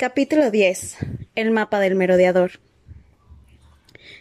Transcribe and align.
Capítulo 0.00 0.50
10. 0.50 0.96
El 1.34 1.50
mapa 1.50 1.78
del 1.78 1.94
merodeador. 1.94 2.52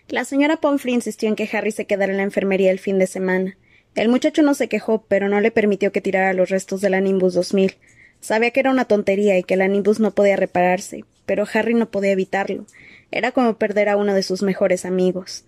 La 0.10 0.26
señora 0.26 0.58
Pomfrey 0.58 0.94
insistió 0.94 1.30
en 1.30 1.38
que 1.38 1.50
Harry 1.54 1.72
se 1.72 1.86
quedara 1.86 2.12
en 2.12 2.18
la 2.18 2.24
enfermería 2.24 2.70
el 2.70 2.80
fin 2.80 3.00
de 3.00 3.08
semana. 3.08 3.58
El 3.96 4.10
muchacho 4.10 4.42
no 4.42 4.56
se 4.56 4.68
quejó, 4.68 5.06
pero 5.08 5.30
no 5.30 5.40
le 5.40 5.52
permitió 5.52 5.94
que 5.94 6.02
tirara 6.02 6.34
los 6.34 6.50
restos 6.50 6.82
de 6.82 6.90
la 6.90 7.00
Nimbus 7.00 7.34
2000. 7.34 7.78
Sabía 8.20 8.52
que 8.52 8.60
era 8.60 8.72
una 8.72 8.90
tontería 8.90 9.38
y 9.38 9.44
que 9.44 9.56
la 9.56 9.70
Nimbus 9.70 10.02
no 10.02 10.12
podía 10.12 10.36
repararse, 10.36 11.06
pero 11.26 11.46
Harry 11.54 11.76
no 11.76 11.90
podía 11.90 12.12
evitarlo. 12.12 12.66
Era 13.10 13.32
como 13.32 13.58
perder 13.58 13.88
a 13.88 13.96
uno 13.96 14.14
de 14.14 14.24
sus 14.24 14.42
mejores 14.42 14.84
amigos. 14.84 15.46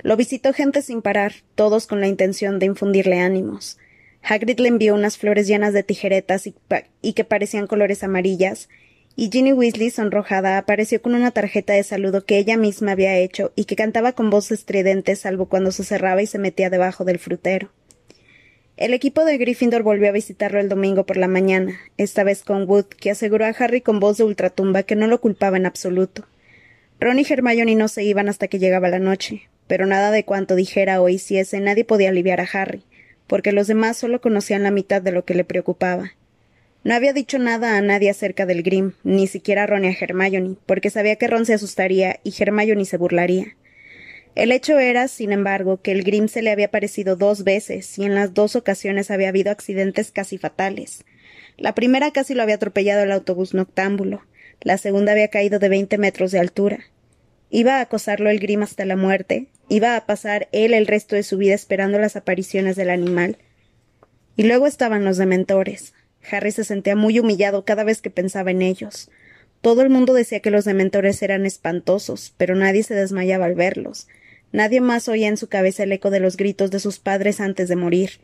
Lo 0.00 0.16
visitó 0.16 0.54
gente 0.54 0.80
sin 0.80 1.02
parar, 1.02 1.34
todos 1.54 1.86
con 1.86 2.00
la 2.00 2.08
intención 2.08 2.58
de 2.58 2.64
infundirle 2.64 3.20
ánimos. 3.20 3.76
Hagrid 4.22 4.58
le 4.58 4.68
envió 4.68 4.94
unas 4.94 5.18
flores 5.18 5.46
llenas 5.46 5.74
de 5.74 5.82
tijeretas 5.82 6.46
y, 6.46 6.54
y 7.02 7.12
que 7.12 7.24
parecían 7.24 7.66
colores 7.66 8.02
amarillas, 8.02 8.70
y 9.16 9.30
Ginny 9.30 9.54
Weasley, 9.54 9.90
sonrojada, 9.90 10.58
apareció 10.58 11.00
con 11.00 11.14
una 11.14 11.30
tarjeta 11.30 11.72
de 11.72 11.82
saludo 11.82 12.26
que 12.26 12.36
ella 12.36 12.58
misma 12.58 12.92
había 12.92 13.16
hecho 13.16 13.50
y 13.56 13.64
que 13.64 13.74
cantaba 13.74 14.12
con 14.12 14.28
voz 14.28 14.52
estridente 14.52 15.16
salvo 15.16 15.46
cuando 15.46 15.72
se 15.72 15.84
cerraba 15.84 16.20
y 16.20 16.26
se 16.26 16.38
metía 16.38 16.68
debajo 16.68 17.04
del 17.04 17.18
frutero. 17.18 17.70
El 18.76 18.92
equipo 18.92 19.24
de 19.24 19.38
Gryffindor 19.38 19.82
volvió 19.82 20.10
a 20.10 20.12
visitarlo 20.12 20.60
el 20.60 20.68
domingo 20.68 21.06
por 21.06 21.16
la 21.16 21.28
mañana, 21.28 21.80
esta 21.96 22.24
vez 22.24 22.42
con 22.42 22.68
Wood, 22.68 22.84
que 22.84 23.10
aseguró 23.10 23.46
a 23.46 23.54
Harry 23.58 23.80
con 23.80 24.00
voz 24.00 24.18
de 24.18 24.24
ultratumba 24.24 24.82
que 24.82 24.96
no 24.96 25.06
lo 25.06 25.18
culpaba 25.18 25.56
en 25.56 25.64
absoluto. 25.64 26.26
Ron 27.00 27.18
y 27.18 27.26
Hermione 27.26 27.74
no 27.74 27.88
se 27.88 28.04
iban 28.04 28.28
hasta 28.28 28.48
que 28.48 28.58
llegaba 28.58 28.90
la 28.90 28.98
noche, 28.98 29.48
pero 29.66 29.86
nada 29.86 30.10
de 30.10 30.26
cuanto 30.26 30.56
dijera 30.56 31.00
o 31.00 31.08
hiciese 31.08 31.58
nadie 31.60 31.86
podía 31.86 32.10
aliviar 32.10 32.42
a 32.42 32.48
Harry, 32.52 32.82
porque 33.26 33.52
los 33.52 33.66
demás 33.66 33.96
solo 33.96 34.20
conocían 34.20 34.62
la 34.62 34.70
mitad 34.70 35.00
de 35.00 35.12
lo 35.12 35.24
que 35.24 35.34
le 35.34 35.44
preocupaba. 35.44 36.12
No 36.86 36.94
había 36.94 37.12
dicho 37.12 37.40
nada 37.40 37.76
a 37.76 37.80
nadie 37.80 38.10
acerca 38.10 38.46
del 38.46 38.62
Grim, 38.62 38.92
ni 39.02 39.26
siquiera 39.26 39.64
a 39.64 39.66
Ron 39.66 39.84
a 39.84 39.90
Hermione, 39.90 40.54
porque 40.66 40.88
sabía 40.88 41.16
que 41.16 41.26
Ron 41.26 41.44
se 41.44 41.52
asustaría 41.52 42.20
y 42.22 42.32
Hermione 42.38 42.84
se 42.84 42.96
burlaría. 42.96 43.56
El 44.36 44.52
hecho 44.52 44.78
era, 44.78 45.08
sin 45.08 45.32
embargo, 45.32 45.82
que 45.82 45.90
el 45.90 46.04
Grim 46.04 46.28
se 46.28 46.42
le 46.42 46.52
había 46.52 46.66
aparecido 46.66 47.16
dos 47.16 47.42
veces 47.42 47.98
y 47.98 48.04
en 48.04 48.14
las 48.14 48.34
dos 48.34 48.54
ocasiones 48.54 49.10
había 49.10 49.30
habido 49.30 49.50
accidentes 49.50 50.12
casi 50.12 50.38
fatales. 50.38 51.04
La 51.56 51.74
primera 51.74 52.12
casi 52.12 52.34
lo 52.34 52.44
había 52.44 52.54
atropellado 52.54 53.02
el 53.02 53.10
autobús 53.10 53.52
noctámbulo, 53.52 54.22
la 54.60 54.78
segunda 54.78 55.10
había 55.10 55.26
caído 55.26 55.58
de 55.58 55.68
veinte 55.68 55.98
metros 55.98 56.30
de 56.30 56.38
altura. 56.38 56.84
Iba 57.50 57.78
a 57.78 57.80
acosarlo 57.80 58.30
el 58.30 58.38
Grim 58.38 58.62
hasta 58.62 58.84
la 58.84 58.94
muerte, 58.94 59.48
iba 59.68 59.96
a 59.96 60.06
pasar 60.06 60.46
él 60.52 60.72
el 60.72 60.86
resto 60.86 61.16
de 61.16 61.24
su 61.24 61.36
vida 61.36 61.56
esperando 61.56 61.98
las 61.98 62.14
apariciones 62.14 62.76
del 62.76 62.90
animal. 62.90 63.38
Y 64.36 64.44
luego 64.44 64.68
estaban 64.68 65.04
los 65.04 65.16
dementores, 65.16 65.92
Harry 66.30 66.52
se 66.52 66.64
sentía 66.64 66.96
muy 66.96 67.18
humillado 67.18 67.64
cada 67.64 67.84
vez 67.84 68.02
que 68.02 68.10
pensaba 68.10 68.50
en 68.50 68.62
ellos. 68.62 69.10
Todo 69.60 69.82
el 69.82 69.90
mundo 69.90 70.14
decía 70.14 70.40
que 70.40 70.50
los 70.50 70.64
dementores 70.64 71.22
eran 71.22 71.46
espantosos, 71.46 72.34
pero 72.36 72.54
nadie 72.54 72.82
se 72.82 72.94
desmayaba 72.94 73.46
al 73.46 73.54
verlos. 73.54 74.06
Nadie 74.52 74.80
más 74.80 75.08
oía 75.08 75.28
en 75.28 75.36
su 75.36 75.48
cabeza 75.48 75.82
el 75.82 75.92
eco 75.92 76.10
de 76.10 76.20
los 76.20 76.36
gritos 76.36 76.70
de 76.70 76.78
sus 76.78 76.98
padres 76.98 77.40
antes 77.40 77.68
de 77.68 77.76
morir. 77.76 78.20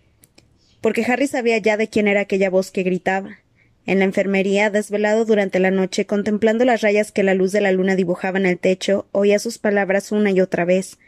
Porque 0.81 1.05
Harry 1.05 1.27
sabía 1.27 1.59
ya 1.59 1.77
de 1.77 1.89
quién 1.89 2.09
era 2.09 2.21
aquella 2.21 2.51
voz 2.51 2.71
que 2.71 2.83
gritaba. 2.83 3.39
En 3.85 3.99
la 3.99 4.05
enfermería, 4.05 4.71
desvelado 4.71 5.25
durante 5.25 5.59
la 5.59 5.73
noche, 5.73 6.07
contemplando 6.07 6.65
las 6.65 6.83
rayas 6.83 7.11
que 7.11 7.25
la 7.25 7.35
luz 7.35 7.51
de 7.51 7.61
la 7.61 7.73
luna 7.73 7.97
dibujaba 7.97 8.39
en 8.39 8.47
el 8.47 8.59
techo, 8.59 9.09
oía 9.11 9.39
sus 9.39 9.59
palabras 9.59 10.13
una 10.13 10.31
y 10.31 10.41
otra 10.41 10.65
vez. 10.65 10.99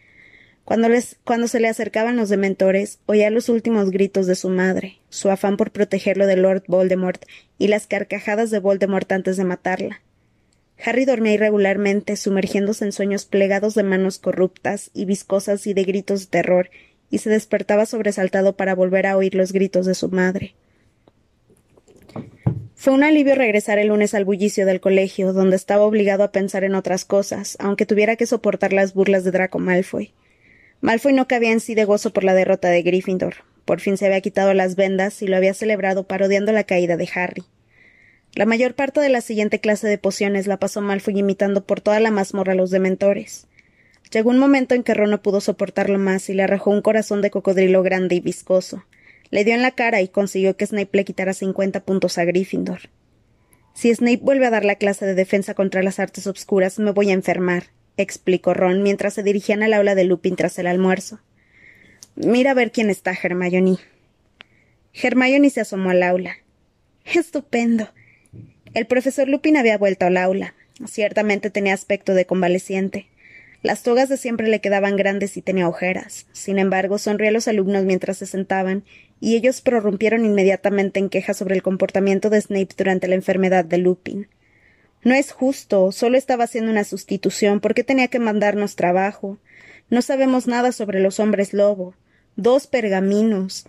Cuando, 0.65 0.89
cuando 1.25 1.47
se 1.47 1.61
le 1.61 1.69
acercaban 1.69 2.17
los 2.17 2.31
dementores, 2.31 2.99
oía 3.07 3.31
los 3.31 3.51
últimos 3.51 3.91
gritos 3.91 4.27
de 4.27 4.35
su 4.35 4.49
madre, 4.49 4.99
su 5.11 5.31
afán 5.31 5.59
por 5.59 5.71
protegerlo 5.71 6.27
de 6.27 6.37
Lord 6.37 6.65
Voldemort 6.69 7.23
y 7.59 7.69
las 7.69 7.87
carcajadas 7.87 8.51
de 8.51 8.61
Voldemort 8.61 9.11
antes 9.13 9.37
de 9.37 9.45
matarla. 9.45 10.01
Harry 10.83 11.05
dormía 11.05 11.35
irregularmente, 11.35 12.17
sumergiéndose 12.17 12.85
en 12.85 12.93
sueños 12.93 13.27
plegados 13.27 13.75
de 13.75 13.83
manos 13.83 14.19
corruptas 14.19 14.91
y 14.95 15.05
viscosas 15.05 15.67
y 15.67 15.75
de 15.75 15.85
gritos 15.85 16.21
de 16.23 16.27
terror, 16.27 16.71
y 17.11 17.19
se 17.19 17.31
despertaba 17.31 17.87
sobresaltado 17.87 18.57
para 18.57 18.75
volver 18.75 19.07
a 19.07 19.17
oír 19.17 19.35
los 19.35 19.53
gritos 19.53 19.87
de 19.87 19.95
su 19.95 20.09
madre. 20.09 20.55
Fue 22.75 22.93
un 22.93 23.05
alivio 23.05 23.35
regresar 23.35 23.79
el 23.79 23.89
lunes 23.89 24.15
al 24.15 24.25
bullicio 24.25 24.67
del 24.67 24.81
colegio, 24.81 25.33
donde 25.33 25.57
estaba 25.57 25.85
obligado 25.85 26.25
a 26.25 26.33
pensar 26.33 26.65
en 26.65 26.75
otras 26.75 27.05
cosas, 27.05 27.57
aunque 27.61 27.87
tuviera 27.87 28.17
que 28.17 28.27
soportar 28.27 28.73
las 28.73 28.95
burlas 28.95 29.25
de 29.25 29.31
Draco 29.31 29.59
Malfoy. 29.59 30.13
Malfoy 30.81 31.13
no 31.13 31.27
cabía 31.27 31.53
en 31.53 31.61
sí 31.61 31.75
de 31.75 31.85
gozo 31.85 32.13
por 32.13 32.25
la 32.25 32.35
derrota 32.35 32.69
de 32.69 32.83
Gryffindor. 32.83 33.37
Por 33.65 33.81
fin 33.81 33.97
se 33.97 34.07
había 34.07 34.21
quitado 34.21 34.53
las 34.55 34.77
vendas 34.77 35.23
y 35.23 35.27
lo 35.27 35.37
había 35.37 35.55
celebrado 35.55 36.07
parodiando 36.07 36.53
la 36.53 36.65
caída 36.65 36.97
de 36.97 37.09
Harry. 37.15 37.45
La 38.35 38.47
mayor 38.47 38.75
parte 38.75 39.01
de 39.01 39.09
la 39.09 39.21
siguiente 39.21 39.61
clase 39.61 39.87
de 39.87 39.97
pociones 39.97 40.47
la 40.47 40.59
pasó 40.59 40.81
Malfoy 40.81 41.19
imitando 41.19 41.65
por 41.65 41.81
toda 41.81 42.01
la 42.01 42.11
mazmorra 42.11 42.53
a 42.53 42.57
los 42.57 42.71
dementores. 42.71 43.47
Llegó 44.13 44.31
un 44.31 44.39
momento 44.39 44.75
en 44.75 44.83
que 44.83 44.95
Ron 44.95 45.11
no 45.11 45.23
pudo 45.23 45.41
soportarlo 45.41 45.99
más 45.99 46.29
y 46.29 46.35
le 46.35 46.43
arrojó 46.43 46.71
un 46.71 46.83
corazón 46.83 47.23
de 47.23 47.31
cocodrilo 47.31 47.83
grande 47.83 48.17
y 48.17 48.21
viscoso. 48.21 48.85
Le 49.31 49.45
dio 49.45 49.55
en 49.55 49.63
la 49.63 49.71
cara 49.71 50.03
y 50.03 50.09
consiguió 50.09 50.57
que 50.57 50.67
Snape 50.67 50.91
le 50.93 51.05
quitara 51.05 51.33
cincuenta 51.33 51.81
puntos 51.81 52.19
a 52.19 52.25
Gryffindor. 52.25 52.91
Si 53.73 53.93
Snape 53.93 54.21
vuelve 54.23 54.47
a 54.47 54.51
dar 54.51 54.65
la 54.65 54.77
clase 54.77 55.07
de 55.07 55.15
defensa 55.15 55.55
contra 55.55 55.83
las 55.83 55.99
artes 55.99 56.27
obscuras, 56.27 56.79
me 56.79 56.93
voy 56.93 57.11
a 57.11 57.15
enfermar, 57.15 57.65
explicó 57.97 58.55
Ron 58.55 58.83
mientras 58.83 59.15
se 59.15 59.23
dirigían 59.23 59.63
al 59.63 59.73
aula 59.73 59.95
de 59.95 60.05
Lupin 60.05 60.37
tras 60.37 60.59
el 60.59 60.67
almuerzo. 60.67 61.21
Mira 62.17 62.53
a 62.53 62.55
ver 62.55 62.73
quién 62.73 62.91
está, 62.91 63.13
Hermione. 63.21 63.79
Hermione 64.93 65.51
se 65.51 65.61
asomó 65.61 65.91
al 65.91 66.03
aula. 66.03 66.37
Estupendo. 67.05 67.89
El 68.73 68.87
profesor 68.87 69.29
Lupin 69.29 69.57
había 69.57 69.79
vuelto 69.79 70.07
al 70.07 70.17
aula. 70.17 70.55
Ciertamente 70.87 71.51
tenía 71.51 71.75
aspecto 71.75 72.15
de 72.15 72.27
convaleciente. 72.27 73.09
Las 73.63 73.83
togas 73.83 74.09
de 74.09 74.17
siempre 74.17 74.49
le 74.49 74.61
quedaban 74.61 74.97
grandes 74.97 75.37
y 75.37 75.43
tenía 75.43 75.69
ojeras. 75.69 76.27
Sin 76.33 76.59
embargo, 76.59 76.99
sonrió 76.99 77.31
a 77.31 77.33
los 77.33 77.49
alumnos 77.49 77.85
mientras 77.85 78.19
se 78.19 78.27
sentaban, 78.27 78.85
y 79.21 79.37
ellos 79.37 79.63
prorrumpieron 79.63 80.25
inmediatamente 80.27 81.01
en 81.01 81.09
quejas 81.09 81.39
sobre 81.39 81.55
el 81.55 81.63
comportamiento 81.63 82.29
de 82.29 82.43
Snape 82.43 82.75
durante 82.77 83.09
la 83.09 83.15
enfermedad 83.15 83.65
de 83.65 83.79
Lupin. 83.79 84.29
No 85.05 85.15
es 85.15 85.33
justo, 85.33 85.93
solo 85.93 86.17
estaba 86.17 86.45
haciendo 86.45 86.71
una 86.71 86.85
sustitución. 86.85 87.61
¿Por 87.61 87.75
qué 87.75 87.85
tenía 87.85 88.09
que 88.09 88.19
mandarnos 88.19 88.75
trabajo? 88.75 89.39
No 89.91 90.01
sabemos 90.01 90.47
nada 90.47 90.73
sobre 90.73 91.01
los 91.01 91.21
hombres 91.21 91.53
lobo. 91.53 91.95
Dos 92.37 92.67
pergaminos. 92.67 93.67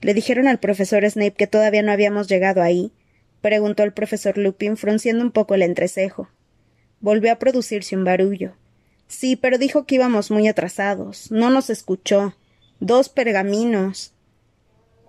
¿Le 0.00 0.14
dijeron 0.14 0.46
al 0.46 0.60
profesor 0.60 1.04
Snape 1.04 1.32
que 1.32 1.48
todavía 1.48 1.82
no 1.82 1.90
habíamos 1.90 2.28
llegado 2.28 2.62
ahí? 2.62 2.92
preguntó 3.40 3.82
el 3.82 3.92
profesor 3.92 4.38
Lupin, 4.38 4.76
frunciendo 4.76 5.24
un 5.24 5.32
poco 5.32 5.54
el 5.54 5.62
entrecejo. 5.62 6.28
Volvió 7.00 7.32
a 7.32 7.38
producirse 7.40 7.96
un 7.96 8.04
barullo. 8.04 8.54
Sí, 9.08 9.34
pero 9.34 9.58
dijo 9.58 9.84
que 9.84 9.96
íbamos 9.96 10.30
muy 10.30 10.46
atrasados. 10.46 11.32
No 11.32 11.50
nos 11.50 11.70
escuchó. 11.70 12.36
Dos 12.78 13.08
pergaminos. 13.08 14.12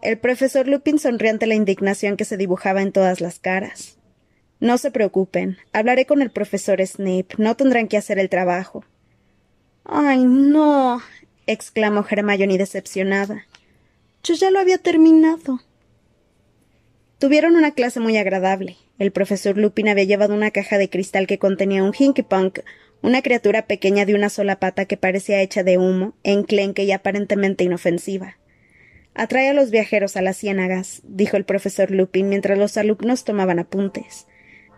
El 0.01 0.17
profesor 0.17 0.67
Lupin 0.67 0.97
sonrió 0.97 1.29
ante 1.29 1.45
la 1.45 1.55
indignación 1.55 2.17
que 2.17 2.25
se 2.25 2.37
dibujaba 2.37 2.81
en 2.81 2.91
todas 2.91 3.21
las 3.21 3.37
caras. 3.37 3.98
No 4.59 4.77
se 4.77 4.91
preocupen. 4.91 5.57
Hablaré 5.71 6.05
con 6.05 6.21
el 6.21 6.31
profesor 6.31 6.85
Snape. 6.85 7.27
No 7.37 7.55
tendrán 7.55 7.87
que 7.87 7.97
hacer 7.97 8.19
el 8.19 8.29
trabajo. 8.29 8.83
Ay, 9.85 10.23
no. 10.23 11.01
exclamó 11.47 12.05
Hermione 12.07 12.57
decepcionada. 12.57 13.45
Yo 14.23 14.33
ya 14.35 14.51
lo 14.51 14.59
había 14.59 14.77
terminado. 14.77 15.61
Tuvieron 17.19 17.55
una 17.55 17.71
clase 17.71 17.99
muy 17.99 18.17
agradable. 18.17 18.77
El 18.97 19.11
profesor 19.11 19.57
Lupin 19.57 19.87
había 19.87 20.03
llevado 20.03 20.33
una 20.33 20.51
caja 20.51 20.77
de 20.77 20.89
cristal 20.89 21.25
que 21.25 21.39
contenía 21.39 21.83
un 21.83 21.93
Hinkipunk, 21.97 22.59
una 23.01 23.21
criatura 23.21 23.65
pequeña 23.65 24.05
de 24.05 24.13
una 24.13 24.29
sola 24.29 24.59
pata 24.59 24.85
que 24.85 24.97
parecía 24.97 25.41
hecha 25.41 25.63
de 25.63 25.77
humo, 25.77 26.13
enclenque 26.23 26.83
y 26.83 26.91
aparentemente 26.91 27.63
inofensiva. 27.63 28.37
Atrae 29.13 29.49
a 29.49 29.53
los 29.53 29.71
viajeros 29.71 30.17
a 30.17 30.21
las 30.21 30.37
ciénagas, 30.37 31.01
dijo 31.03 31.37
el 31.37 31.45
profesor 31.45 31.91
Lupin 31.91 32.27
mientras 32.29 32.57
los 32.57 32.77
alumnos 32.77 33.23
tomaban 33.23 33.59
apuntes. 33.59 34.27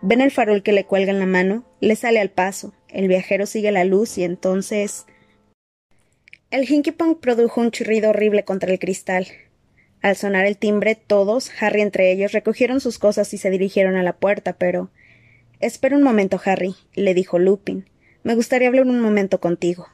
Ven 0.04 0.20
el 0.20 0.32
farol 0.32 0.64
que 0.64 0.72
le 0.72 0.84
cuelga 0.84 1.12
en 1.12 1.20
la 1.20 1.26
mano, 1.26 1.64
le 1.80 1.94
sale 1.94 2.20
al 2.20 2.30
paso, 2.30 2.74
el 2.88 3.06
viajero 3.06 3.46
sigue 3.46 3.70
la 3.70 3.84
luz 3.84 4.18
y 4.18 4.24
entonces. 4.24 5.06
El 6.50 6.68
Hinky 6.68 6.90
produjo 6.90 7.60
un 7.60 7.70
chirrido 7.70 8.10
horrible 8.10 8.44
contra 8.44 8.72
el 8.72 8.80
cristal. 8.80 9.28
Al 10.02 10.16
sonar 10.16 10.44
el 10.44 10.58
timbre, 10.58 10.96
todos, 10.96 11.52
Harry 11.60 11.82
entre 11.82 12.10
ellos, 12.10 12.32
recogieron 12.32 12.80
sus 12.80 12.98
cosas 12.98 13.32
y 13.32 13.38
se 13.38 13.50
dirigieron 13.50 13.94
a 13.94 14.02
la 14.02 14.14
puerta, 14.14 14.54
pero. 14.54 14.90
Espera 15.60 15.96
un 15.96 16.02
momento, 16.02 16.40
Harry, 16.44 16.74
le 16.94 17.14
dijo 17.14 17.38
Lupin. 17.38 17.88
Me 18.24 18.34
gustaría 18.34 18.66
hablar 18.66 18.86
un 18.88 19.00
momento 19.00 19.40
contigo. 19.40 19.86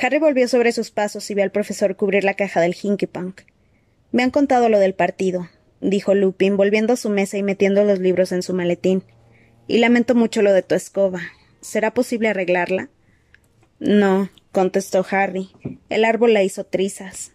Harry 0.00 0.18
volvió 0.18 0.48
sobre 0.48 0.72
sus 0.72 0.90
pasos 0.90 1.30
y 1.30 1.34
vio 1.34 1.44
al 1.44 1.52
profesor 1.52 1.96
cubrir 1.96 2.24
la 2.24 2.34
caja 2.34 2.62
del 2.62 2.74
Hinky 2.80 3.08
Me 4.10 4.22
han 4.22 4.30
contado 4.30 4.70
lo 4.70 4.78
del 4.78 4.94
partido, 4.94 5.50
dijo 5.80 6.14
Lupin, 6.14 6.56
volviendo 6.56 6.92
a 6.92 6.96
su 6.96 7.10
mesa 7.10 7.38
y 7.38 7.42
metiendo 7.42 7.84
los 7.84 7.98
libros 7.98 8.32
en 8.32 8.42
su 8.42 8.54
maletín. 8.54 9.02
Y 9.68 9.78
lamento 9.78 10.14
mucho 10.14 10.42
lo 10.42 10.52
de 10.52 10.62
tu 10.62 10.74
escoba. 10.74 11.20
¿Será 11.60 11.92
posible 11.92 12.28
arreglarla? 12.28 12.88
No, 13.78 14.30
contestó 14.52 15.04
Harry. 15.10 15.50
El 15.88 16.04
árbol 16.04 16.32
la 16.32 16.42
hizo 16.42 16.64
trizas. 16.64 17.32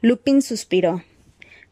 Lupin 0.00 0.42
suspiró. 0.42 1.02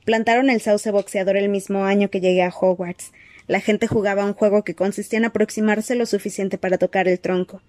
Plantaron 0.05 0.51
el 0.51 0.61
sauce 0.61 0.91
boxeador 0.91 1.37
el 1.37 1.49
mismo 1.49 1.85
año 1.85 2.11
que 2.11 2.21
llegué 2.21 2.43
a 2.43 2.51
Hogwarts. 2.51 3.13
La 3.47 3.61
gente 3.61 3.87
jugaba 3.87 4.25
un 4.25 4.35
juego 4.35 4.65
que 4.65 4.75
consistía 4.75 5.19
en 5.19 5.25
aproximarse 5.25 5.95
lo 5.95 6.07
suficiente 6.07 6.59
para 6.59 6.79
tocar 6.79 7.07
el 7.07 7.21
tronco. 7.21 7.63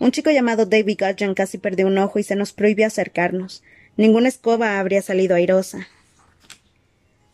Un 0.00 0.10
chico 0.10 0.30
llamado 0.30 0.66
David 0.66 0.98
Gudgeon 0.98 1.34
casi 1.34 1.58
perdió 1.58 1.86
un 1.86 1.98
ojo 1.98 2.18
y 2.18 2.22
se 2.22 2.34
nos 2.34 2.52
prohibió 2.52 2.86
acercarnos. 2.86 3.62
Ninguna 3.96 4.28
escoba 4.28 4.80
habría 4.80 5.02
salido 5.02 5.34
airosa. 5.36 5.88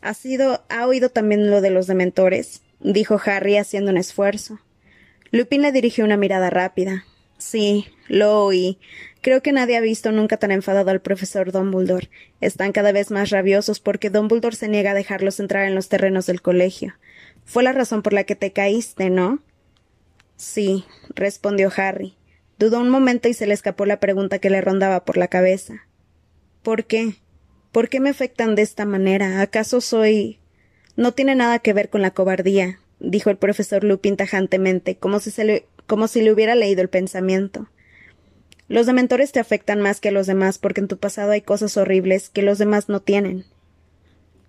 ¿Ha 0.01 0.15
sido, 0.15 0.65
ha 0.69 0.87
oído 0.87 1.11
también 1.11 1.51
lo 1.51 1.61
de 1.61 1.71
los 1.71 1.87
dementores? 1.87 2.63
dijo 2.81 3.21
Harry 3.25 3.57
haciendo 3.57 3.91
un 3.91 3.97
esfuerzo. 3.97 4.61
Lupin 5.31 5.63
le 5.63 5.73
dirigió 5.73 6.05
una 6.05 6.17
mirada 6.17 6.51
rápida. 6.51 7.05
Sí, 7.39 7.87
lo 8.09 8.45
oí. 8.45 8.79
Creo 9.21 9.43
que 9.43 9.53
nadie 9.53 9.77
ha 9.77 9.81
visto 9.81 10.13
nunca 10.13 10.37
tan 10.37 10.53
enfadado 10.53 10.91
al 10.91 11.01
profesor 11.01 11.53
Dumbledore. 11.53 12.11
Están 12.41 12.73
cada 12.73 12.93
vez 12.93 13.11
más 13.11 13.31
rabiosos 13.31 13.81
porque 13.81 14.11
Dumbledore 14.11 14.57
se 14.57 14.69
niega 14.69 14.93
a 14.93 14.95
dejarlos 14.95 15.41
entrar 15.41 15.67
en 15.67 15.75
los 15.75 15.89
terrenos 15.89 16.27
del 16.27 16.43
colegio. 16.43 16.95
Fue 17.45 17.63
la 17.63 17.73
razón 17.73 18.03
por 18.03 18.13
la 18.13 18.25
que 18.25 18.37
te 18.37 18.53
caíste, 18.53 19.11
¿no? 19.11 19.43
Sí, 20.37 20.85
respondió 21.15 21.73
Harry. 21.77 22.17
Dudó 22.59 22.81
un 22.81 22.89
momento 22.89 23.29
y 23.29 23.35
se 23.35 23.47
le 23.47 23.55
escapó 23.55 23.85
la 23.85 24.01
pregunta 24.01 24.39
que 24.39 24.51
le 24.51 24.61
rondaba 24.61 25.05
por 25.05 25.17
la 25.17 25.29
cabeza. 25.29 25.87
¿Por 26.63 26.85
qué? 26.85 27.17
¿Por 27.77 27.91
qué 27.91 28.01
me 28.01 28.09
afectan 28.09 28.55
de 28.55 28.63
esta 28.63 28.87
manera? 28.87 29.43
¿Acaso 29.43 29.83
soy. 29.83 30.39
No 30.97 31.13
tiene 31.13 31.35
nada 31.35 31.59
que 31.59 31.75
ver 31.75 31.91
con 31.91 32.01
la 32.01 32.13
cobardía, 32.13 32.81
dijo 33.01 33.29
el 33.29 33.37
profesor 33.37 33.85
Lupin 33.85 34.17
tajantemente, 34.17 34.97
como 34.97 35.21
si, 35.21 35.31
se 35.31 35.45
le... 35.45 35.67
como 35.87 36.09
si 36.09 36.23
le 36.23 36.33
hubiera 36.33 36.55
leído 36.55 36.81
el 36.81 36.89
pensamiento. 36.89 37.69
Los 38.69 38.87
dementores 38.87 39.31
te 39.31 39.41
afectan 39.41 39.83
más 39.83 40.01
que 40.01 40.09
a 40.09 40.13
los 40.13 40.27
demás 40.27 40.57
porque 40.57 40.81
en 40.81 40.89
tu 40.89 40.97
pasado 40.97 41.33
hay 41.33 41.43
cosas 41.43 41.77
horribles 41.77 42.31
que 42.31 42.41
los 42.41 42.57
demás 42.57 42.89
no 42.89 43.01
tienen. 43.01 43.45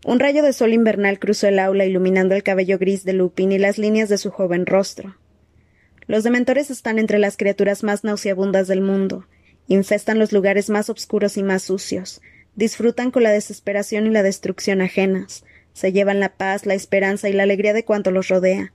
Un 0.06 0.22
rayo 0.22 0.42
de 0.42 0.54
sol 0.54 0.72
invernal 0.72 1.20
cruzó 1.20 1.50
el 1.50 1.60
aula 1.60 1.84
iluminando 1.84 2.34
el 2.34 2.44
cabello 2.44 2.78
gris 2.80 3.04
de 3.04 3.12
Lupin 3.12 3.52
y 3.52 3.58
las 3.58 3.78
líneas 3.78 4.08
de 4.08 4.20
su 4.20 4.32
joven 4.32 4.66
rostro. 4.66 5.18
Los 6.06 6.24
dementores 6.24 6.72
están 6.72 6.98
entre 6.98 7.20
las 7.20 7.36
criaturas 7.36 7.84
más 7.84 8.06
nauseabundas 8.06 8.70
del 8.70 8.80
mundo, 8.80 9.28
infestan 9.68 10.18
los 10.18 10.32
lugares 10.32 10.70
más 10.70 10.90
oscuros 10.90 11.36
y 11.36 11.44
más 11.44 11.64
sucios, 11.64 12.22
disfrutan 12.58 13.12
con 13.12 13.24
la 13.24 13.32
desesperación 13.32 14.08
y 14.08 14.10
la 14.10 14.24
destrucción 14.24 14.82
ajenas, 14.82 15.46
se 15.72 15.94
llevan 15.94 16.20
la 16.20 16.36
paz, 16.36 16.66
la 16.66 16.74
esperanza 16.74 17.30
y 17.30 17.34
la 17.34 17.44
alegría 17.44 17.72
de 17.72 17.86
cuanto 17.86 18.12
los 18.12 18.28
rodea. 18.28 18.74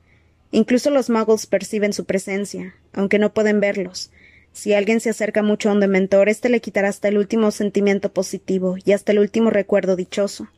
Incluso 0.51 0.89
los 0.89 1.11
muggles 1.11 1.47
perciben 1.47 1.93
su 1.93 2.07
presencia, 2.07 2.75
aunque 2.95 3.19
no 3.19 3.35
pueden 3.35 3.61
verlos, 3.61 4.11
si 4.53 4.75
alguien 4.75 5.01
se 5.01 5.11
acerca 5.11 5.43
mucho 5.43 5.71
a 5.71 5.73
un 5.73 5.81
dementor, 5.81 6.29
éste 6.29 6.49
le 6.49 6.61
quitará 6.61 6.89
hasta 6.89 7.09
el 7.09 7.17
último 7.17 7.51
sentimiento 7.51 8.13
positivo 8.13 8.77
y 8.85 8.93
hasta 8.93 9.13
el 9.13 9.19
último 9.19 9.51
recuerdo 9.51 9.97
dichoso. 9.97 10.49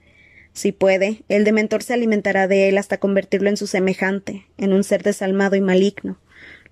Si 0.53 0.73
puede, 0.73 1.23
el 1.29 1.45
dementor 1.45 1.83
se 1.83 1.95
alimentará 1.95 2.49
de 2.49 2.69
él 2.69 2.79
hasta 2.79 2.99
convertirlo 2.99 3.49
en 3.49 3.57
su 3.57 3.67
semejante, 3.67 4.47
en 4.59 4.73
un 4.73 4.85
ser 4.85 5.03
desalmado 5.03 5.57
y 5.57 5.61
maligno. 5.61 6.19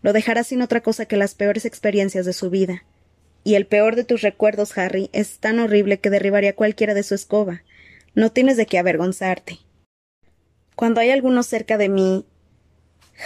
Lo 0.02 0.12
dejará 0.12 0.42
sin 0.42 0.62
otra 0.62 0.82
cosa 0.82 1.06
que 1.06 1.16
las 1.16 1.34
peores 1.34 1.64
experiencias 1.64 2.26
de 2.26 2.32
su 2.32 2.50
vida. 2.50 2.84
Y 3.44 3.54
el 3.54 3.66
peor 3.66 3.96
de 3.96 4.04
tus 4.04 4.22
recuerdos, 4.22 4.76
Harry, 4.78 5.10
es 5.12 5.38
tan 5.38 5.58
horrible 5.58 5.98
que 5.98 6.10
derribaría 6.10 6.54
cualquiera 6.54 6.94
de 6.94 7.02
su 7.02 7.14
escoba. 7.14 7.62
No 8.14 8.30
tienes 8.30 8.56
de 8.56 8.66
qué 8.66 8.78
avergonzarte. 8.78 9.58
Cuando 10.76 11.00
hay 11.00 11.10
alguno 11.10 11.42
cerca 11.42 11.78
de 11.78 11.88
mí. 11.88 12.24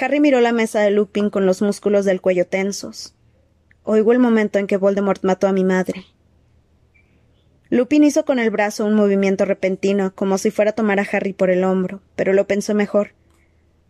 Harry 0.01 0.21
miró 0.21 0.41
la 0.41 0.53
mesa 0.53 0.81
de 0.81 0.91
Lupin 0.91 1.31
con 1.31 1.47
los 1.47 1.63
músculos 1.63 2.05
del 2.05 2.21
cuello 2.21 2.47
tensos. 2.47 3.15
Oigo 3.83 4.13
el 4.13 4.19
momento 4.19 4.59
en 4.59 4.67
que 4.67 4.77
Voldemort 4.77 5.23
mató 5.23 5.47
a 5.47 5.53
mi 5.53 5.65
madre. 5.65 6.05
Lupin 7.69 8.05
hizo 8.05 8.25
con 8.25 8.39
el 8.39 8.51
brazo 8.51 8.85
un 8.85 8.95
movimiento 8.95 9.45
repentino, 9.45 10.15
como 10.15 10.39
si 10.39 10.51
fuera 10.51 10.71
a 10.71 10.75
tomar 10.75 11.01
a 11.01 11.07
Harry 11.11 11.33
por 11.33 11.51
el 11.51 11.65
hombro, 11.65 12.01
pero 12.15 12.33
lo 12.33 12.47
pensó 12.47 12.75
mejor. 12.75 13.13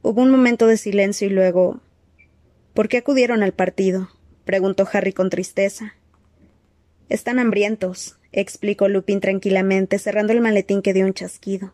Hubo 0.03 0.23
un 0.23 0.31
momento 0.31 0.67
de 0.67 0.77
silencio 0.77 1.27
y 1.27 1.31
luego. 1.31 1.81
¿Por 2.75 2.89
qué 2.89 2.99
acudieron 2.99 3.43
al 3.43 3.53
partido? 3.53 4.09
preguntó 4.45 4.89
Harry 4.93 5.13
con 5.13 5.31
tristeza. 5.31 5.95
Están 7.09 7.39
hambrientos, 7.39 8.19
explicó 8.33 8.89
Lupin 8.89 9.21
tranquilamente, 9.21 9.99
cerrando 9.99 10.33
el 10.33 10.41
maletín 10.41 10.83
que 10.83 10.93
dio 10.93 11.07
un 11.07 11.15
chasquido. 11.15 11.73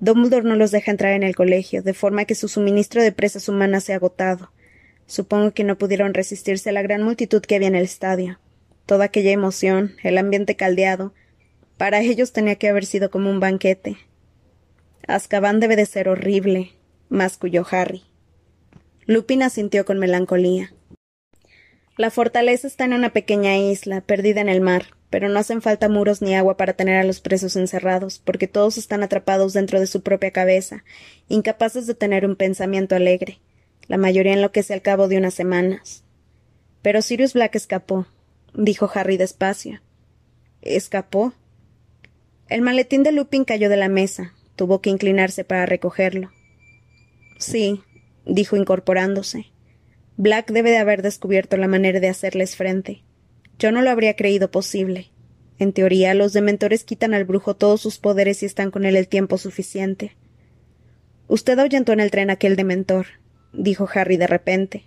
Dumbledore 0.00 0.48
no 0.48 0.54
los 0.54 0.70
deja 0.70 0.90
entrar 0.90 1.12
en 1.12 1.22
el 1.22 1.34
colegio, 1.34 1.82
de 1.82 1.94
forma 1.94 2.24
que 2.24 2.34
su 2.34 2.48
suministro 2.48 3.02
de 3.02 3.12
presas 3.12 3.48
humanas 3.48 3.84
se 3.84 3.92
ha 3.92 3.96
agotado. 3.96 4.52
Supongo 5.06 5.52
que 5.52 5.64
no 5.64 5.76
pudieron 5.76 6.14
resistirse 6.14 6.70
a 6.70 6.72
la 6.72 6.82
gran 6.82 7.02
multitud 7.02 7.42
que 7.42 7.56
había 7.56 7.68
en 7.68 7.74
el 7.74 7.84
estadio. 7.84 8.38
Toda 8.86 9.06
aquella 9.06 9.32
emoción, 9.32 9.96
el 10.02 10.18
ambiente 10.18 10.56
caldeado, 10.56 11.14
para 11.76 12.00
ellos 12.00 12.32
tenía 12.32 12.56
que 12.56 12.68
haber 12.68 12.86
sido 12.86 13.10
como 13.10 13.30
un 13.30 13.40
banquete. 13.40 13.96
Azkaban 15.06 15.58
debe 15.58 15.76
de 15.76 15.86
ser 15.86 16.08
horrible, 16.08 16.72
masculló 17.08 17.66
Harry. 17.70 18.02
Lupin 19.06 19.42
asintió 19.42 19.84
con 19.84 19.98
melancolía. 19.98 20.72
La 21.96 22.10
fortaleza 22.10 22.66
está 22.66 22.84
en 22.84 22.92
una 22.92 23.12
pequeña 23.12 23.56
isla, 23.56 24.00
perdida 24.00 24.40
en 24.40 24.48
el 24.48 24.60
mar, 24.60 24.86
pero 25.10 25.28
no 25.28 25.38
hacen 25.38 25.62
falta 25.62 25.88
muros 25.88 26.22
ni 26.22 26.34
agua 26.34 26.56
para 26.56 26.72
tener 26.72 26.96
a 26.96 27.04
los 27.04 27.20
presos 27.20 27.54
encerrados, 27.54 28.18
porque 28.18 28.48
todos 28.48 28.78
están 28.78 29.04
atrapados 29.04 29.52
dentro 29.52 29.78
de 29.78 29.86
su 29.86 30.02
propia 30.02 30.32
cabeza, 30.32 30.82
incapaces 31.28 31.86
de 31.86 31.94
tener 31.94 32.26
un 32.26 32.34
pensamiento 32.34 32.96
alegre. 32.96 33.38
La 33.86 33.96
mayoría 33.96 34.32
enloquece 34.32 34.74
al 34.74 34.82
cabo 34.82 35.06
de 35.06 35.18
unas 35.18 35.34
semanas. 35.34 36.02
Pero 36.82 37.00
Sirius 37.00 37.32
Black 37.32 37.54
escapó, 37.54 38.08
dijo 38.54 38.90
Harry 38.92 39.16
despacio. 39.16 39.80
¿Escapó? 40.62 41.32
El 42.48 42.62
maletín 42.62 43.04
de 43.04 43.12
Lupin 43.12 43.44
cayó 43.44 43.68
de 43.68 43.76
la 43.76 43.88
mesa. 43.88 44.34
Tuvo 44.56 44.80
que 44.80 44.90
inclinarse 44.90 45.44
para 45.44 45.64
recogerlo. 45.64 46.32
Sí, 47.38 47.82
dijo 48.26 48.56
incorporándose. 48.56 49.53
Black 50.16 50.52
debe 50.52 50.70
de 50.70 50.78
haber 50.78 51.02
descubierto 51.02 51.56
la 51.56 51.68
manera 51.68 51.98
de 51.98 52.08
hacerles 52.08 52.56
frente. 52.56 53.02
Yo 53.58 53.72
no 53.72 53.82
lo 53.82 53.90
habría 53.90 54.14
creído 54.14 54.50
posible. 54.50 55.10
En 55.58 55.72
teoría, 55.72 56.14
los 56.14 56.32
dementores 56.32 56.84
quitan 56.84 57.14
al 57.14 57.24
brujo 57.24 57.54
todos 57.54 57.80
sus 57.80 57.98
poderes 57.98 58.42
y 58.42 58.46
están 58.46 58.70
con 58.70 58.84
él 58.84 58.96
el 58.96 59.08
tiempo 59.08 59.38
suficiente. 59.38 60.16
Usted 61.26 61.58
ahuyentó 61.58 61.92
en 61.92 62.00
el 62.00 62.10
tren 62.10 62.30
aquel 62.30 62.54
dementor, 62.56 63.06
dijo 63.52 63.88
Harry 63.92 64.16
de 64.16 64.26
repente. 64.26 64.84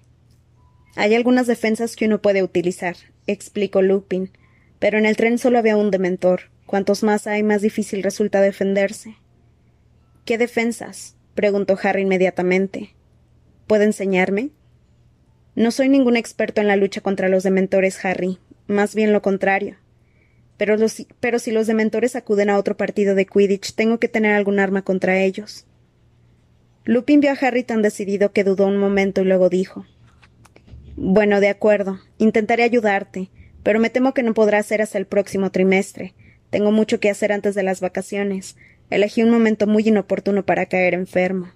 Hay 0.96 1.16
algunas 1.16 1.48
defensas 1.48 1.96
que 1.96 2.06
uno 2.06 2.22
puede 2.22 2.44
utilizar, 2.44 2.96
explicó 3.28 3.82
Lupin, 3.82 4.32
pero 4.80 4.98
en 4.98 5.06
el 5.06 5.18
tren 5.18 5.38
solo 5.38 5.58
había 5.58 5.78
un 5.78 5.92
dementor. 5.92 6.52
Cuantos 6.66 7.04
más 7.04 7.28
hay, 7.28 7.44
más 7.44 7.62
difícil 7.62 8.04
resulta 8.04 8.42
defenderse. 8.42 9.16
¿Qué 10.26 10.38
defensas? 10.38 11.16
preguntó 11.34 11.78
Harry 11.82 12.02
inmediatamente. 12.02 12.96
¿Puede 13.68 13.86
enseñarme? 13.86 14.52
No 15.58 15.72
soy 15.72 15.90
ningún 15.90 16.18
experto 16.18 16.62
en 16.62 16.68
la 16.68 16.76
lucha 16.76 17.02
contra 17.02 17.30
los 17.30 17.42
dementores, 17.42 18.06
Harry, 18.06 18.38
más 18.68 18.94
bien 18.94 19.12
lo 19.12 19.24
contrario. 19.24 19.78
Pero, 20.56 20.76
pero 21.20 21.40
si 21.40 21.50
los 21.50 21.66
dementores 21.66 22.16
acuden 22.16 22.52
a 22.52 22.60
otro 22.60 22.78
partido 22.78 23.16
de 23.16 23.26
Quidditch, 23.26 23.74
tengo 23.74 23.98
que 23.98 24.08
tener 24.08 24.36
algún 24.36 24.60
arma 24.60 24.84
contra 24.84 25.20
ellos. 25.20 25.66
Lupin 26.86 27.22
vio 27.22 27.32
a 27.32 27.38
Harry 27.42 27.64
tan 27.64 27.82
decidido 27.82 28.32
que 28.34 28.44
dudó 28.44 28.68
un 28.68 28.78
momento 28.78 29.22
y 29.22 29.26
luego 29.26 29.50
dijo 29.50 29.88
Bueno, 30.96 31.40
de 31.40 31.50
acuerdo. 31.50 32.02
Intentaré 32.20 32.62
ayudarte, 32.62 33.32
pero 33.64 33.80
me 33.80 33.90
temo 33.90 34.14
que 34.14 34.22
no 34.22 34.36
podrá 34.36 34.62
ser 34.62 34.84
hasta 34.84 35.00
el 35.00 35.08
próximo 35.08 35.50
trimestre. 35.50 36.14
Tengo 36.52 36.72
mucho 36.72 37.00
que 37.00 37.10
hacer 37.10 37.32
antes 37.32 37.56
de 37.56 37.64
las 37.64 37.82
vacaciones. 37.82 38.58
Elegí 38.92 39.24
un 39.24 39.32
momento 39.32 39.66
muy 39.66 39.88
inoportuno 39.88 40.46
para 40.46 40.68
caer 40.68 40.94
enfermo. 40.94 41.50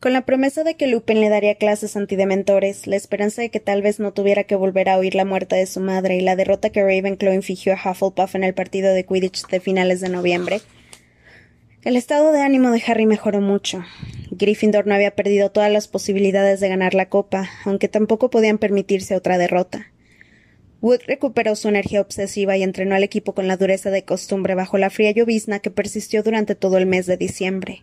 Con 0.00 0.14
la 0.14 0.24
promesa 0.24 0.64
de 0.64 0.76
que 0.76 0.86
Lupin 0.86 1.20
le 1.20 1.28
daría 1.28 1.56
clases 1.56 1.94
antidementores, 1.94 2.86
la 2.86 2.96
esperanza 2.96 3.42
de 3.42 3.50
que 3.50 3.60
tal 3.60 3.82
vez 3.82 4.00
no 4.00 4.14
tuviera 4.14 4.44
que 4.44 4.56
volver 4.56 4.88
a 4.88 4.96
oír 4.96 5.14
la 5.14 5.26
muerte 5.26 5.56
de 5.56 5.66
su 5.66 5.78
madre 5.80 6.16
y 6.16 6.22
la 6.22 6.36
derrota 6.36 6.70
que 6.70 6.82
Ravenclaw 6.82 7.34
infligió 7.34 7.74
a 7.74 7.90
Hufflepuff 7.90 8.34
en 8.34 8.44
el 8.44 8.54
partido 8.54 8.94
de 8.94 9.04
Quidditch 9.04 9.46
de 9.48 9.60
finales 9.60 10.00
de 10.00 10.08
noviembre, 10.08 10.62
el 11.82 11.96
estado 11.96 12.32
de 12.32 12.42
ánimo 12.42 12.70
de 12.72 12.82
Harry 12.86 13.06
mejoró 13.06 13.40
mucho. 13.40 13.82
Gryffindor 14.30 14.86
no 14.86 14.94
había 14.94 15.14
perdido 15.14 15.50
todas 15.50 15.72
las 15.72 15.88
posibilidades 15.88 16.60
de 16.60 16.68
ganar 16.68 16.92
la 16.92 17.08
copa, 17.08 17.48
aunque 17.64 17.88
tampoco 17.88 18.28
podían 18.28 18.58
permitirse 18.58 19.16
otra 19.16 19.38
derrota. 19.38 19.86
Wood 20.82 21.00
recuperó 21.06 21.56
su 21.56 21.68
energía 21.68 22.02
obsesiva 22.02 22.56
y 22.56 22.62
entrenó 22.62 22.94
al 22.94 23.02
equipo 23.02 23.34
con 23.34 23.48
la 23.48 23.56
dureza 23.56 23.90
de 23.90 24.04
costumbre 24.04 24.54
bajo 24.54 24.76
la 24.76 24.90
fría 24.90 25.10
llovizna 25.10 25.60
que 25.60 25.70
persistió 25.70 26.22
durante 26.22 26.54
todo 26.54 26.76
el 26.76 26.84
mes 26.84 27.06
de 27.06 27.16
diciembre. 27.16 27.82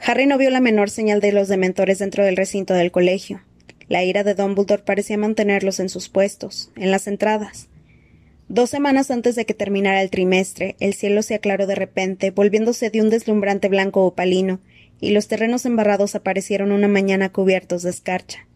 Harry 0.00 0.26
no 0.26 0.38
vio 0.38 0.50
la 0.50 0.60
menor 0.60 0.90
señal 0.90 1.20
de 1.20 1.32
los 1.32 1.48
dementores 1.48 1.98
dentro 1.98 2.24
del 2.24 2.36
recinto 2.36 2.74
del 2.74 2.90
colegio. 2.90 3.42
La 3.88 4.04
ira 4.04 4.24
de 4.24 4.34
Dumbledore 4.34 4.82
parecía 4.82 5.16
mantenerlos 5.16 5.80
en 5.80 5.88
sus 5.88 6.08
puestos, 6.08 6.70
en 6.76 6.90
las 6.90 7.06
entradas. 7.06 7.68
Dos 8.48 8.70
semanas 8.70 9.10
antes 9.10 9.34
de 9.34 9.44
que 9.44 9.54
terminara 9.54 10.02
el 10.02 10.10
trimestre, 10.10 10.76
el 10.78 10.94
cielo 10.94 11.22
se 11.22 11.34
aclaró 11.34 11.66
de 11.66 11.74
repente, 11.74 12.30
volviéndose 12.30 12.90
de 12.90 13.00
un 13.00 13.10
deslumbrante 13.10 13.68
blanco 13.68 14.04
opalino, 14.04 14.60
y 15.00 15.10
los 15.10 15.28
terrenos 15.28 15.66
embarrados 15.66 16.14
aparecieron 16.14 16.72
una 16.72 16.88
mañana 16.88 17.30
cubiertos 17.30 17.82
de 17.82 17.90
escarcha. 17.90 18.46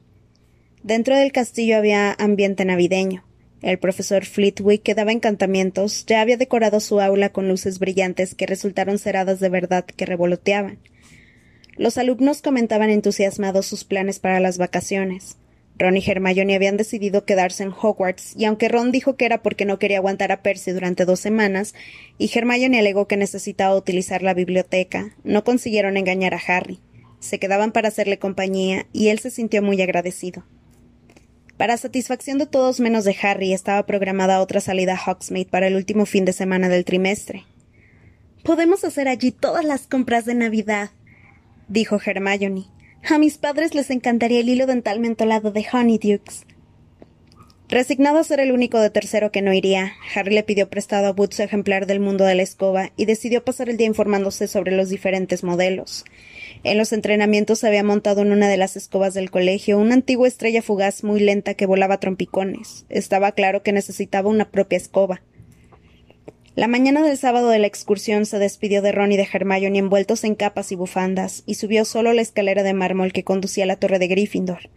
Dentro 0.82 1.16
del 1.16 1.32
castillo 1.32 1.76
había 1.76 2.12
ambiente 2.12 2.64
navideño. 2.64 3.24
El 3.62 3.78
profesor 3.78 4.24
Flitwick, 4.24 4.82
que 4.82 4.94
daba 4.94 5.12
encantamientos, 5.12 6.06
ya 6.06 6.22
había 6.22 6.38
decorado 6.38 6.80
su 6.80 7.00
aula 7.00 7.30
con 7.30 7.48
luces 7.48 7.78
brillantes 7.78 8.34
que 8.34 8.46
resultaron 8.46 8.98
ceradas 8.98 9.38
de 9.40 9.50
verdad 9.50 9.84
que 9.84 10.06
revoloteaban. 10.06 10.78
Los 11.80 11.96
alumnos 11.96 12.42
comentaban 12.42 12.90
entusiasmados 12.90 13.64
sus 13.64 13.84
planes 13.84 14.18
para 14.18 14.38
las 14.38 14.58
vacaciones. 14.58 15.38
Ron 15.78 15.96
y 15.96 16.04
Hermione 16.06 16.54
habían 16.54 16.76
decidido 16.76 17.24
quedarse 17.24 17.62
en 17.62 17.70
Hogwarts, 17.72 18.36
y 18.36 18.44
aunque 18.44 18.68
Ron 18.68 18.92
dijo 18.92 19.16
que 19.16 19.24
era 19.24 19.42
porque 19.42 19.64
no 19.64 19.78
quería 19.78 19.96
aguantar 19.96 20.30
a 20.30 20.42
Percy 20.42 20.72
durante 20.72 21.06
dos 21.06 21.20
semanas, 21.20 21.74
y 22.18 22.30
Hermione 22.34 22.80
alegó 22.80 23.08
que 23.08 23.16
necesitaba 23.16 23.74
utilizar 23.74 24.22
la 24.22 24.34
biblioteca, 24.34 25.16
no 25.24 25.42
consiguieron 25.42 25.96
engañar 25.96 26.34
a 26.34 26.40
Harry. 26.48 26.80
Se 27.18 27.38
quedaban 27.38 27.72
para 27.72 27.88
hacerle 27.88 28.18
compañía, 28.18 28.84
y 28.92 29.08
él 29.08 29.18
se 29.18 29.30
sintió 29.30 29.62
muy 29.62 29.80
agradecido. 29.80 30.44
Para 31.56 31.78
satisfacción 31.78 32.36
de 32.36 32.44
todos 32.44 32.78
menos 32.80 33.06
de 33.06 33.16
Harry, 33.22 33.54
estaba 33.54 33.86
programada 33.86 34.42
otra 34.42 34.60
salida 34.60 34.96
a 34.96 35.10
Hogsmeade 35.10 35.48
para 35.48 35.68
el 35.68 35.76
último 35.76 36.04
fin 36.04 36.26
de 36.26 36.34
semana 36.34 36.68
del 36.68 36.84
trimestre. 36.84 37.46
Podemos 38.44 38.84
hacer 38.84 39.08
allí 39.08 39.32
todas 39.32 39.64
las 39.64 39.86
compras 39.86 40.26
de 40.26 40.34
Navidad, 40.34 40.90
dijo 41.70 41.98
Hermione. 42.04 42.66
A 43.08 43.18
mis 43.18 43.38
padres 43.38 43.74
les 43.74 43.88
encantaría 43.90 44.40
el 44.40 44.48
hilo 44.50 44.66
dental 44.66 45.00
mentolado 45.00 45.52
de 45.52 45.64
Honeydukes. 45.72 46.44
Resignado 47.68 48.18
a 48.18 48.24
ser 48.24 48.40
el 48.40 48.50
único 48.50 48.80
de 48.80 48.90
tercero 48.90 49.30
que 49.30 49.42
no 49.42 49.52
iría, 49.52 49.92
Harry 50.14 50.34
le 50.34 50.42
pidió 50.42 50.68
prestado 50.68 51.06
a 51.06 51.12
Wood 51.12 51.40
ejemplar 51.40 51.86
del 51.86 52.00
mundo 52.00 52.24
de 52.24 52.34
la 52.34 52.42
escoba 52.42 52.90
y 52.96 53.04
decidió 53.04 53.44
pasar 53.44 53.68
el 53.68 53.76
día 53.76 53.86
informándose 53.86 54.48
sobre 54.48 54.72
los 54.72 54.88
diferentes 54.88 55.44
modelos. 55.44 56.04
En 56.64 56.76
los 56.76 56.92
entrenamientos 56.92 57.62
había 57.62 57.84
montado 57.84 58.22
en 58.22 58.32
una 58.32 58.48
de 58.48 58.56
las 58.56 58.76
escobas 58.76 59.14
del 59.14 59.30
colegio 59.30 59.78
una 59.78 59.94
antigua 59.94 60.26
estrella 60.26 60.62
fugaz 60.62 61.04
muy 61.04 61.20
lenta 61.20 61.54
que 61.54 61.66
volaba 61.66 62.00
trompicones. 62.00 62.86
Estaba 62.88 63.32
claro 63.32 63.62
que 63.62 63.72
necesitaba 63.72 64.28
una 64.28 64.50
propia 64.50 64.76
escoba. 64.76 65.22
La 66.56 66.66
mañana 66.66 67.02
del 67.02 67.16
sábado 67.16 67.48
de 67.48 67.60
la 67.60 67.68
excursión 67.68 68.26
se 68.26 68.40
despidió 68.40 68.82
de 68.82 68.90
Ron 68.90 69.12
y 69.12 69.16
de 69.16 69.28
Hermione 69.32 69.78
envueltos 69.78 70.24
en 70.24 70.34
capas 70.34 70.72
y 70.72 70.74
bufandas, 70.74 71.44
y 71.46 71.54
subió 71.54 71.84
solo 71.84 72.12
la 72.12 72.22
escalera 72.22 72.64
de 72.64 72.74
mármol 72.74 73.12
que 73.12 73.22
conducía 73.22 73.64
a 73.64 73.66
la 73.68 73.76
torre 73.76 74.00
de 74.00 74.08
Gryffindor. 74.08 74.68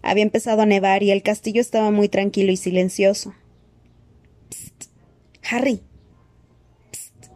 Había 0.00 0.22
empezado 0.22 0.62
a 0.62 0.66
nevar 0.66 1.02
y 1.02 1.10
el 1.10 1.22
castillo 1.22 1.60
estaba 1.60 1.90
muy 1.90 2.08
tranquilo 2.08 2.50
y 2.50 2.56
silencioso. 2.56 3.34
Psst. 4.48 4.90
Harry. 5.50 5.82
Psst. 6.92 7.30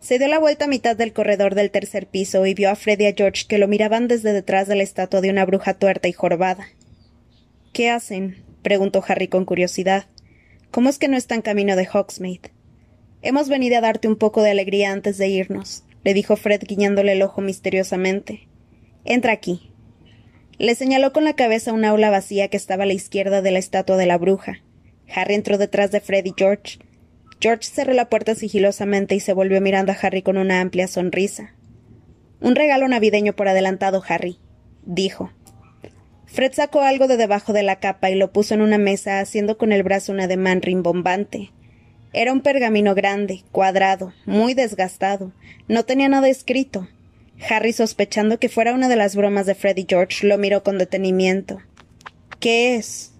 Se 0.00 0.18
dio 0.18 0.28
la 0.28 0.38
vuelta 0.38 0.66
a 0.66 0.68
mitad 0.68 0.94
del 0.94 1.14
corredor 1.14 1.54
del 1.54 1.70
tercer 1.70 2.06
piso 2.06 2.44
y 2.44 2.52
vio 2.52 2.68
a 2.68 2.76
Fred 2.76 3.00
y 3.00 3.06
a 3.06 3.14
George 3.14 3.46
que 3.48 3.56
lo 3.56 3.66
miraban 3.66 4.08
desde 4.08 4.34
detrás 4.34 4.68
de 4.68 4.76
la 4.76 4.82
estatua 4.82 5.22
de 5.22 5.30
una 5.30 5.46
bruja 5.46 5.72
tuerta 5.72 6.06
y 6.08 6.12
jorobada. 6.12 6.68
¿Qué 7.72 7.88
hacen? 7.88 8.44
preguntó 8.62 9.02
Harry 9.08 9.28
con 9.28 9.46
curiosidad. 9.46 10.04
¿Cómo 10.70 10.90
es 10.90 10.98
que 10.98 11.08
no 11.08 11.16
están 11.16 11.40
camino 11.40 11.76
de 11.76 11.88
Hogsmeade? 11.90 12.50
Hemos 13.22 13.50
venido 13.50 13.76
a 13.76 13.80
darte 13.82 14.08
un 14.08 14.16
poco 14.16 14.42
de 14.42 14.50
alegría 14.50 14.92
antes 14.92 15.18
de 15.18 15.28
irnos, 15.28 15.84
le 16.04 16.14
dijo 16.14 16.36
Fred 16.36 16.62
guiñándole 16.66 17.12
el 17.12 17.22
ojo 17.22 17.42
misteriosamente. 17.42 18.48
Entra 19.04 19.32
aquí. 19.32 19.72
Le 20.58 20.74
señaló 20.74 21.12
con 21.12 21.24
la 21.24 21.34
cabeza 21.34 21.74
un 21.74 21.84
aula 21.84 22.08
vacía 22.08 22.48
que 22.48 22.56
estaba 22.56 22.84
a 22.84 22.86
la 22.86 22.94
izquierda 22.94 23.42
de 23.42 23.50
la 23.50 23.58
estatua 23.58 23.98
de 23.98 24.06
la 24.06 24.16
bruja. 24.16 24.62
Harry 25.14 25.34
entró 25.34 25.58
detrás 25.58 25.90
de 25.90 26.00
Fred 26.00 26.24
y 26.24 26.34
George. 26.34 26.78
George 27.40 27.64
cerró 27.64 27.92
la 27.92 28.08
puerta 28.08 28.34
sigilosamente 28.34 29.14
y 29.14 29.20
se 29.20 29.34
volvió 29.34 29.60
mirando 29.60 29.92
a 29.92 29.96
Harry 30.00 30.22
con 30.22 30.38
una 30.38 30.60
amplia 30.60 30.88
sonrisa. 30.88 31.54
Un 32.40 32.54
regalo 32.54 32.88
navideño 32.88 33.34
por 33.34 33.48
adelantado, 33.48 34.02
Harry, 34.08 34.38
dijo. 34.84 35.30
Fred 36.24 36.52
sacó 36.54 36.80
algo 36.80 37.06
de 37.06 37.18
debajo 37.18 37.52
de 37.52 37.62
la 37.62 37.80
capa 37.80 38.10
y 38.10 38.14
lo 38.14 38.32
puso 38.32 38.54
en 38.54 38.62
una 38.62 38.78
mesa, 38.78 39.20
haciendo 39.20 39.58
con 39.58 39.72
el 39.72 39.82
brazo 39.82 40.12
un 40.12 40.20
ademán 40.20 40.62
rimbombante. 40.62 41.50
Era 42.12 42.32
un 42.32 42.40
pergamino 42.40 42.94
grande, 42.94 43.44
cuadrado, 43.52 44.12
muy 44.26 44.54
desgastado. 44.54 45.32
No 45.68 45.84
tenía 45.84 46.08
nada 46.08 46.28
escrito. 46.28 46.88
Harry, 47.48 47.72
sospechando 47.72 48.38
que 48.38 48.48
fuera 48.48 48.74
una 48.74 48.88
de 48.88 48.96
las 48.96 49.16
bromas 49.16 49.46
de 49.46 49.54
Freddy 49.54 49.86
George, 49.88 50.26
lo 50.26 50.36
miró 50.36 50.62
con 50.62 50.78
detenimiento. 50.78 51.60
¿Qué 52.40 52.74
es? 52.74 53.12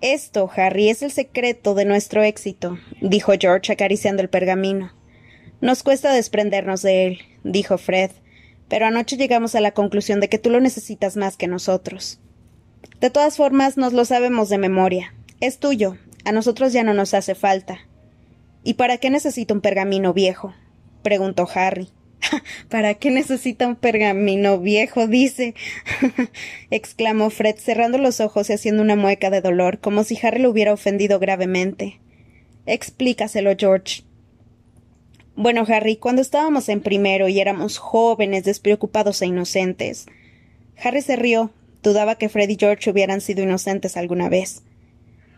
Esto, 0.00 0.50
Harry, 0.54 0.88
es 0.88 1.02
el 1.02 1.10
secreto 1.10 1.74
de 1.74 1.84
nuestro 1.84 2.22
éxito, 2.22 2.78
dijo 3.00 3.32
George 3.38 3.72
acariciando 3.72 4.22
el 4.22 4.28
pergamino. 4.28 4.92
Nos 5.60 5.82
cuesta 5.82 6.12
desprendernos 6.12 6.82
de 6.82 7.06
él, 7.06 7.18
dijo 7.44 7.78
Fred, 7.78 8.10
pero 8.68 8.86
anoche 8.86 9.16
llegamos 9.16 9.54
a 9.54 9.60
la 9.60 9.72
conclusión 9.72 10.20
de 10.20 10.28
que 10.28 10.38
tú 10.38 10.50
lo 10.50 10.60
necesitas 10.60 11.16
más 11.16 11.36
que 11.36 11.46
nosotros. 11.46 12.20
De 13.00 13.10
todas 13.10 13.36
formas, 13.36 13.76
nos 13.76 13.92
lo 13.92 14.04
sabemos 14.04 14.48
de 14.48 14.58
memoria. 14.58 15.14
Es 15.40 15.58
tuyo. 15.58 15.96
A 16.24 16.32
nosotros 16.32 16.72
ya 16.72 16.82
no 16.82 16.92
nos 16.92 17.14
hace 17.14 17.34
falta. 17.34 17.78
¿Y 18.66 18.74
para 18.74 18.98
qué 18.98 19.10
necesita 19.10 19.54
un 19.54 19.60
pergamino 19.60 20.12
viejo? 20.12 20.52
preguntó 21.04 21.48
Harry. 21.54 21.90
¿Para 22.68 22.94
qué 22.94 23.12
necesita 23.12 23.68
un 23.68 23.76
pergamino 23.76 24.58
viejo? 24.58 25.06
dice. 25.06 25.54
exclamó 26.72 27.30
Fred, 27.30 27.54
cerrando 27.58 27.96
los 27.96 28.18
ojos 28.18 28.50
y 28.50 28.54
haciendo 28.54 28.82
una 28.82 28.96
mueca 28.96 29.30
de 29.30 29.40
dolor, 29.40 29.78
como 29.78 30.02
si 30.02 30.18
Harry 30.20 30.42
lo 30.42 30.50
hubiera 30.50 30.72
ofendido 30.72 31.20
gravemente. 31.20 32.00
Explícaselo, 32.66 33.52
George. 33.56 34.02
Bueno, 35.36 35.64
Harry, 35.68 35.94
cuando 35.94 36.20
estábamos 36.20 36.68
en 36.68 36.80
primero 36.80 37.28
y 37.28 37.38
éramos 37.38 37.78
jóvenes, 37.78 38.42
despreocupados 38.42 39.22
e 39.22 39.26
inocentes. 39.26 40.06
Harry 40.82 41.02
se 41.02 41.14
rió. 41.14 41.52
Dudaba 41.84 42.18
que 42.18 42.28
Fred 42.28 42.48
y 42.48 42.56
George 42.58 42.90
hubieran 42.90 43.20
sido 43.20 43.44
inocentes 43.44 43.96
alguna 43.96 44.28
vez. 44.28 44.64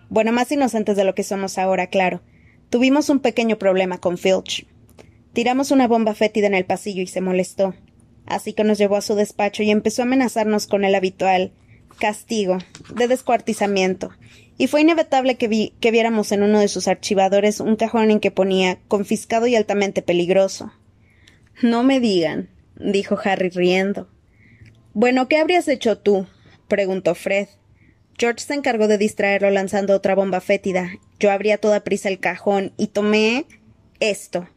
Bueno, 0.08 0.32
más 0.32 0.50
inocentes 0.50 0.96
de 0.96 1.04
lo 1.04 1.14
que 1.14 1.24
somos 1.24 1.58
ahora, 1.58 1.88
claro. 1.88 2.22
Tuvimos 2.70 3.08
un 3.08 3.20
pequeño 3.20 3.58
problema 3.58 3.98
con 3.98 4.18
Filch. 4.18 4.66
Tiramos 5.32 5.70
una 5.70 5.88
bomba 5.88 6.14
fétida 6.14 6.46
en 6.46 6.54
el 6.54 6.66
pasillo 6.66 7.02
y 7.02 7.06
se 7.06 7.22
molestó. 7.22 7.74
Así 8.26 8.52
que 8.52 8.64
nos 8.64 8.76
llevó 8.76 8.96
a 8.96 9.00
su 9.00 9.14
despacho 9.14 9.62
y 9.62 9.70
empezó 9.70 10.02
a 10.02 10.04
amenazarnos 10.04 10.66
con 10.66 10.84
el 10.84 10.94
habitual 10.94 11.52
castigo 11.98 12.58
de 12.94 13.08
descuartizamiento. 13.08 14.10
Y 14.58 14.66
fue 14.66 14.82
inevitable 14.82 15.36
que, 15.36 15.72
que 15.80 15.90
viéramos 15.90 16.30
en 16.32 16.42
uno 16.42 16.60
de 16.60 16.68
sus 16.68 16.88
archivadores 16.88 17.60
un 17.60 17.76
cajón 17.76 18.10
en 18.10 18.20
que 18.20 18.30
ponía 18.30 18.78
confiscado 18.88 19.46
y 19.46 19.56
altamente 19.56 20.02
peligroso. 20.02 20.72
No 21.62 21.84
me 21.84 22.00
digan, 22.00 22.50
dijo 22.76 23.18
Harry 23.24 23.48
riendo. 23.48 24.08
Bueno, 24.92 25.26
¿qué 25.28 25.38
habrías 25.38 25.68
hecho 25.68 25.98
tú? 25.98 26.26
preguntó 26.68 27.14
Fred. 27.14 27.48
George 28.18 28.44
se 28.44 28.54
encargó 28.54 28.88
de 28.88 28.98
distraerlo 28.98 29.50
lanzando 29.50 29.94
otra 29.94 30.14
bomba 30.14 30.40
fétida. 30.40 30.90
Yo 31.18 31.30
abrí 31.30 31.50
a 31.50 31.58
toda 31.58 31.84
prisa 31.84 32.08
el 32.08 32.20
cajón 32.20 32.72
y 32.76 32.88
tomé 32.88 33.46
esto. 34.00 34.48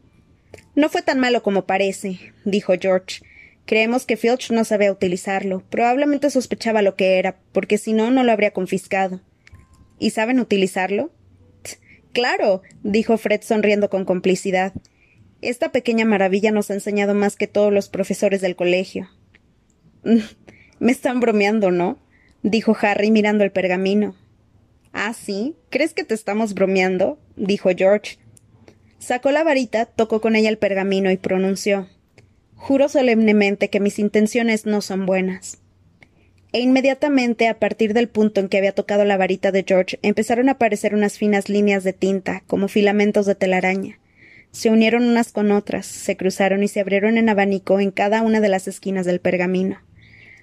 No 0.74 0.88
fue 0.88 1.02
tan 1.02 1.18
malo 1.18 1.42
como 1.42 1.66
parece, 1.66 2.32
dijo 2.44 2.74
George. 2.80 3.22
Creemos 3.66 4.06
que 4.06 4.16
Filch 4.16 4.50
no 4.50 4.64
sabía 4.64 4.92
utilizarlo. 4.92 5.62
Probablemente 5.70 6.30
sospechaba 6.30 6.82
lo 6.82 6.96
que 6.96 7.18
era, 7.18 7.38
porque 7.52 7.78
si 7.78 7.92
no, 7.92 8.10
no 8.10 8.24
lo 8.24 8.32
habría 8.32 8.52
confiscado. 8.52 9.20
¿Y 9.98 10.10
saben 10.10 10.40
utilizarlo? 10.40 11.10
Claro, 12.12 12.62
dijo 12.82 13.16
Fred 13.16 13.40
sonriendo 13.42 13.88
con 13.88 14.04
complicidad. 14.04 14.72
Esta 15.40 15.72
pequeña 15.72 16.04
maravilla 16.04 16.52
nos 16.52 16.70
ha 16.70 16.74
enseñado 16.74 17.14
más 17.14 17.36
que 17.36 17.46
todos 17.46 17.72
los 17.72 17.88
profesores 17.88 18.40
del 18.40 18.56
colegio. 18.56 19.08
Me 20.78 20.92
están 20.92 21.20
bromeando, 21.20 21.70
¿no? 21.70 21.98
dijo 22.42 22.76
Harry 22.80 23.10
mirando 23.10 23.44
el 23.44 23.52
pergamino. 23.52 24.16
Ah, 24.92 25.14
sí. 25.14 25.56
¿Crees 25.70 25.94
que 25.94 26.04
te 26.04 26.14
estamos 26.14 26.54
bromeando? 26.54 27.18
dijo 27.36 27.70
George. 27.76 28.18
Sacó 28.98 29.30
la 29.30 29.44
varita, 29.44 29.86
tocó 29.86 30.20
con 30.20 30.36
ella 30.36 30.48
el 30.48 30.58
pergamino 30.58 31.10
y 31.10 31.16
pronunció 31.16 31.88
Juro 32.62 32.88
solemnemente 32.88 33.70
que 33.70 33.80
mis 33.80 33.98
intenciones 33.98 34.66
no 34.66 34.82
son 34.82 35.04
buenas. 35.04 35.58
E 36.52 36.60
inmediatamente, 36.60 37.48
a 37.48 37.58
partir 37.58 37.92
del 37.92 38.08
punto 38.08 38.40
en 38.40 38.48
que 38.48 38.56
había 38.56 38.70
tocado 38.70 39.04
la 39.04 39.16
varita 39.16 39.50
de 39.50 39.64
George, 39.66 39.98
empezaron 40.02 40.48
a 40.48 40.52
aparecer 40.52 40.94
unas 40.94 41.18
finas 41.18 41.48
líneas 41.48 41.82
de 41.82 41.92
tinta, 41.92 42.44
como 42.46 42.68
filamentos 42.68 43.26
de 43.26 43.34
telaraña. 43.34 43.98
Se 44.52 44.70
unieron 44.70 45.02
unas 45.02 45.32
con 45.32 45.50
otras, 45.50 45.86
se 45.86 46.16
cruzaron 46.16 46.62
y 46.62 46.68
se 46.68 46.78
abrieron 46.78 47.18
en 47.18 47.28
abanico 47.28 47.80
en 47.80 47.90
cada 47.90 48.22
una 48.22 48.40
de 48.40 48.48
las 48.48 48.68
esquinas 48.68 49.06
del 49.06 49.18
pergamino. 49.18 49.82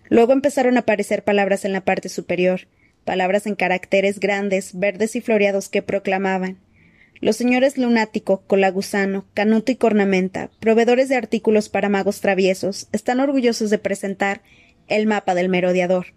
Luego 0.10 0.34
empezaron 0.34 0.75
a 0.75 0.82
aparecer 0.82 1.24
palabras 1.24 1.63
en 1.63 1.72
la 1.72 1.86
parte 1.86 2.10
superior, 2.10 2.68
palabras 3.10 3.48
en 3.48 3.56
caracteres 3.56 4.20
grandes, 4.20 4.78
verdes 4.78 5.16
y 5.16 5.22
floreados 5.22 5.68
que 5.68 5.82
proclamaban 5.82 6.60
los 7.22 7.38
señores 7.38 7.75
Lunático, 7.75 8.44
Colagusano, 8.46 9.25
Canuto 9.34 9.72
y 9.72 9.78
Cornamenta, 9.78 10.51
proveedores 10.60 11.10
de 11.10 11.16
artículos 11.16 11.70
para 11.70 11.89
magos 11.89 12.22
traviesos, 12.22 12.88
están 12.92 13.20
orgullosos 13.20 13.72
de 13.72 13.80
presentar 13.80 14.44
el 14.88 15.08
mapa 15.08 15.34
del 15.34 15.50
merodeador. 15.50 16.13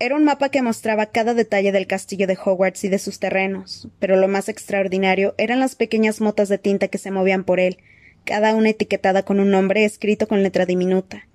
Era 0.00 0.16
un 0.16 0.24
mapa 0.24 0.48
que 0.48 0.62
mostraba 0.62 1.06
cada 1.06 1.32
detalle 1.32 1.70
del 1.70 1.86
castillo 1.86 2.26
de 2.26 2.36
Hogwarts 2.44 2.82
y 2.82 2.88
de 2.88 2.98
sus 2.98 3.20
terrenos, 3.20 3.86
pero 4.00 4.16
lo 4.16 4.26
más 4.26 4.48
extraordinario 4.48 5.36
eran 5.38 5.60
las 5.60 5.76
pequeñas 5.76 6.20
motas 6.20 6.48
de 6.48 6.58
tinta 6.58 6.88
que 6.88 6.98
se 6.98 7.12
movían 7.12 7.44
por 7.44 7.60
él, 7.60 7.78
cada 8.24 8.56
una 8.56 8.70
etiquetada 8.70 9.22
con 9.22 9.38
un 9.38 9.52
nombre 9.52 9.84
escrito 9.84 10.26
con 10.26 10.42
letra 10.42 10.66
diminuta. 10.66 11.28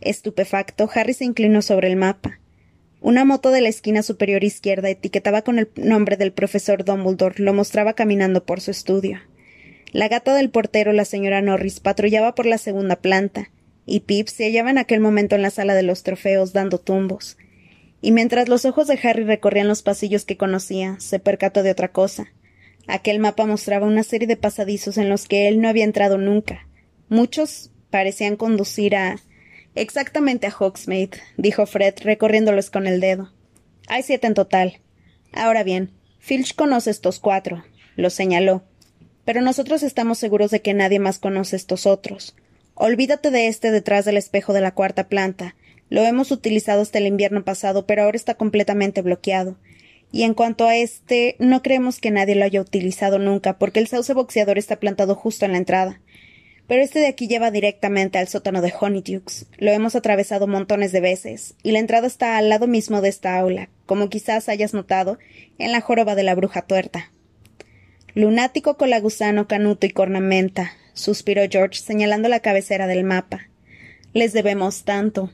Estupefacto, 0.00 0.88
Harry 0.94 1.12
se 1.12 1.26
inclinó 1.26 1.60
sobre 1.60 1.88
el 1.88 1.96
mapa. 1.96 2.40
Una 3.02 3.24
moto 3.24 3.50
de 3.50 3.60
la 3.60 3.68
esquina 3.68 4.04
superior 4.04 4.44
izquierda, 4.44 4.88
etiquetada 4.88 5.42
con 5.42 5.58
el 5.58 5.68
nombre 5.74 6.16
del 6.16 6.32
profesor 6.32 6.84
Dumbledore, 6.84 7.42
lo 7.42 7.52
mostraba 7.52 7.94
caminando 7.94 8.44
por 8.44 8.60
su 8.60 8.70
estudio. 8.70 9.18
La 9.90 10.06
gata 10.06 10.36
del 10.36 10.50
portero, 10.50 10.92
la 10.92 11.04
señora 11.04 11.42
Norris, 11.42 11.80
patrullaba 11.80 12.36
por 12.36 12.46
la 12.46 12.58
segunda 12.58 12.94
planta, 12.94 13.50
y 13.86 14.00
Pip 14.00 14.28
se 14.28 14.44
hallaba 14.44 14.70
en 14.70 14.78
aquel 14.78 15.00
momento 15.00 15.34
en 15.34 15.42
la 15.42 15.50
sala 15.50 15.74
de 15.74 15.82
los 15.82 16.04
trofeos 16.04 16.52
dando 16.52 16.78
tumbos. 16.78 17.36
Y 18.00 18.12
mientras 18.12 18.48
los 18.48 18.64
ojos 18.64 18.86
de 18.86 18.98
Harry 19.02 19.24
recorrían 19.24 19.66
los 19.66 19.82
pasillos 19.82 20.24
que 20.24 20.36
conocía, 20.36 20.94
se 21.00 21.18
percató 21.18 21.64
de 21.64 21.72
otra 21.72 21.90
cosa. 21.90 22.28
Aquel 22.86 23.18
mapa 23.18 23.46
mostraba 23.46 23.84
una 23.84 24.04
serie 24.04 24.28
de 24.28 24.36
pasadizos 24.36 24.96
en 24.96 25.08
los 25.08 25.26
que 25.26 25.48
él 25.48 25.60
no 25.60 25.68
había 25.68 25.84
entrado 25.84 26.18
nunca. 26.18 26.68
Muchos 27.08 27.72
parecían 27.90 28.36
conducir 28.36 28.94
a. 28.94 29.16
Exactamente 29.74 30.46
a 30.46 30.54
Hogsmeade, 30.56 31.18
dijo 31.38 31.64
Fred, 31.64 31.94
recorriéndolos 32.02 32.70
con 32.70 32.86
el 32.86 33.00
dedo. 33.00 33.32
Hay 33.88 34.02
siete 34.02 34.26
en 34.26 34.34
total. 34.34 34.80
Ahora 35.32 35.62
bien, 35.62 35.92
Filch 36.18 36.54
conoce 36.54 36.90
estos 36.90 37.18
cuatro, 37.18 37.64
lo 37.96 38.10
señaló. 38.10 38.64
Pero 39.24 39.40
nosotros 39.40 39.82
estamos 39.82 40.18
seguros 40.18 40.50
de 40.50 40.60
que 40.60 40.74
nadie 40.74 40.98
más 40.98 41.18
conoce 41.18 41.56
estos 41.56 41.86
otros. 41.86 42.36
Olvídate 42.74 43.30
de 43.30 43.48
este 43.48 43.70
detrás 43.70 44.04
del 44.04 44.18
espejo 44.18 44.52
de 44.52 44.60
la 44.60 44.74
cuarta 44.74 45.08
planta. 45.08 45.56
Lo 45.88 46.02
hemos 46.02 46.32
utilizado 46.32 46.82
hasta 46.82 46.98
el 46.98 47.06
invierno 47.06 47.42
pasado, 47.44 47.86
pero 47.86 48.02
ahora 48.02 48.16
está 48.16 48.34
completamente 48.34 49.00
bloqueado. 49.00 49.56
Y 50.10 50.24
en 50.24 50.34
cuanto 50.34 50.66
a 50.66 50.76
este, 50.76 51.36
no 51.38 51.62
creemos 51.62 51.98
que 51.98 52.10
nadie 52.10 52.34
lo 52.34 52.44
haya 52.44 52.60
utilizado 52.60 53.18
nunca, 53.18 53.56
porque 53.56 53.80
el 53.80 53.88
sauce 53.88 54.12
boxeador 54.12 54.58
está 54.58 54.76
plantado 54.76 55.14
justo 55.14 55.46
en 55.46 55.52
la 55.52 55.58
entrada. 55.58 56.01
Pero 56.72 56.84
este 56.84 57.00
de 57.00 57.06
aquí 57.06 57.28
lleva 57.28 57.50
directamente 57.50 58.16
al 58.16 58.28
sótano 58.28 58.62
de 58.62 58.72
Honeydukes. 58.72 59.44
Lo 59.58 59.70
hemos 59.72 59.94
atravesado 59.94 60.46
montones 60.46 60.90
de 60.90 61.02
veces, 61.02 61.54
y 61.62 61.72
la 61.72 61.80
entrada 61.80 62.06
está 62.06 62.38
al 62.38 62.48
lado 62.48 62.66
mismo 62.66 63.02
de 63.02 63.10
esta 63.10 63.38
aula, 63.38 63.68
como 63.84 64.08
quizás 64.08 64.48
hayas 64.48 64.72
notado, 64.72 65.18
en 65.58 65.70
la 65.70 65.82
joroba 65.82 66.14
de 66.14 66.22
la 66.22 66.34
bruja 66.34 66.62
tuerta. 66.62 67.12
Lunático 68.14 68.78
colagusano, 68.78 69.46
canuto 69.48 69.84
y 69.84 69.90
cornamenta, 69.90 70.72
suspiró 70.94 71.42
George, 71.50 71.78
señalando 71.78 72.30
la 72.30 72.40
cabecera 72.40 72.86
del 72.86 73.04
mapa. 73.04 73.50
Les 74.14 74.32
debemos 74.32 74.84
tanto. 74.84 75.30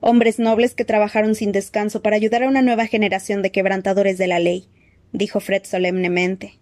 Hombres 0.00 0.38
nobles 0.38 0.74
que 0.74 0.84
trabajaron 0.84 1.34
sin 1.34 1.52
descanso 1.52 2.02
para 2.02 2.16
ayudar 2.16 2.42
a 2.42 2.48
una 2.48 2.60
nueva 2.60 2.84
generación 2.84 3.40
de 3.40 3.50
quebrantadores 3.50 4.18
de 4.18 4.26
la 4.26 4.40
ley, 4.40 4.68
dijo 5.12 5.40
Fred 5.40 5.62
solemnemente. 5.64 6.58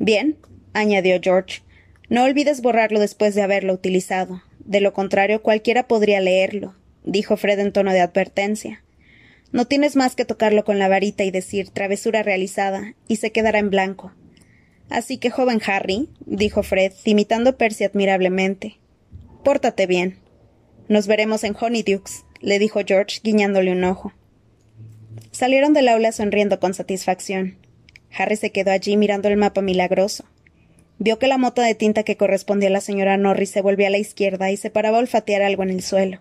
Bien, 0.00 0.36
añadió 0.72 1.20
George, 1.22 1.62
no 2.08 2.24
olvides 2.24 2.60
borrarlo 2.60 3.00
después 3.00 3.34
de 3.34 3.42
haberlo 3.42 3.72
utilizado. 3.72 4.42
De 4.60 4.80
lo 4.80 4.92
contrario, 4.92 5.42
cualquiera 5.42 5.88
podría 5.88 6.20
leerlo, 6.20 6.74
dijo 7.04 7.36
Fred 7.36 7.58
en 7.58 7.72
tono 7.72 7.92
de 7.92 8.00
advertencia. 8.00 8.82
No 9.52 9.66
tienes 9.66 9.94
más 9.96 10.16
que 10.16 10.24
tocarlo 10.24 10.64
con 10.64 10.78
la 10.78 10.88
varita 10.88 11.24
y 11.24 11.30
decir 11.30 11.70
travesura 11.70 12.22
realizada, 12.22 12.94
y 13.08 13.16
se 13.16 13.30
quedará 13.30 13.58
en 13.58 13.70
blanco. 13.70 14.12
Así 14.90 15.16
que, 15.16 15.30
joven 15.30 15.60
Harry, 15.66 16.08
dijo 16.26 16.62
Fred, 16.62 16.92
imitando 17.04 17.50
a 17.50 17.56
Percy 17.56 17.84
admirablemente, 17.84 18.78
pórtate 19.42 19.86
bien. 19.86 20.18
Nos 20.88 21.06
veremos 21.06 21.44
en 21.44 21.56
Honeydukes, 21.58 22.24
le 22.40 22.58
dijo 22.58 22.80
George, 22.86 23.20
guiñándole 23.22 23.72
un 23.72 23.84
ojo. 23.84 24.12
Salieron 25.30 25.72
del 25.72 25.88
aula 25.88 26.12
sonriendo 26.12 26.60
con 26.60 26.74
satisfacción. 26.74 27.56
Harry 28.16 28.36
se 28.36 28.52
quedó 28.52 28.70
allí 28.70 28.96
mirando 28.96 29.28
el 29.28 29.36
mapa 29.36 29.62
milagroso. 29.62 30.24
Vio 30.98 31.18
que 31.18 31.26
la 31.26 31.38
mota 31.38 31.62
de 31.62 31.74
tinta 31.74 32.04
que 32.04 32.16
correspondía 32.16 32.68
a 32.68 32.72
la 32.72 32.80
señora 32.80 33.16
Norris 33.16 33.50
se 33.50 33.62
volvía 33.62 33.88
a 33.88 33.90
la 33.90 33.98
izquierda 33.98 34.50
y 34.50 34.56
se 34.56 34.70
paraba 34.70 34.98
a 34.98 35.00
olfatear 35.00 35.42
algo 35.42 35.62
en 35.62 35.70
el 35.70 35.82
suelo. 35.82 36.20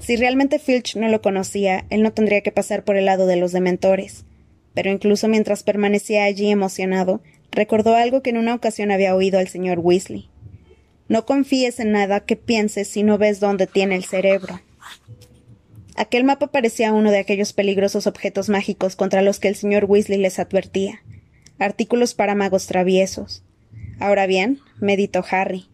Si 0.00 0.16
realmente 0.16 0.58
Filch 0.58 0.96
no 0.96 1.08
lo 1.08 1.22
conocía, 1.22 1.84
él 1.90 2.02
no 2.02 2.12
tendría 2.12 2.40
que 2.40 2.50
pasar 2.50 2.82
por 2.84 2.96
el 2.96 3.04
lado 3.04 3.26
de 3.26 3.36
los 3.36 3.52
dementores. 3.52 4.24
Pero 4.74 4.90
incluso 4.90 5.28
mientras 5.28 5.62
permanecía 5.62 6.24
allí 6.24 6.50
emocionado, 6.50 7.22
recordó 7.52 7.94
algo 7.94 8.22
que 8.22 8.30
en 8.30 8.38
una 8.38 8.54
ocasión 8.54 8.90
había 8.90 9.14
oído 9.14 9.38
al 9.38 9.48
señor 9.48 9.78
Weasley. 9.78 10.28
No 11.08 11.26
confíes 11.26 11.78
en 11.78 11.92
nada 11.92 12.20
que 12.20 12.36
pienses 12.36 12.88
si 12.88 13.02
no 13.02 13.18
ves 13.18 13.38
dónde 13.38 13.66
tiene 13.66 13.94
el 13.94 14.04
cerebro. 14.04 14.60
Aquel 15.94 16.24
mapa 16.24 16.46
parecía 16.46 16.92
uno 16.92 17.10
de 17.10 17.18
aquellos 17.18 17.52
peligrosos 17.52 18.06
objetos 18.06 18.48
mágicos 18.48 18.96
contra 18.96 19.22
los 19.22 19.38
que 19.38 19.48
el 19.48 19.56
señor 19.56 19.84
Weasley 19.84 20.18
les 20.18 20.38
advertía. 20.38 21.02
Artículos 21.58 22.14
para 22.14 22.34
magos 22.34 22.66
traviesos. 22.66 23.44
Ahora 23.98 24.26
bien, 24.26 24.60
meditó 24.80 25.24
Harry. 25.30 25.66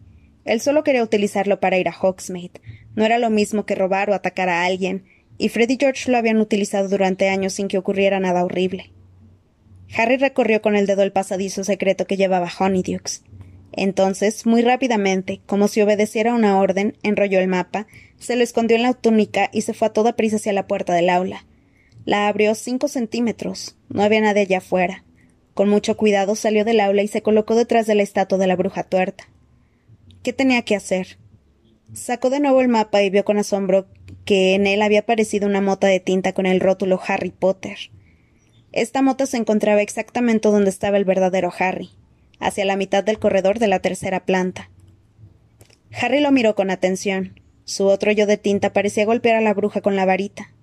Él 0.45 0.61
solo 0.61 0.83
quería 0.83 1.03
utilizarlo 1.03 1.59
para 1.59 1.77
ir 1.77 1.87
a 1.87 1.95
Hogsmeade. 1.99 2.61
No 2.95 3.05
era 3.05 3.19
lo 3.19 3.29
mismo 3.29 3.65
que 3.65 3.75
robar 3.75 4.09
o 4.09 4.13
atacar 4.13 4.49
a 4.49 4.65
alguien, 4.65 5.05
y 5.37 5.49
Fred 5.49 5.69
y 5.69 5.77
George 5.79 6.11
lo 6.11 6.17
habían 6.17 6.37
utilizado 6.37 6.89
durante 6.89 7.29
años 7.29 7.53
sin 7.53 7.67
que 7.67 7.77
ocurriera 7.77 8.19
nada 8.19 8.43
horrible. 8.43 8.91
Harry 9.97 10.17
recorrió 10.17 10.61
con 10.61 10.75
el 10.75 10.85
dedo 10.85 11.01
el 11.03 11.11
pasadizo 11.11 11.63
secreto 11.63 12.05
que 12.05 12.17
llevaba 12.17 12.51
Honeydukes. 12.59 13.23
Entonces, 13.71 14.45
muy 14.45 14.61
rápidamente, 14.61 15.41
como 15.45 15.67
si 15.67 15.81
obedeciera 15.81 16.33
una 16.33 16.59
orden, 16.59 16.97
enrolló 17.03 17.39
el 17.39 17.47
mapa, 17.47 17.87
se 18.17 18.35
lo 18.35 18.43
escondió 18.43 18.75
en 18.75 18.83
la 18.83 18.93
túnica 18.93 19.49
y 19.53 19.61
se 19.61 19.73
fue 19.73 19.87
a 19.87 19.93
toda 19.93 20.15
prisa 20.15 20.37
hacia 20.37 20.53
la 20.53 20.67
puerta 20.67 20.93
del 20.93 21.09
aula. 21.09 21.45
La 22.05 22.27
abrió 22.27 22.55
cinco 22.55 22.87
centímetros. 22.87 23.77
No 23.89 24.03
había 24.03 24.21
nadie 24.21 24.41
allá 24.41 24.57
afuera. 24.59 25.03
Con 25.59 25.67
mucho 25.67 25.97
cuidado 25.97 26.35
salió 26.35 26.63
del 26.63 26.79
aula 26.79 27.01
y 27.01 27.09
se 27.09 27.21
colocó 27.21 27.53
detrás 27.53 27.85
de 27.85 27.93
la 27.93 28.01
estatua 28.01 28.37
de 28.37 28.47
la 28.47 28.55
bruja 28.55 28.83
tuerta. 28.83 29.27
¿Qué 30.23 30.31
tenía 30.31 30.61
que 30.61 30.73
hacer? 30.73 31.17
Sacó 31.91 32.29
de 32.29 32.39
nuevo 32.39 32.61
el 32.61 32.69
mapa 32.69 33.03
y 33.03 33.09
vio 33.09 33.25
con 33.25 33.37
asombro 33.37 33.85
que 34.23 34.55
en 34.55 34.67
él 34.67 34.81
había 34.81 35.01
aparecido 35.01 35.49
una 35.49 35.59
mota 35.59 35.87
de 35.87 35.99
tinta 35.99 36.31
con 36.31 36.45
el 36.45 36.61
rótulo 36.61 36.97
Harry 37.05 37.31
Potter. 37.31 37.77
Esta 38.71 39.01
mota 39.01 39.25
se 39.25 39.35
encontraba 39.35 39.81
exactamente 39.81 40.47
donde 40.47 40.69
estaba 40.69 40.95
el 40.95 41.03
verdadero 41.03 41.51
Harry, 41.59 41.89
hacia 42.39 42.63
la 42.63 42.77
mitad 42.77 43.03
del 43.03 43.19
corredor 43.19 43.59
de 43.59 43.67
la 43.67 43.79
tercera 43.79 44.25
planta. 44.25 44.71
Harry 45.91 46.21
lo 46.21 46.31
miró 46.31 46.55
con 46.55 46.71
atención. 46.71 47.37
Su 47.65 47.87
otro 47.87 48.13
yo 48.13 48.27
de 48.27 48.37
tinta 48.37 48.71
parecía 48.71 49.05
golpear 49.05 49.35
a 49.35 49.41
la 49.41 49.53
bruja 49.53 49.81
con 49.81 49.97
la 49.97 50.05
varita. 50.05 50.53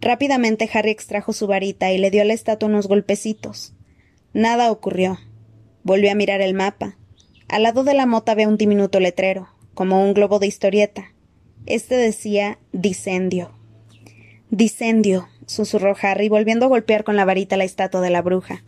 Rápidamente 0.00 0.70
Harry 0.72 0.92
extrajo 0.92 1.32
su 1.32 1.48
varita 1.48 1.90
y 1.90 1.98
le 1.98 2.12
dio 2.12 2.22
a 2.22 2.26
la 2.26 2.34
estatua 2.34 2.68
unos 2.68 2.86
golpecitos. 2.86 3.73
Nada 4.34 4.72
ocurrió. 4.72 5.20
Volvió 5.84 6.10
a 6.10 6.16
mirar 6.16 6.40
el 6.40 6.54
mapa. 6.54 6.96
Al 7.48 7.62
lado 7.62 7.84
de 7.84 7.94
la 7.94 8.04
mota 8.04 8.34
ve 8.34 8.48
un 8.48 8.56
diminuto 8.56 8.98
letrero, 8.98 9.48
como 9.74 10.02
un 10.02 10.12
globo 10.12 10.40
de 10.40 10.48
historieta. 10.48 11.12
Este 11.66 11.96
decía 11.96 12.58
Dicendio. 12.72 13.52
Dicendio, 14.50 15.28
susurró 15.46 15.94
Harry, 16.02 16.28
volviendo 16.28 16.66
a 16.66 16.68
golpear 16.68 17.04
con 17.04 17.14
la 17.14 17.24
varita 17.24 17.56
la 17.56 17.62
estatua 17.62 18.00
de 18.00 18.10
la 18.10 18.22
bruja. 18.22 18.64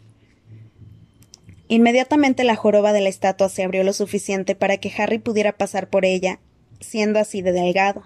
Inmediatamente 1.66 2.44
la 2.44 2.54
joroba 2.54 2.92
de 2.92 3.00
la 3.00 3.08
estatua 3.08 3.48
se 3.48 3.64
abrió 3.64 3.82
lo 3.82 3.92
suficiente 3.92 4.54
para 4.54 4.76
que 4.76 4.92
Harry 4.96 5.18
pudiera 5.18 5.50
pasar 5.56 5.90
por 5.90 6.04
ella, 6.04 6.38
siendo 6.78 7.18
así 7.18 7.42
de 7.42 7.50
delgado. 7.50 8.04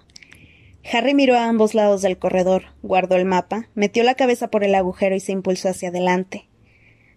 Harry 0.91 1.13
miró 1.13 1.37
a 1.37 1.45
ambos 1.45 1.75
lados 1.75 2.01
del 2.01 2.17
corredor, 2.17 2.73
guardó 2.81 3.17
el 3.17 3.25
mapa, 3.25 3.67
metió 3.75 4.03
la 4.03 4.15
cabeza 4.15 4.49
por 4.49 4.63
el 4.63 4.73
agujero 4.73 5.15
y 5.15 5.19
se 5.19 5.31
impulsó 5.31 5.69
hacia 5.69 5.89
adelante. 5.89 6.47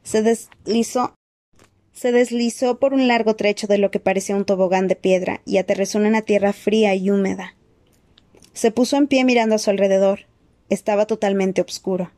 Se 0.05 0.23
deslizó 0.23 1.15
se 1.93 2.11
deslizó 2.11 2.79
por 2.79 2.93
un 2.93 3.07
largo 3.07 3.37
trecho 3.37 3.69
de 3.69 3.79
lo 3.79 3.91
que 3.91 4.01
parecía 4.01 4.35
un 4.37 4.45
tobogán 4.45 4.89
de 4.89 4.97
piedra 4.97 5.41
y 5.45 5.59
aterrizó 5.59 5.99
en 5.99 6.07
una 6.07 6.23
tierra 6.23 6.53
fría 6.53 6.95
y 6.95 7.09
húmeda. 7.09 7.55
Se 8.53 8.73
puso 8.73 8.97
en 8.97 9.07
pie 9.07 9.25
mirando 9.25 9.55
a 9.55 9.59
su 9.59 9.71
alrededor. 9.71 10.27
Estaba 10.69 11.07
totalmente 11.07 11.61
oscuro. 11.61 12.11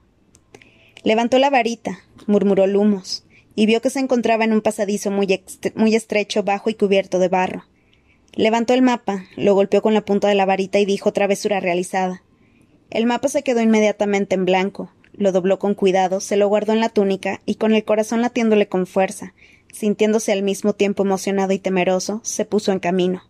Levantó 1.02 1.38
la 1.38 1.50
varita, 1.50 2.00
murmuró 2.26 2.66
Lumos, 2.66 3.24
y 3.54 3.66
vio 3.66 3.80
que 3.80 3.90
se 3.90 4.00
encontraba 4.00 4.44
en 4.44 4.52
un 4.52 4.60
pasadizo 4.60 5.10
muy, 5.10 5.42
muy 5.74 5.94
estrecho, 5.94 6.42
bajo 6.42 6.70
y 6.70 6.74
cubierto 6.74 7.18
de 7.18 7.28
barro. 7.28 7.64
Levantó 8.34 8.74
el 8.74 8.82
mapa, 8.82 9.24
lo 9.36 9.54
golpeó 9.54 9.82
con 9.82 9.94
la 9.94 10.04
punta 10.04 10.28
de 10.28 10.34
la 10.34 10.46
varita 10.46 10.78
y 10.78 10.84
dijo 10.84 11.12
travesura 11.12 11.60
realizada. 11.60 12.22
El 12.90 13.06
mapa 13.06 13.28
se 13.28 13.42
quedó 13.42 13.60
inmediatamente 13.60 14.34
en 14.34 14.44
blanco, 14.44 14.90
lo 15.16 15.32
dobló 15.32 15.58
con 15.58 15.74
cuidado, 15.74 16.20
se 16.20 16.36
lo 16.36 16.48
guardó 16.48 16.72
en 16.72 16.80
la 16.80 16.88
túnica 16.88 17.40
y 17.46 17.56
con 17.56 17.74
el 17.74 17.84
corazón 17.84 18.22
latiéndole 18.22 18.68
con 18.68 18.86
fuerza, 18.86 19.34
sintiéndose 19.72 20.32
al 20.32 20.42
mismo 20.42 20.74
tiempo 20.74 21.02
emocionado 21.02 21.52
y 21.52 21.58
temeroso, 21.58 22.20
se 22.22 22.44
puso 22.44 22.72
en 22.72 22.78
camino. 22.78 23.22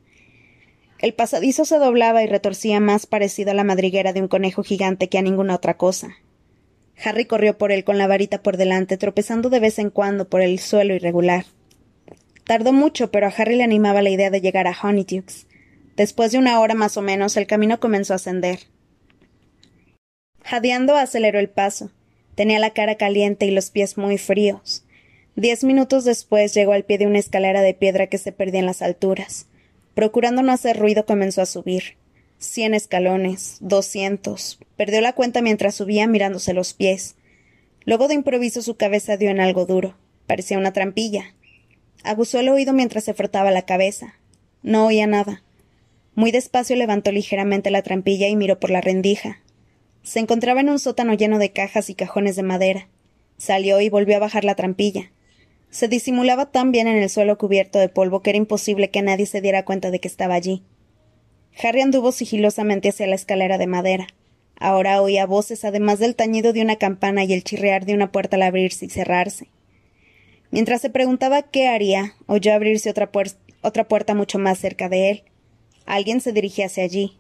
El 0.99 1.13
pasadizo 1.13 1.65
se 1.65 1.79
doblaba 1.79 2.23
y 2.23 2.27
retorcía 2.27 2.81
más 2.81 3.07
parecido 3.07 3.51
a 3.51 3.55
la 3.55 3.65
madriguera 3.65 4.13
de 4.13 4.23
un 4.23 4.29
conejo 4.29 4.63
gigante 4.63 5.09
que 5.09 5.19
a 5.19 5.23
ninguna 5.23 5.55
otra 5.55 5.77
cosa. 5.77 6.17
Harry 7.05 7.27
corrió 7.27 7.59
por 7.59 7.73
él 7.73 7.85
con 7.85 7.99
la 7.99 8.07
varita 8.07 8.43
por 8.43 8.57
delante, 8.57 8.97
tropezando 8.97 9.51
de 9.51 9.61
vez 9.61 9.79
en 9.79 9.91
cuando 9.91 10.29
por 10.29 10.41
el 10.41 10.59
suelo 10.59 10.95
irregular. 10.95 11.45
Tardó 12.45 12.73
mucho, 12.73 13.11
pero 13.11 13.27
a 13.27 13.31
Harry 13.37 13.57
le 13.57 13.65
animaba 13.65 14.03
la 14.03 14.11
idea 14.11 14.31
de 14.31 14.41
llegar 14.41 14.67
a 14.67 14.77
Honeydukes. 14.81 15.47
Después 15.97 16.33
de 16.33 16.39
una 16.39 16.61
hora 16.61 16.75
más 16.75 16.97
o 16.97 17.03
menos, 17.03 17.37
el 17.37 17.47
camino 17.47 17.81
comenzó 17.81 18.15
a 18.15 18.17
ascender. 18.17 18.61
Jadeando 20.47 20.95
aceleró 20.95 21.41
el 21.41 21.49
paso. 21.49 21.91
Tenía 22.37 22.61
la 22.61 22.71
cara 22.71 22.95
caliente 22.95 23.47
y 23.47 23.51
los 23.51 23.71
pies 23.71 23.99
muy 23.99 24.17
fríos. 24.17 24.85
Diez 25.35 25.65
minutos 25.65 26.05
después 26.05 26.55
llegó 26.55 26.73
al 26.73 26.85
pie 26.85 26.99
de 26.99 27.09
una 27.09 27.19
escalera 27.19 27.63
de 27.63 27.75
piedra 27.75 28.07
que 28.07 28.19
se 28.19 28.31
perdía 28.31 28.61
en 28.61 28.67
las 28.67 28.81
alturas. 28.81 29.49
Procurando 29.95 30.43
no 30.43 30.53
hacer 30.53 30.79
ruido, 30.79 31.05
comenzó 31.05 31.43
a 31.43 31.47
subir. 31.47 31.97
Cien 32.39 32.75
escalones, 32.75 33.57
doscientos. 33.59 34.61
Perdió 34.77 35.01
la 35.01 35.15
cuenta 35.15 35.43
mientras 35.43 35.75
subía 35.75 36.07
mirándose 36.07 36.55
los 36.55 36.75
pies. 36.75 37.17
Luego 37.85 38.07
de 38.07 38.15
improviso 38.15 38.63
su 38.63 38.77
cabeza 38.77 39.17
dio 39.17 39.31
en 39.31 39.41
algo 39.41 39.67
duro. 39.67 39.97
Parecía 40.29 40.59
una 40.59 40.73
trampilla. 40.73 41.35
Aguzó 42.05 42.39
el 42.39 42.51
oído 42.51 42.73
mientras 42.73 43.03
se 43.03 43.15
frotaba 43.15 43.51
la 43.51 43.63
cabeza. 43.63 44.15
No 44.63 44.87
oía 44.87 45.09
nada. 45.09 45.43
Muy 46.15 46.31
despacio 46.31 46.77
levantó 46.77 47.11
ligeramente 47.11 47.73
la 47.73 47.83
trampilla 47.83 48.29
y 48.29 48.37
miró 48.37 48.61
por 48.61 48.71
la 48.71 48.81
rendija. 48.81 49.41
Se 50.07 50.21
encontraba 50.21 50.61
en 50.61 50.71
un 50.71 50.79
sótano 50.79 51.15
lleno 51.15 51.41
de 51.41 51.51
cajas 51.51 51.91
y 51.91 51.97
cajones 51.97 52.37
de 52.37 52.45
madera. 52.45 52.87
Salió 53.39 53.81
y 53.81 53.89
volvió 53.89 54.15
a 54.15 54.21
bajar 54.21 54.45
la 54.45 54.55
trampilla. 54.55 55.11
Se 55.69 55.89
disimulaba 55.89 56.53
tan 56.53 56.71
bien 56.71 56.87
en 56.87 56.97
el 56.97 57.11
suelo 57.11 57.37
cubierto 57.39 57.81
de 57.81 57.89
polvo 57.89 58.23
que 58.23 58.31
era 58.31 58.37
imposible 58.37 58.93
que 58.93 59.03
nadie 59.03 59.27
se 59.27 59.41
diera 59.41 59.65
cuenta 59.65 59.91
de 59.91 59.99
que 59.99 60.07
estaba 60.07 60.35
allí. 60.35 60.63
Harry 61.61 61.81
anduvo 61.81 62.13
sigilosamente 62.13 62.91
hacia 62.91 63.09
la 63.09 63.17
escalera 63.17 63.59
de 63.59 63.67
madera. 63.67 64.07
Ahora 64.61 65.03
oía 65.03 65.27
voces, 65.27 65.65
además 65.65 65.99
del 65.99 66.15
tañido 66.15 66.53
de 66.53 66.63
una 66.63 66.77
campana 66.77 67.25
y 67.25 67.33
el 67.33 67.43
chirrear 67.43 67.85
de 67.85 67.95
una 67.95 68.13
puerta 68.13 68.37
al 68.37 68.43
abrirse 68.43 68.87
y 68.87 68.91
cerrarse. 68.91 69.49
Mientras 70.53 70.83
se 70.83 70.89
preguntaba 70.89 71.43
qué 71.43 71.67
haría, 71.67 72.15
oyó 72.27 72.55
abrirse 72.55 72.91
otra, 72.91 73.11
otra 73.61 73.89
puerta 73.89 74.15
mucho 74.15 74.39
más 74.39 74.61
cerca 74.61 74.89
de 74.89 75.11
él. 75.11 75.25
Alguien 75.85 76.21
se 76.21 76.31
dirigía 76.31 76.67
hacia 76.67 76.85
allí. 76.85 77.19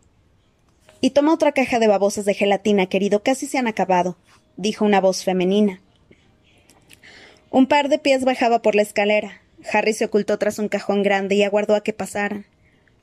Y 1.00 1.10
toma 1.10 1.34
otra 1.34 1.52
caja 1.52 1.78
de 1.78 1.88
babosas 1.88 2.24
de 2.24 2.34
gelatina, 2.34 2.86
querido, 2.86 3.22
casi 3.22 3.46
se 3.46 3.58
han 3.58 3.66
acabado, 3.66 4.16
dijo 4.56 4.84
una 4.84 5.00
voz 5.00 5.24
femenina. 5.24 5.80
Un 7.50 7.66
par 7.66 7.88
de 7.88 7.98
pies 7.98 8.24
bajaba 8.24 8.62
por 8.62 8.74
la 8.74 8.82
escalera. 8.82 9.40
Harry 9.72 9.92
se 9.92 10.04
ocultó 10.04 10.38
tras 10.38 10.58
un 10.58 10.68
cajón 10.68 11.02
grande 11.02 11.34
y 11.34 11.42
aguardó 11.42 11.74
a 11.74 11.82
que 11.82 11.92
pasaran. 11.92 12.46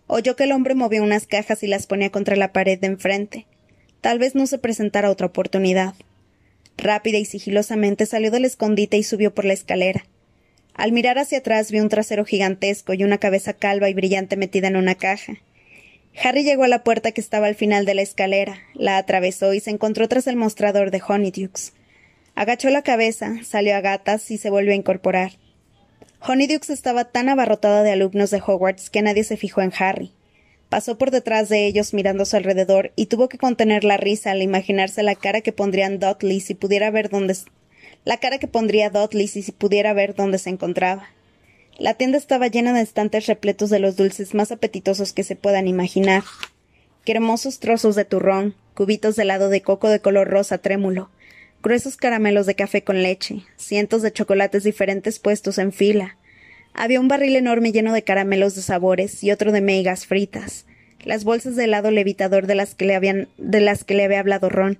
Oyó 0.07 0.35
que 0.35 0.43
el 0.43 0.51
hombre 0.51 0.75
movía 0.75 1.01
unas 1.01 1.27
cajas 1.27 1.63
y 1.63 1.67
las 1.67 1.87
ponía 1.87 2.11
contra 2.11 2.35
la 2.35 2.51
pared 2.51 2.79
de 2.79 2.87
enfrente. 2.87 3.47
Tal 4.01 4.19
vez 4.19 4.35
no 4.35 4.47
se 4.47 4.57
presentara 4.57 5.09
otra 5.09 5.27
oportunidad. 5.27 5.95
Rápida 6.77 7.17
y 7.17 7.25
sigilosamente 7.25 8.05
salió 8.05 8.31
del 8.31 8.45
escondite 8.45 8.97
y 8.97 9.03
subió 9.03 9.33
por 9.33 9.45
la 9.45 9.53
escalera. 9.53 10.05
Al 10.73 10.91
mirar 10.91 11.19
hacia 11.19 11.37
atrás 11.37 11.71
vio 11.71 11.83
un 11.83 11.89
trasero 11.89 12.25
gigantesco 12.25 12.93
y 12.93 13.03
una 13.03 13.19
cabeza 13.19 13.53
calva 13.53 13.89
y 13.89 13.93
brillante 13.93 14.37
metida 14.37 14.67
en 14.67 14.75
una 14.75 14.95
caja. 14.95 15.37
Harry 16.21 16.43
llegó 16.43 16.63
a 16.63 16.67
la 16.67 16.83
puerta 16.83 17.11
que 17.11 17.21
estaba 17.21 17.47
al 17.47 17.55
final 17.55 17.85
de 17.85 17.95
la 17.95 18.01
escalera, 18.01 18.57
la 18.73 18.97
atravesó 18.97 19.53
y 19.53 19.59
se 19.59 19.71
encontró 19.71 20.07
tras 20.07 20.27
el 20.27 20.35
mostrador 20.35 20.91
de 20.91 21.01
Honeydukes. 21.05 21.73
Agachó 22.35 22.69
la 22.69 22.81
cabeza, 22.81 23.35
salió 23.43 23.75
a 23.75 23.81
gatas 23.81 24.29
y 24.31 24.37
se 24.37 24.49
volvió 24.49 24.73
a 24.73 24.75
incorporar. 24.75 25.33
Honeydukes 26.19 26.69
estaba 26.69 27.05
tan 27.05 27.29
abarrotada 27.29 27.83
de 27.83 27.91
alumnos 27.91 28.31
de 28.31 28.41
Hogwarts 28.45 28.89
que 28.89 29.01
nadie 29.01 29.23
se 29.23 29.37
fijó 29.37 29.61
en 29.61 29.73
Harry. 29.77 30.13
Pasó 30.69 30.97
por 30.97 31.11
detrás 31.11 31.49
de 31.49 31.65
ellos 31.65 31.93
mirando 31.93 32.23
a 32.23 32.25
su 32.25 32.35
alrededor 32.35 32.93
y 32.95 33.07
tuvo 33.07 33.29
que 33.29 33.37
contener 33.37 33.83
la 33.83 33.97
risa 33.97 34.31
al 34.31 34.41
imaginarse 34.41 35.03
la 35.03 35.15
cara 35.15 35.41
que 35.41 35.51
pondrían 35.51 35.99
Dudley 35.99 36.39
si 36.39 36.55
pudiera 36.55 36.89
ver 36.89 37.09
dónde 37.09 37.35
la 38.05 38.17
cara 38.17 38.39
que 38.39 38.47
pondría 38.47 38.89
Dudley 38.89 39.27
si 39.27 39.51
pudiera 39.51 39.93
ver 39.93 40.15
dónde 40.15 40.39
se 40.39 40.49
encontraba. 40.49 41.09
La 41.77 41.95
tienda 41.95 42.19
estaba 42.19 42.47
llena 42.47 42.71
de 42.73 42.81
estantes 42.81 43.25
repletos 43.25 43.71
de 43.71 43.79
los 43.79 43.95
dulces 43.95 44.35
más 44.35 44.51
apetitosos 44.51 45.11
que 45.11 45.23
se 45.23 45.35
puedan 45.35 45.67
imaginar. 45.67 46.23
Qué 47.03 47.13
hermosos 47.13 47.59
trozos 47.59 47.95
de 47.95 48.05
turrón, 48.05 48.55
cubitos 48.75 49.15
de 49.15 49.23
helado 49.23 49.49
de 49.49 49.61
coco 49.61 49.89
de 49.89 49.99
color 49.99 50.29
rosa 50.29 50.59
trémulo, 50.59 51.09
gruesos 51.63 51.97
caramelos 51.97 52.45
de 52.45 52.55
café 52.55 52.83
con 52.83 53.01
leche, 53.01 53.43
cientos 53.57 54.03
de 54.03 54.13
chocolates 54.13 54.63
diferentes 54.63 55.17
puestos 55.17 55.57
en 55.57 55.71
fila. 55.71 56.17
Había 56.75 56.99
un 56.99 57.07
barril 57.07 57.35
enorme 57.35 57.71
lleno 57.71 57.91
de 57.91 58.03
caramelos 58.03 58.55
de 58.55 58.61
sabores 58.61 59.23
y 59.23 59.31
otro 59.31 59.51
de 59.51 59.61
meigas 59.61 60.05
fritas, 60.05 60.65
las 61.03 61.23
bolsas 61.23 61.55
de 61.55 61.65
helado 61.65 61.89
levitador 61.89 62.45
de 62.45 62.55
las 62.55 62.75
que 62.75 62.85
le 62.85 62.95
habían, 62.95 63.29
de 63.37 63.61
las 63.61 63.83
que 63.83 63.95
le 63.95 64.03
había 64.03 64.19
hablado 64.19 64.49
Ron, 64.49 64.77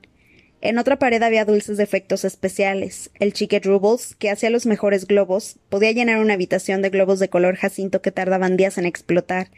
en 0.64 0.78
otra 0.78 0.98
pared 0.98 1.22
había 1.22 1.44
dulces 1.44 1.76
de 1.76 1.84
efectos 1.84 2.24
especiales. 2.24 3.12
El 3.20 3.34
Chicket 3.34 3.66
Rubles, 3.66 4.16
que 4.16 4.30
hacía 4.30 4.50
los 4.50 4.66
mejores 4.66 5.06
globos, 5.06 5.58
podía 5.68 5.92
llenar 5.92 6.20
una 6.20 6.36
habitación 6.36 6.82
de 6.82 6.90
globos 6.90 7.20
de 7.20 7.28
color 7.28 7.58
jacinto 7.58 8.02
que 8.02 8.14
tardaban 8.14 8.56
días 8.56 8.78
en 8.78 8.86
explotar. 8.86 9.50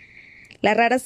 La 0.61 0.73
rara, 0.73 0.97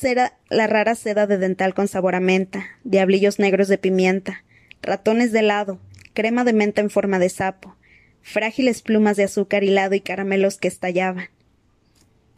la 0.50 0.68
rara 0.68 0.96
seda 0.96 1.28
de 1.28 1.38
dental 1.38 1.74
con 1.74 1.90
sabor 1.90 2.16
a 2.16 2.22
menta, 2.22 2.66
diablillos 2.86 3.40
negros 3.40 3.68
de 3.68 3.78
pimienta, 3.78 4.46
ratones 4.82 5.34
de 5.34 5.40
helado, 5.40 5.82
crema 6.14 6.46
de 6.46 6.54
menta 6.54 6.80
en 6.80 6.90
forma 6.90 7.20
de 7.20 7.28
sapo, 7.28 7.76
frágiles 8.22 8.82
plumas 8.82 9.18
de 9.18 9.26
azúcar 9.26 9.66
hilado 9.66 9.96
y 9.96 10.00
caramelos 10.00 10.60
que 10.60 10.70
estallaban. 10.70 11.28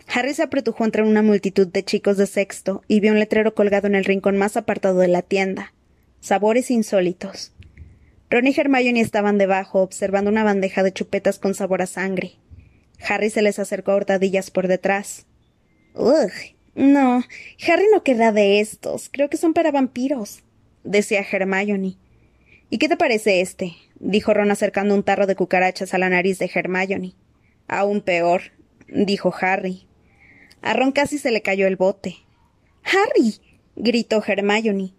Harry 0.08 0.34
se 0.34 0.42
apretujó 0.42 0.84
entre 0.84 1.04
una 1.04 1.22
multitud 1.22 1.68
de 1.68 1.84
chicos 1.84 2.18
de 2.18 2.26
sexto 2.26 2.82
y 2.88 3.02
vio 3.02 3.12
un 3.12 3.20
letrero 3.20 3.54
colgado 3.54 3.86
en 3.86 3.94
el 3.94 4.06
rincón 4.06 4.36
más 4.36 4.58
apartado 4.58 4.98
de 4.98 5.10
la 5.10 5.22
tienda 5.22 5.74
sabores 6.22 6.72
insólitos. 6.72 7.52
Ron 8.30 8.48
y 8.48 8.54
Hermione 8.56 9.02
estaban 9.02 9.38
debajo, 9.38 9.82
observando 9.82 10.32
una 10.32 10.46
bandeja 10.46 10.84
de 10.84 10.94
chupetas 10.94 11.38
con 11.38 11.54
sabor 11.54 11.82
a 11.82 11.88
sangre. 11.88 12.36
Harry 13.06 13.30
se 13.30 13.42
les 13.42 13.60
acercó 13.60 13.92
a 13.92 13.98
hurtadillas 13.98 14.52
por 14.52 14.70
detrás. 14.70 15.26
Ugh. 15.96 16.32
No, 16.74 17.22
Harry 17.68 17.86
no 17.92 18.04
querrá 18.04 18.32
de 18.32 18.62
estos. 18.62 19.10
Creo 19.12 19.30
que 19.30 19.36
son 19.36 19.54
para 19.54 19.72
vampiros, 19.72 20.44
decía 20.86 21.26
Hermione. 21.30 21.98
¿Y 22.70 22.78
qué 22.78 22.88
te 22.88 22.96
parece 22.96 23.42
este? 23.42 23.74
dijo 24.00 24.34
Ron 24.34 24.52
acercando 24.52 24.96
un 24.96 25.04
tarro 25.04 25.28
de 25.28 25.36
cucarachas 25.36 25.94
a 25.94 25.98
la 25.98 26.10
nariz 26.10 26.40
de 26.40 26.50
Hermione. 26.54 27.16
Aún 27.68 28.00
peor, 28.00 28.44
dijo 28.88 29.34
Harry. 29.42 29.86
A 30.62 30.74
Ron 30.74 30.94
casi 30.94 31.18
se 31.18 31.32
le 31.32 31.42
cayó 31.42 31.68
el 31.68 31.76
bote. 31.76 32.16
Harry. 32.84 33.36
gritó 33.76 34.24
Hermione. 34.26 34.94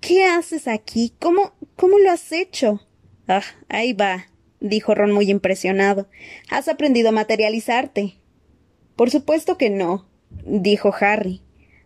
¿Qué 0.00 0.24
haces 0.24 0.68
aquí? 0.68 1.12
¿Cómo, 1.18 1.54
cómo 1.76 1.98
lo 1.98 2.10
has 2.10 2.32
hecho? 2.32 2.80
Ah, 3.28 3.42
ahí 3.68 3.92
va, 3.92 4.26
dijo 4.60 4.94
Ron 4.94 5.12
muy 5.12 5.30
impresionado. 5.30 6.08
¿Has 6.50 6.68
aprendido 6.68 7.08
a 7.08 7.12
materializarte? 7.12 8.16
Por 8.94 9.10
supuesto 9.10 9.58
que 9.58 9.70
no, 9.70 10.06
dijo 10.44 10.94
Harry. 11.00 11.42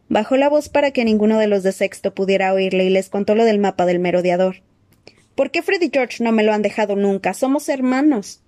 Bajó 0.08 0.36
la 0.36 0.48
voz 0.48 0.68
para 0.68 0.90
que 0.90 1.04
ninguno 1.04 1.38
de 1.38 1.46
los 1.46 1.62
de 1.62 1.72
sexto 1.72 2.14
pudiera 2.14 2.52
oírle 2.52 2.84
y 2.84 2.90
les 2.90 3.08
contó 3.08 3.34
lo 3.34 3.44
del 3.44 3.58
mapa 3.58 3.86
del 3.86 4.00
merodeador. 4.00 4.56
¿Por 5.34 5.50
qué 5.50 5.62
Freddy 5.62 5.90
George 5.92 6.22
no 6.22 6.32
me 6.32 6.42
lo 6.42 6.52
han 6.52 6.62
dejado 6.62 6.96
nunca? 6.96 7.32
Somos 7.32 7.68
hermanos. 7.68 8.42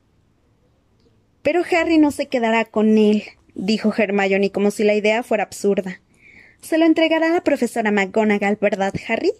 Pero 1.42 1.62
Harry 1.70 1.98
no 1.98 2.10
se 2.10 2.26
quedará 2.26 2.64
con 2.64 2.98
él, 2.98 3.24
dijo 3.54 3.92
Hermione 3.96 4.50
como 4.50 4.70
si 4.70 4.84
la 4.84 4.94
idea 4.94 5.22
fuera 5.22 5.44
absurda. 5.44 6.00
Se 6.62 6.78
lo 6.78 6.86
entregará 6.86 7.26
a 7.26 7.32
la 7.32 7.44
profesora 7.44 7.90
McGonagall, 7.90 8.56
¿verdad, 8.60 8.94
Harry? 9.08 9.32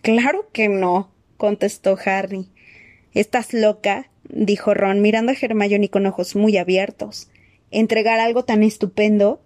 Claro 0.00 0.48
que 0.52 0.68
no, 0.68 1.12
contestó 1.36 1.98
Harry. 2.04 2.48
¿Estás 3.12 3.52
loca? 3.52 4.08
dijo 4.28 4.72
Ron, 4.72 5.02
mirando 5.02 5.32
a 5.32 5.34
Hermione 5.34 5.90
con 5.90 6.06
ojos 6.06 6.36
muy 6.36 6.56
abiertos. 6.56 7.28
¿Entregar 7.72 8.20
algo 8.20 8.44
tan 8.44 8.62
estupendo? 8.62 9.42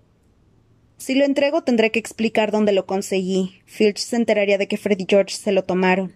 Si 0.98 1.14
lo 1.14 1.24
entrego 1.24 1.64
tendré 1.64 1.90
que 1.90 1.98
explicar 1.98 2.52
dónde 2.52 2.72
lo 2.72 2.84
conseguí. 2.84 3.62
Filch 3.64 3.98
se 3.98 4.16
enteraría 4.16 4.58
de 4.58 4.68
que 4.68 4.76
Fred 4.76 4.98
y 4.98 5.06
George 5.08 5.34
se 5.34 5.52
lo 5.52 5.64
tomaron. 5.64 6.14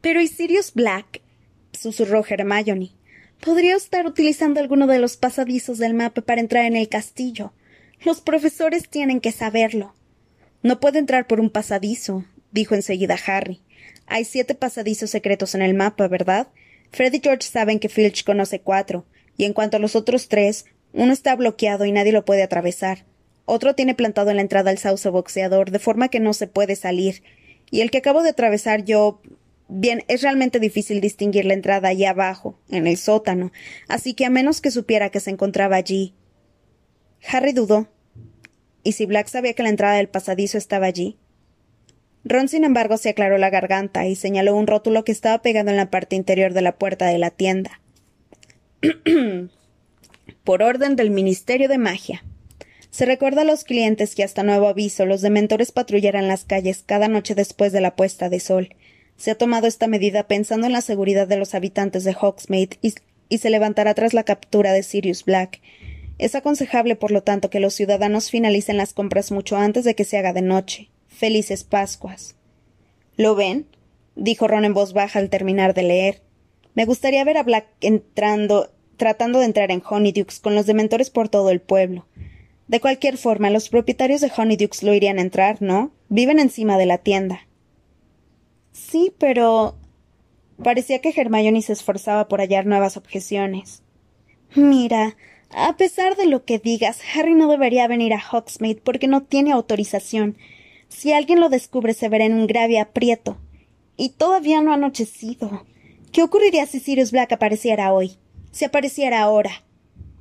Pero 0.00 0.22
¿y 0.22 0.26
Sirius 0.26 0.72
Black? 0.72 1.20
susurró 1.72 2.24
Hermione. 2.26 2.92
Podría 3.44 3.76
estar 3.76 4.06
utilizando 4.06 4.58
alguno 4.58 4.86
de 4.86 4.98
los 4.98 5.18
pasadizos 5.18 5.76
del 5.76 5.92
mapa 5.92 6.22
para 6.22 6.40
entrar 6.40 6.64
en 6.64 6.76
el 6.76 6.88
castillo. 6.88 7.52
Los 8.04 8.20
profesores 8.22 8.88
tienen 8.88 9.20
que 9.20 9.30
saberlo. 9.30 9.94
No 10.62 10.80
puede 10.80 10.98
entrar 10.98 11.26
por 11.26 11.38
un 11.38 11.50
pasadizo, 11.50 12.24
dijo 12.50 12.74
enseguida 12.74 13.18
Harry. 13.26 13.60
Hay 14.06 14.24
siete 14.24 14.54
pasadizos 14.54 15.10
secretos 15.10 15.54
en 15.54 15.62
el 15.62 15.74
mapa, 15.74 16.08
¿verdad? 16.08 16.48
Fred 16.92 17.12
y 17.12 17.20
George 17.22 17.46
saben 17.46 17.78
que 17.78 17.88
Filch 17.88 18.24
conoce 18.24 18.60
cuatro, 18.60 19.04
y 19.36 19.44
en 19.44 19.52
cuanto 19.52 19.76
a 19.76 19.80
los 19.80 19.96
otros 19.96 20.28
tres, 20.28 20.64
uno 20.92 21.12
está 21.12 21.36
bloqueado 21.36 21.84
y 21.84 21.92
nadie 21.92 22.12
lo 22.12 22.24
puede 22.24 22.42
atravesar. 22.42 23.04
Otro 23.44 23.74
tiene 23.74 23.94
plantado 23.94 24.30
en 24.30 24.36
la 24.36 24.42
entrada 24.42 24.70
el 24.70 24.78
sauce 24.78 25.08
boxeador, 25.08 25.70
de 25.70 25.78
forma 25.78 26.08
que 26.08 26.20
no 26.20 26.32
se 26.32 26.46
puede 26.46 26.76
salir. 26.76 27.22
Y 27.70 27.82
el 27.82 27.90
que 27.90 27.98
acabo 27.98 28.22
de 28.22 28.30
atravesar 28.30 28.84
yo. 28.84 29.20
Bien, 29.68 30.04
es 30.08 30.22
realmente 30.22 30.58
difícil 30.58 31.00
distinguir 31.00 31.44
la 31.44 31.54
entrada 31.54 31.88
allí 31.88 32.04
abajo, 32.04 32.58
en 32.70 32.88
el 32.88 32.96
sótano, 32.96 33.52
así 33.86 34.14
que 34.14 34.24
a 34.24 34.30
menos 34.30 34.60
que 34.60 34.72
supiera 34.72 35.10
que 35.10 35.20
se 35.20 35.30
encontraba 35.30 35.76
allí. 35.76 36.14
Harry 37.28 37.52
dudó. 37.52 37.88
¿Y 38.82 38.92
si 38.92 39.06
Black 39.06 39.28
sabía 39.28 39.54
que 39.54 39.62
la 39.62 39.68
entrada 39.68 39.96
del 39.96 40.08
pasadizo 40.08 40.58
estaba 40.58 40.86
allí? 40.86 41.16
Ron, 42.24 42.48
sin 42.48 42.64
embargo, 42.64 42.96
se 42.96 43.08
aclaró 43.08 43.38
la 43.38 43.50
garganta 43.50 44.06
y 44.06 44.14
señaló 44.14 44.54
un 44.54 44.66
rótulo 44.66 45.04
que 45.04 45.12
estaba 45.12 45.40
pegado 45.40 45.70
en 45.70 45.76
la 45.76 45.90
parte 45.90 46.16
interior 46.16 46.52
de 46.52 46.62
la 46.62 46.76
puerta 46.76 47.06
de 47.06 47.18
la 47.18 47.30
tienda. 47.30 47.80
Por 50.44 50.62
orden 50.62 50.96
del 50.96 51.10
Ministerio 51.10 51.68
de 51.68 51.78
Magia. 51.78 52.24
Se 52.90 53.06
recuerda 53.06 53.42
a 53.42 53.44
los 53.44 53.64
clientes 53.64 54.14
que 54.14 54.24
hasta 54.24 54.42
nuevo 54.42 54.68
aviso 54.68 55.06
los 55.06 55.22
dementores 55.22 55.70
patrullaran 55.70 56.28
las 56.28 56.44
calles 56.44 56.82
cada 56.84 57.08
noche 57.08 57.34
después 57.34 57.72
de 57.72 57.80
la 57.80 57.94
puesta 57.94 58.28
de 58.28 58.40
sol. 58.40 58.74
Se 59.16 59.30
ha 59.30 59.38
tomado 59.38 59.66
esta 59.66 59.86
medida 59.86 60.26
pensando 60.26 60.66
en 60.66 60.72
la 60.72 60.80
seguridad 60.80 61.28
de 61.28 61.36
los 61.36 61.54
habitantes 61.54 62.04
de 62.04 62.16
Hogsmeade 62.18 62.78
y, 62.82 62.94
y 63.28 63.38
se 63.38 63.50
levantará 63.50 63.94
tras 63.94 64.12
la 64.12 64.24
captura 64.24 64.72
de 64.72 64.82
Sirius 64.82 65.24
Black. 65.24 65.60
Es 66.20 66.34
aconsejable, 66.34 66.96
por 66.96 67.12
lo 67.12 67.22
tanto, 67.22 67.48
que 67.48 67.60
los 67.60 67.72
ciudadanos 67.72 68.30
finalicen 68.30 68.76
las 68.76 68.92
compras 68.92 69.32
mucho 69.32 69.56
antes 69.56 69.84
de 69.84 69.94
que 69.94 70.04
se 70.04 70.18
haga 70.18 70.34
de 70.34 70.42
noche. 70.42 70.90
Felices 71.08 71.64
Pascuas. 71.64 72.36
¿Lo 73.16 73.34
ven? 73.34 73.66
dijo 74.16 74.46
Ron 74.46 74.66
en 74.66 74.74
voz 74.74 74.92
baja 74.92 75.18
al 75.18 75.30
terminar 75.30 75.72
de 75.72 75.82
leer. 75.82 76.22
Me 76.74 76.84
gustaría 76.84 77.24
ver 77.24 77.38
a 77.38 77.42
Black 77.42 77.68
entrando, 77.80 78.70
tratando 78.98 79.38
de 79.38 79.46
entrar 79.46 79.70
en 79.70 79.82
Honeydukes 79.82 80.40
con 80.40 80.54
los 80.54 80.66
dementores 80.66 81.08
por 81.08 81.30
todo 81.30 81.48
el 81.48 81.62
pueblo. 81.62 82.06
De 82.68 82.80
cualquier 82.80 83.16
forma, 83.16 83.48
los 83.48 83.70
propietarios 83.70 84.20
de 84.20 84.30
Honeydukes 84.36 84.82
lo 84.82 84.92
irían 84.92 85.18
a 85.18 85.22
entrar, 85.22 85.62
¿no? 85.62 85.90
Viven 86.10 86.38
encima 86.38 86.76
de 86.76 86.84
la 86.84 86.98
tienda. 86.98 87.48
Sí, 88.72 89.10
pero. 89.16 89.78
Parecía 90.62 91.00
que 91.00 91.14
Hermione 91.16 91.62
se 91.62 91.72
esforzaba 91.72 92.28
por 92.28 92.40
hallar 92.40 92.66
nuevas 92.66 92.98
objeciones. 92.98 93.82
Mira, 94.54 95.16
a 95.50 95.76
pesar 95.76 96.16
de 96.16 96.26
lo 96.26 96.44
que 96.44 96.58
digas, 96.58 96.98
Harry 97.14 97.34
no 97.34 97.48
debería 97.50 97.88
venir 97.88 98.14
a 98.14 98.22
Hogsmeade 98.22 98.80
porque 98.82 99.08
no 99.08 99.22
tiene 99.22 99.52
autorización. 99.52 100.36
Si 100.88 101.12
alguien 101.12 101.40
lo 101.40 101.48
descubre, 101.48 101.94
se 101.94 102.08
verá 102.08 102.24
en 102.24 102.34
un 102.34 102.46
grave 102.46 102.78
aprieto. 102.78 103.38
Y 103.96 104.10
todavía 104.10 104.62
no 104.62 104.72
ha 104.72 104.74
anochecido. 104.74 105.64
¿Qué 106.12 106.22
ocurriría 106.22 106.66
si 106.66 106.80
Sirius 106.80 107.12
Black 107.12 107.32
apareciera 107.32 107.92
hoy? 107.92 108.16
Si 108.52 108.64
apareciera 108.64 109.20
ahora. 109.20 109.50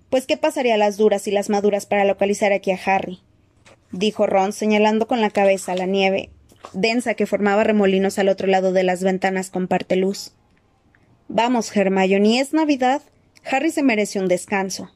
Pues 0.09 0.25
qué 0.25 0.37
pasaría 0.37 0.75
a 0.75 0.77
las 0.77 0.97
duras 0.97 1.27
y 1.27 1.31
las 1.31 1.49
maduras 1.49 1.85
para 1.85 2.05
localizar 2.05 2.51
aquí 2.51 2.71
a 2.71 2.79
Harry, 2.83 3.19
dijo 3.91 4.25
Ron, 4.25 4.53
señalando 4.53 5.07
con 5.07 5.21
la 5.21 5.29
cabeza 5.29 5.75
la 5.75 5.85
nieve 5.85 6.31
densa 6.73 7.13
que 7.13 7.25
formaba 7.25 7.63
remolinos 7.63 8.19
al 8.19 8.29
otro 8.29 8.47
lado 8.47 8.71
de 8.71 8.83
las 8.83 9.03
ventanas 9.03 9.49
con 9.49 9.67
parte 9.67 9.95
luz. 9.95 10.33
Vamos, 11.27 11.75
Hermione, 11.75 12.39
es 12.39 12.53
Navidad. 12.53 13.01
Harry 13.49 13.71
se 13.71 13.83
merece 13.83 14.19
un 14.19 14.27
descanso. 14.27 14.91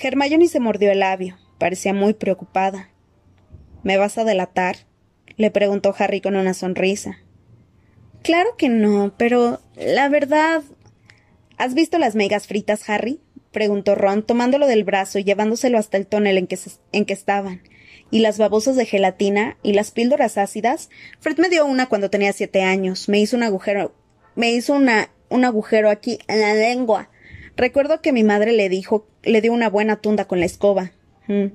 Hermione 0.00 0.48
se 0.48 0.60
mordió 0.60 0.90
el 0.90 1.00
labio. 1.00 1.38
Parecía 1.58 1.94
muy 1.94 2.14
preocupada. 2.14 2.90
¿Me 3.82 3.96
vas 3.96 4.18
a 4.18 4.24
delatar? 4.24 4.76
le 5.36 5.50
preguntó 5.50 5.94
Harry 5.98 6.20
con 6.20 6.36
una 6.36 6.54
sonrisa. 6.54 7.18
Claro 8.22 8.56
que 8.56 8.68
no, 8.68 9.14
pero 9.16 9.60
la 9.76 10.08
verdad. 10.08 10.62
¿Has 11.56 11.74
visto 11.74 11.98
las 11.98 12.14
megas 12.14 12.46
fritas, 12.46 12.88
Harry? 12.88 13.20
preguntó 13.52 13.94
Ron, 13.94 14.24
tomándolo 14.24 14.66
del 14.66 14.84
brazo 14.84 15.18
y 15.18 15.24
llevándoselo 15.24 15.78
hasta 15.78 15.96
el 15.96 16.06
tonel 16.06 16.38
en 16.38 16.46
que, 16.46 16.58
en 16.92 17.04
que 17.04 17.12
estaban. 17.12 17.62
Y 18.10 18.20
las 18.20 18.38
babosas 18.38 18.76
de 18.76 18.86
gelatina 18.86 19.56
y 19.62 19.74
las 19.74 19.90
píldoras 19.90 20.38
ácidas. 20.38 20.90
Fred 21.20 21.38
me 21.38 21.48
dio 21.48 21.64
una 21.64 21.88
cuando 21.88 22.10
tenía 22.10 22.32
siete 22.32 22.62
años. 22.62 23.08
Me 23.08 23.20
hizo 23.20 23.36
un 23.36 23.42
agujero. 23.42 23.94
Me 24.34 24.50
hizo 24.52 24.74
una, 24.74 25.10
un 25.28 25.44
agujero 25.44 25.90
aquí 25.90 26.18
en 26.26 26.40
la 26.40 26.54
lengua. 26.54 27.10
Recuerdo 27.56 28.00
que 28.00 28.12
mi 28.12 28.24
madre 28.24 28.52
le 28.52 28.68
dijo, 28.68 29.06
le 29.22 29.40
dio 29.40 29.52
una 29.52 29.70
buena 29.70 29.96
tunda 29.96 30.26
con 30.26 30.40
la 30.40 30.46
escoba. 30.46 30.92
Mm. 31.28 31.46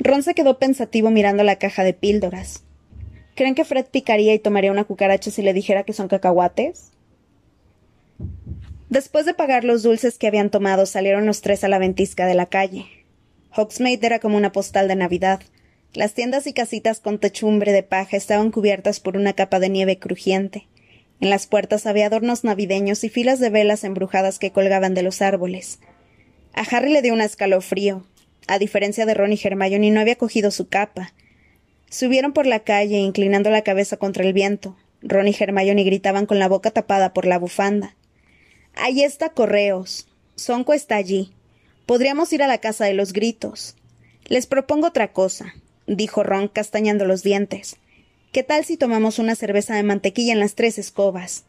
Ron 0.00 0.22
se 0.22 0.34
quedó 0.34 0.58
pensativo 0.58 1.10
mirando 1.10 1.42
la 1.44 1.56
caja 1.56 1.82
de 1.82 1.94
píldoras. 1.94 2.64
¿Creen 3.34 3.54
que 3.54 3.64
Fred 3.64 3.86
picaría 3.86 4.34
y 4.34 4.38
tomaría 4.38 4.72
una 4.72 4.84
cucaracha 4.84 5.30
si 5.30 5.42
le 5.42 5.52
dijera 5.52 5.84
que 5.84 5.92
son 5.92 6.08
cacahuates? 6.08 6.90
Después 8.90 9.26
de 9.26 9.34
pagar 9.34 9.64
los 9.64 9.82
dulces 9.82 10.18
que 10.18 10.26
habían 10.26 10.50
tomado, 10.50 10.86
salieron 10.86 11.26
los 11.26 11.40
tres 11.40 11.62
a 11.62 11.68
la 11.68 11.78
ventisca 11.78 12.26
de 12.26 12.34
la 12.34 12.46
calle. 12.46 12.86
Hogsmeade 13.54 14.06
era 14.06 14.18
como 14.18 14.36
una 14.36 14.52
postal 14.52 14.88
de 14.88 14.96
Navidad. 14.96 15.40
Las 15.94 16.14
tiendas 16.14 16.46
y 16.46 16.52
casitas 16.52 17.00
con 17.00 17.18
techumbre 17.18 17.72
de 17.72 17.82
paja 17.82 18.16
estaban 18.16 18.50
cubiertas 18.50 19.00
por 19.00 19.16
una 19.16 19.34
capa 19.34 19.58
de 19.60 19.68
nieve 19.68 19.98
crujiente. 19.98 20.68
En 21.20 21.30
las 21.30 21.46
puertas 21.46 21.86
había 21.86 22.06
adornos 22.06 22.44
navideños 22.44 23.02
y 23.02 23.08
filas 23.08 23.40
de 23.40 23.50
velas 23.50 23.84
embrujadas 23.84 24.38
que 24.38 24.52
colgaban 24.52 24.94
de 24.94 25.02
los 25.02 25.20
árboles. 25.20 25.80
A 26.52 26.62
Harry 26.62 26.92
le 26.92 27.02
dio 27.02 27.12
un 27.12 27.20
escalofrío. 27.20 28.04
A 28.46 28.58
diferencia 28.58 29.04
de 29.04 29.14
Ron 29.14 29.32
y 29.32 29.40
Hermione, 29.42 29.90
no 29.90 30.00
había 30.00 30.16
cogido 30.16 30.50
su 30.50 30.68
capa. 30.68 31.12
Subieron 31.90 32.32
por 32.32 32.46
la 32.46 32.60
calle, 32.60 32.98
inclinando 32.98 33.50
la 33.50 33.62
cabeza 33.62 33.96
contra 33.96 34.24
el 34.24 34.32
viento. 34.32 34.76
Ron 35.02 35.28
y 35.28 35.36
Hermione 35.38 35.84
gritaban 35.84 36.26
con 36.26 36.38
la 36.38 36.48
boca 36.48 36.70
tapada 36.70 37.12
por 37.12 37.26
la 37.26 37.38
bufanda. 37.38 37.96
Ahí 38.74 39.02
está 39.02 39.30
Correos. 39.30 40.06
Sonco 40.36 40.72
está 40.72 40.96
allí. 40.96 41.32
Podríamos 41.84 42.32
ir 42.32 42.42
a 42.42 42.46
la 42.46 42.58
casa 42.58 42.84
de 42.84 42.94
los 42.94 43.12
gritos. 43.12 43.76
Les 44.26 44.46
propongo 44.46 44.88
otra 44.88 45.12
cosa, 45.12 45.54
dijo 45.86 46.22
Ron 46.22 46.48
castañando 46.48 47.04
los 47.06 47.22
dientes. 47.22 47.76
¿Qué 48.30 48.42
tal 48.42 48.62
si 48.62 48.76
tomamos 48.76 49.18
una 49.18 49.34
cerveza 49.34 49.74
de 49.74 49.82
mantequilla 49.82 50.34
en 50.34 50.40
las 50.40 50.54
tres 50.54 50.76
escobas? 50.76 51.44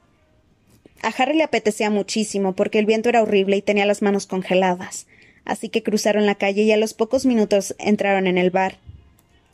A 1.02 1.10
Harry 1.10 1.36
le 1.36 1.44
apetecía 1.44 1.90
muchísimo 1.90 2.54
porque 2.54 2.80
el 2.80 2.86
viento 2.86 3.10
era 3.10 3.22
horrible 3.22 3.58
y 3.58 3.62
tenía 3.62 3.86
las 3.86 4.02
manos 4.02 4.28
congeladas, 4.28 5.06
así 5.44 5.68
que 5.68 5.84
cruzaron 5.84 6.26
la 6.26 6.36
calle 6.36 6.62
y 6.62 6.72
a 6.72 6.78
los 6.78 6.94
pocos 6.94 7.26
minutos 7.26 7.76
entraron 7.80 8.28
en 8.28 8.38
el 8.38 8.50
bar. 8.50 8.78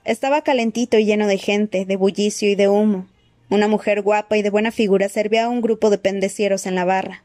Estaba 0.03 0.43
calentito 0.43 0.99
y 0.99 1.05
lleno 1.05 1.25
de 1.25 1.39
gente, 1.39 1.85
de 1.85 1.95
bullicio 1.95 2.47
y 2.47 2.53
de 2.53 2.67
humo. 2.67 3.07
Una 3.49 3.67
mujer 3.67 4.03
guapa 4.03 4.37
y 4.37 4.43
de 4.43 4.51
buena 4.51 4.71
figura 4.71 5.09
servía 5.09 5.45
a 5.45 5.49
un 5.49 5.61
grupo 5.61 5.89
de 5.89 5.97
pendecieros 5.97 6.67
en 6.67 6.75
la 6.75 6.85
barra. 6.85 7.23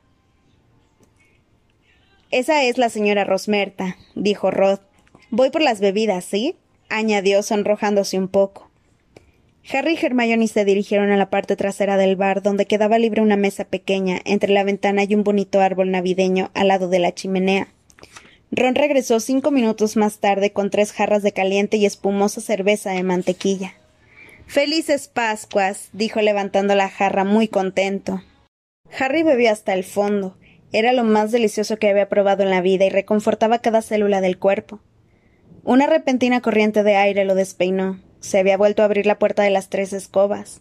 Esa 2.31 2.65
es 2.65 2.79
la 2.79 2.89
señora 2.89 3.25
Rosmerta, 3.25 3.99
dijo 4.15 4.51
Rod. 4.51 4.81
Voy 5.31 5.51
por 5.51 5.61
las 5.61 5.81
bebidas, 5.81 6.25
¿sí? 6.25 6.57
añadió 6.89 7.43
sonrojándose 7.43 8.19
un 8.19 8.29
poco. 8.29 8.70
Harry 9.73 9.97
y 10.01 10.05
Hermione 10.05 10.49
se 10.49 10.65
dirigieron 10.65 11.13
a 11.13 11.17
la 11.17 11.31
parte 11.31 11.55
trasera 11.55 11.97
del 11.97 12.17
bar, 12.17 12.43
donde 12.43 12.67
quedaba 12.67 12.99
libre 12.99 13.23
una 13.23 13.37
mesa 13.37 13.65
pequeña 13.65 14.21
entre 14.25 14.53
la 14.53 14.65
ventana 14.65 15.05
y 15.05 15.15
un 15.15 15.23
bonito 15.23 15.61
árbol 15.61 15.91
navideño 15.91 16.51
al 16.55 16.69
lado 16.69 16.89
de 16.89 16.99
la 16.99 17.15
chimenea. 17.15 17.69
Ron 18.51 18.75
regresó 18.75 19.21
cinco 19.21 19.53
minutos 19.53 19.97
más 19.97 20.19
tarde 20.19 20.53
con 20.53 20.71
tres 20.71 20.93
jarras 20.93 21.23
de 21.23 21.33
caliente 21.33 21.77
y 21.77 21.87
espumosa 21.87 22.41
cerveza 22.41 22.91
de 22.91 23.05
mantequilla. 23.05 23.75
Felices 24.47 25.07
Pascuas, 25.07 25.91
dijo 25.93 26.21
levantando 26.21 26.75
la 26.75 26.89
jarra 26.89 27.23
muy 27.23 27.47
contento. 27.47 28.23
Harry 28.99 29.23
bebió 29.23 29.53
hasta 29.53 29.73
el 29.73 29.85
fondo. 29.85 30.37
Era 30.73 30.93
lo 30.93 31.05
más 31.05 31.31
delicioso 31.31 31.77
que 31.77 31.89
había 31.89 32.09
probado 32.09 32.43
en 32.43 32.51
la 32.51 32.61
vida 32.61 32.87
y 32.87 32.91
reconfortaba 32.91 33.61
cada 33.61 33.83
célula 33.83 34.21
del 34.21 34.39
cuerpo. 34.39 34.81
Una 35.63 35.87
repentina 35.87 36.41
corriente 36.41 36.83
de 36.83 36.97
aire 36.97 37.25
lo 37.25 37.37
despeinó. 37.37 38.01
Se 38.21 38.39
había 38.39 38.57
vuelto 38.57 38.83
a 38.83 38.85
abrir 38.85 39.07
la 39.07 39.19
puerta 39.19 39.43
de 39.43 39.51
las 39.51 39.69
tres 39.69 39.93
escobas. 39.93 40.61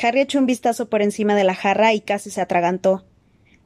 Harry 0.00 0.20
echó 0.20 0.38
un 0.38 0.46
vistazo 0.46 0.88
por 0.88 1.02
encima 1.02 1.34
de 1.34 1.44
la 1.44 1.54
jarra 1.54 1.92
y 1.94 2.00
casi 2.00 2.30
se 2.30 2.40
atragantó. 2.40 3.04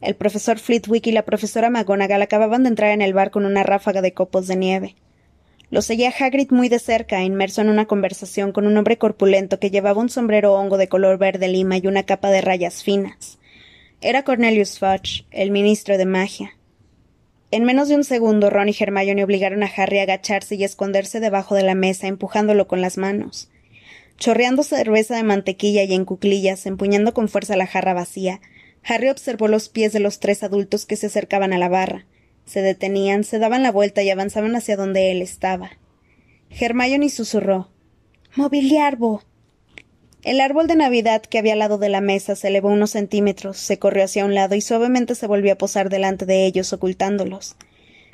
El 0.01 0.16
profesor 0.16 0.59
Flitwick 0.59 1.07
y 1.07 1.12
la 1.12 1.25
profesora 1.25 1.71
McGonagall 1.71 2.23
acababan 2.23 2.62
de 2.62 2.71
entrar 2.71 2.90
en 2.90 3.03
el 3.03 3.14
bar 3.14 3.31
con 3.31 3.47
una 3.47 3.62
ráfaga 3.62 4.03
de 4.03 4.12
copos 4.12 4.47
de 4.47 4.57
nieve. 4.57 4.97
Lo 5.71 5.81
seguía 5.81 6.12
Hagrid 6.18 6.51
muy 6.51 6.68
de 6.68 6.79
cerca, 6.79 7.23
inmerso 7.23 7.62
en 7.62 7.71
una 7.71 7.87
conversación 7.87 8.53
con 8.53 8.66
un 8.66 8.77
hombre 8.77 8.99
corpulento 8.99 9.59
que 9.59 9.71
llevaba 9.71 10.01
un 10.01 10.11
sombrero 10.11 10.53
hongo 10.55 10.77
de 10.77 10.88
color 10.88 11.16
verde 11.16 11.49
lima 11.49 11.79
y 11.79 11.87
una 11.87 12.03
capa 12.03 12.31
de 12.31 12.42
rayas 12.42 12.83
finas. 12.83 13.38
Era 14.03 14.25
Cornelius 14.25 14.79
Fudge, 14.79 15.25
el 15.31 15.51
ministro 15.51 15.97
de 15.97 16.05
magia. 16.05 16.51
En 17.53 17.65
menos 17.65 17.88
de 17.88 17.97
un 17.97 18.03
segundo, 18.03 18.49
Ron 18.49 18.71
y 18.71 18.75
Hermione 18.81 19.23
obligaron 19.23 19.62
a 19.62 19.71
Harry 19.77 19.99
a 19.99 20.05
agacharse 20.05 20.55
y 20.55 20.65
esconderse 20.65 21.21
debajo 21.21 21.55
de 21.55 21.62
la 21.62 21.75
mesa, 21.75 22.07
empujándolo 22.07 22.67
con 22.67 22.81
las 22.81 22.97
manos. 22.97 23.51
Chorreando 24.17 24.62
cerveza 24.62 25.17
de 25.17 25.23
mantequilla 25.23 25.83
y 25.83 25.93
en 25.93 26.07
cuclillas, 26.07 26.65
empuñando 26.65 27.12
con 27.12 27.29
fuerza 27.29 27.55
la 27.57 27.67
jarra 27.67 27.93
vacía, 27.93 28.41
Harry 28.83 29.11
observó 29.11 29.49
los 29.49 29.69
pies 29.69 29.93
de 29.93 30.01
los 30.01 30.19
tres 30.19 30.43
adultos 30.43 30.87
que 30.87 30.97
se 30.97 31.09
acercaban 31.09 31.53
a 31.53 31.59
la 31.59 31.69
barra. 31.69 32.07
Se 32.47 32.62
detenían, 32.62 33.23
se 33.23 33.38
daban 33.38 33.62
la 33.62 33.71
vuelta 33.71 34.03
y 34.03 34.09
avanzaban 34.09 34.57
hacia 34.57 34.79
donde 34.79 35.12
él 35.12 35.21
estaba. 35.21 35.73
Hermione 36.49 37.11
susurró 37.11 37.71
Mobiliarbo. 38.35 39.25
El 40.25 40.41
árbol 40.41 40.69
de 40.69 40.77
Navidad 40.77 41.23
que 41.23 41.39
había 41.39 41.55
al 41.55 41.59
lado 41.59 41.79
de 41.79 41.89
la 41.89 42.01
mesa 42.01 42.37
se 42.37 42.47
elevó 42.47 42.69
unos 42.69 42.91
centímetros, 42.91 43.57
se 43.57 43.81
corrió 43.81 44.05
hacia 44.05 44.25
un 44.25 44.37
lado 44.37 44.55
y 44.55 44.61
suavemente 44.61 45.17
se 45.17 45.27
volvió 45.27 45.55
a 45.55 45.59
posar 45.59 45.89
delante 45.89 46.27
de 46.27 46.47
ellos, 46.47 46.73
ocultándolos. 46.73 47.57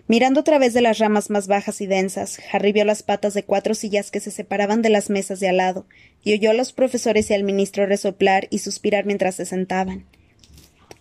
Mirando 0.07 0.41
a 0.41 0.45
través 0.45 0.73
de 0.73 0.81
las 0.81 0.99
ramas 0.99 1.29
más 1.29 1.49
bajas 1.49 1.83
y 1.83 1.87
densas, 1.87 2.41
Harry 2.51 2.73
vio 2.73 2.87
las 2.87 3.03
patas 3.03 3.35
de 3.35 3.43
cuatro 3.43 3.75
sillas 3.75 4.11
que 4.11 4.21
se 4.21 4.31
separaban 4.31 4.81
de 4.81 4.89
las 4.89 5.11
mesas 5.11 5.39
de 5.39 5.51
al 5.51 5.59
lado, 5.59 5.85
y 6.25 6.33
oyó 6.33 6.53
a 6.53 6.55
los 6.55 6.73
profesores 6.73 7.29
y 7.29 7.35
al 7.35 7.45
ministro 7.45 7.85
resoplar 7.85 8.49
y 8.49 8.61
suspirar 8.61 9.05
mientras 9.05 9.35
se 9.35 9.45
sentaban. 9.45 10.07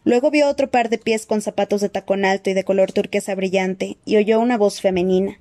Luego 0.04 0.30
vio 0.30 0.50
otro 0.50 0.70
par 0.72 0.90
de 0.90 0.98
pies 0.98 1.26
con 1.26 1.42
zapatos 1.42 1.80
de 1.80 1.88
tacón 1.88 2.26
alto 2.26 2.50
y 2.50 2.54
de 2.54 2.66
color 2.66 2.92
turquesa 2.92 3.34
brillante, 3.34 3.96
y 4.04 4.18
oyó 4.18 4.42
una 4.42 4.58
voz 4.58 4.82
femenina. 4.82 5.40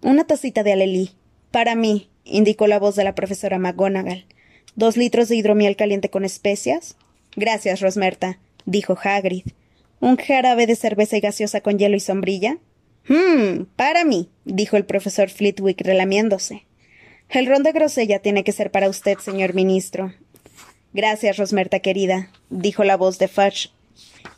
Una 0.00 0.26
tacita 0.26 0.62
de 0.62 0.72
alelí. 0.72 1.10
Para 1.50 1.74
mí, 1.74 2.08
indicó 2.24 2.66
la 2.66 2.78
voz 2.78 2.96
de 2.96 3.04
la 3.04 3.14
profesora 3.14 3.58
McGonagall. 3.58 4.24
¿Dos 4.78 4.96
litros 4.96 5.28
de 5.28 5.34
hidromiel 5.34 5.74
caliente 5.74 6.08
con 6.08 6.24
especias? 6.24 6.94
Gracias, 7.34 7.80
Rosmerta, 7.80 8.38
dijo 8.64 8.96
Hagrid. 9.02 9.46
¿Un 9.98 10.16
jarabe 10.16 10.68
de 10.68 10.76
cerveza 10.76 11.16
y 11.16 11.20
gaseosa 11.20 11.62
con 11.62 11.80
hielo 11.80 11.96
y 11.96 12.00
sombrilla? 12.00 12.58
Hm, 13.08 13.64
para 13.74 14.04
mí, 14.04 14.28
dijo 14.44 14.76
el 14.76 14.84
profesor 14.84 15.30
Flitwick 15.30 15.80
relamiéndose. 15.80 16.64
El 17.28 17.46
ron 17.46 17.64
de 17.64 17.72
grosella 17.72 18.20
tiene 18.20 18.44
que 18.44 18.52
ser 18.52 18.70
para 18.70 18.88
usted, 18.88 19.18
señor 19.18 19.52
ministro. 19.52 20.14
Gracias, 20.92 21.38
Rosmerta 21.38 21.80
querida, 21.80 22.30
dijo 22.48 22.84
la 22.84 22.96
voz 22.96 23.18
de 23.18 23.26
Fudge. 23.26 23.72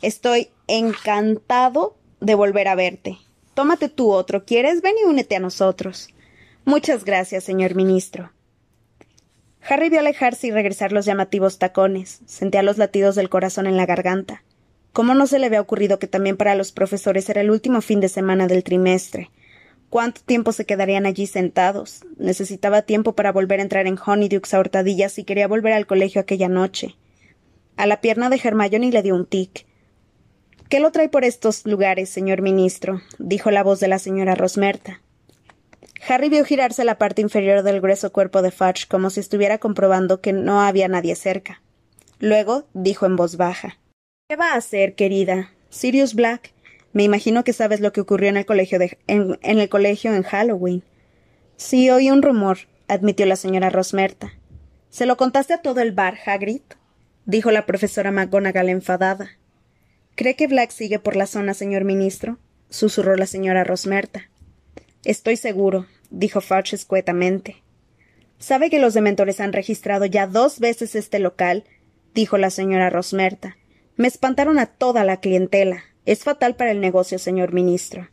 Estoy 0.01 0.49
encantado 0.67 1.97
de 2.19 2.33
volver 2.33 2.67
a 2.67 2.73
verte. 2.73 3.19
Tómate 3.53 3.89
tú 3.89 4.11
otro, 4.11 4.43
¿quieres? 4.43 4.81
Ven 4.81 4.95
y 5.03 5.07
únete 5.07 5.35
a 5.35 5.39
nosotros. 5.39 6.09
Muchas 6.65 7.05
gracias, 7.05 7.43
señor 7.43 7.75
ministro. 7.75 8.31
Harry 9.67 9.89
vio 9.89 9.99
alejarse 9.99 10.47
y 10.47 10.51
regresar 10.51 10.91
los 10.91 11.05
llamativos 11.05 11.59
tacones. 11.59 12.21
Sentía 12.25 12.63
los 12.63 12.77
latidos 12.77 13.15
del 13.15 13.29
corazón 13.29 13.67
en 13.67 13.77
la 13.77 13.85
garganta. 13.85 14.43
¿Cómo 14.93 15.13
no 15.13 15.27
se 15.27 15.39
le 15.39 15.45
había 15.45 15.61
ocurrido 15.61 15.99
que 15.99 16.07
también 16.07 16.35
para 16.35 16.55
los 16.55 16.71
profesores 16.71 17.29
era 17.29 17.41
el 17.41 17.51
último 17.51 17.81
fin 17.81 18.01
de 18.01 18.09
semana 18.09 18.47
del 18.47 18.63
trimestre? 18.63 19.29
¿Cuánto 19.89 20.21
tiempo 20.21 20.51
se 20.51 20.65
quedarían 20.65 21.05
allí 21.05 21.27
sentados? 21.27 22.05
Necesitaba 22.17 22.81
tiempo 22.81 23.13
para 23.13 23.31
volver 23.31 23.59
a 23.59 23.63
entrar 23.63 23.87
en 23.87 23.97
Honeydukes 24.03 24.53
a 24.53 24.59
hurtadillas 24.59 25.17
y 25.19 25.23
quería 25.23 25.47
volver 25.47 25.73
al 25.73 25.85
colegio 25.85 26.21
aquella 26.21 26.49
noche. 26.49 26.95
A 27.77 27.85
la 27.85 28.01
pierna 28.01 28.29
de 28.29 28.39
Hermione 28.43 28.91
le 28.91 29.01
dio 29.01 29.15
un 29.15 29.25
tic. 29.25 29.65
¿Qué 30.69 30.79
lo 30.79 30.91
trae 30.91 31.09
por 31.09 31.25
estos 31.25 31.65
lugares, 31.65 32.09
señor 32.09 32.41
ministro? 32.41 33.01
dijo 33.19 33.51
la 33.51 33.63
voz 33.63 33.79
de 33.79 33.89
la 33.89 33.99
señora 33.99 34.35
Rosmerta. 34.35 35.01
Harry 36.07 36.29
vio 36.29 36.43
girarse 36.45 36.83
la 36.83 36.97
parte 36.97 37.21
inferior 37.21 37.63
del 37.63 37.79
grueso 37.79 38.11
cuerpo 38.11 38.41
de 38.41 38.51
Fudge 38.51 38.87
como 38.87 39.09
si 39.09 39.19
estuviera 39.19 39.59
comprobando 39.59 40.19
que 40.19 40.33
no 40.33 40.61
había 40.61 40.87
nadie 40.87 41.15
cerca. 41.15 41.61
Luego 42.19 42.67
dijo 42.73 43.05
en 43.05 43.15
voz 43.15 43.37
baja 43.37 43.77
¿Qué 44.27 44.35
va 44.35 44.53
a 44.53 44.55
hacer, 44.55 44.95
querida? 44.95 45.51
Sirius 45.69 46.15
Black. 46.15 46.53
Me 46.93 47.03
imagino 47.03 47.43
que 47.43 47.53
sabes 47.53 47.79
lo 47.79 47.93
que 47.93 48.01
ocurrió 48.01 48.29
en 48.29 48.37
el 48.37 48.45
colegio 48.45 48.79
en, 49.07 49.37
el 49.41 49.69
colegio 49.69 50.13
en 50.13 50.23
Halloween. 50.23 50.83
Sí, 51.55 51.89
oí 51.89 52.09
un 52.09 52.21
rumor, 52.21 52.59
admitió 52.87 53.25
la 53.25 53.35
señora 53.35 53.69
Rosmerta. 53.69 54.33
¿Se 54.89 55.05
lo 55.05 55.17
contaste 55.17 55.53
a 55.53 55.61
todo 55.61 55.81
el 55.81 55.91
bar, 55.91 56.17
Hagrid? 56.25 56.61
dijo 57.25 57.51
la 57.51 57.65
profesora 57.65 58.11
McGonagall 58.11 58.69
enfadada. 58.69 59.37
¿Cree 60.15 60.35
que 60.35 60.47
Black 60.47 60.71
sigue 60.71 60.99
por 60.99 61.15
la 61.15 61.27
zona, 61.27 61.53
señor 61.53 61.83
ministro? 61.83 62.39
susurró 62.69 63.15
la 63.15 63.27
señora 63.27 63.63
Rosmerta. 63.63 64.30
Estoy 65.03 65.35
seguro, 65.35 65.87
dijo 66.11 66.41
Fudge 66.41 66.73
escuetamente. 66.75 67.63
¿Sabe 68.37 68.69
que 68.69 68.77
los 68.77 68.93
dementores 68.93 69.39
han 69.39 69.51
registrado 69.51 70.05
ya 70.05 70.27
dos 70.27 70.59
veces 70.59 70.93
este 70.93 71.17
local? 71.17 71.63
dijo 72.13 72.37
la 72.37 72.51
señora 72.51 72.91
Rosmerta. 72.91 73.57
Me 73.95 74.07
espantaron 74.07 74.59
a 74.59 74.67
toda 74.67 75.03
la 75.03 75.17
clientela. 75.17 75.83
Es 76.05 76.23
fatal 76.23 76.55
para 76.55 76.69
el 76.69 76.81
negocio, 76.81 77.17
señor 77.17 77.51
ministro. 77.51 78.09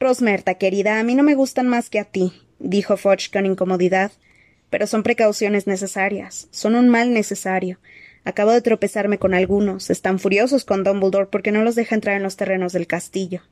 Rosmerta, 0.00 0.54
querida, 0.54 0.98
a 0.98 1.02
mí 1.02 1.14
no 1.14 1.22
me 1.22 1.34
gustan 1.34 1.68
más 1.68 1.90
que 1.90 1.98
a 1.98 2.04
ti, 2.04 2.32
dijo 2.58 2.96
Fudge 2.96 3.30
con 3.30 3.44
incomodidad. 3.44 4.10
Pero 4.70 4.86
son 4.86 5.02
precauciones 5.02 5.66
necesarias. 5.66 6.48
Son 6.50 6.74
un 6.74 6.88
mal 6.88 7.12
necesario. 7.12 7.80
Acabo 8.24 8.52
de 8.52 8.62
tropezarme 8.62 9.18
con 9.18 9.34
algunos. 9.34 9.90
Están 9.90 10.18
furiosos 10.18 10.64
con 10.64 10.84
Dumbledore 10.84 11.26
porque 11.26 11.52
no 11.52 11.62
los 11.62 11.74
deja 11.74 11.94
entrar 11.94 12.16
en 12.16 12.22
los 12.22 12.36
terrenos 12.36 12.72
del 12.72 12.86
castillo. 12.86 13.42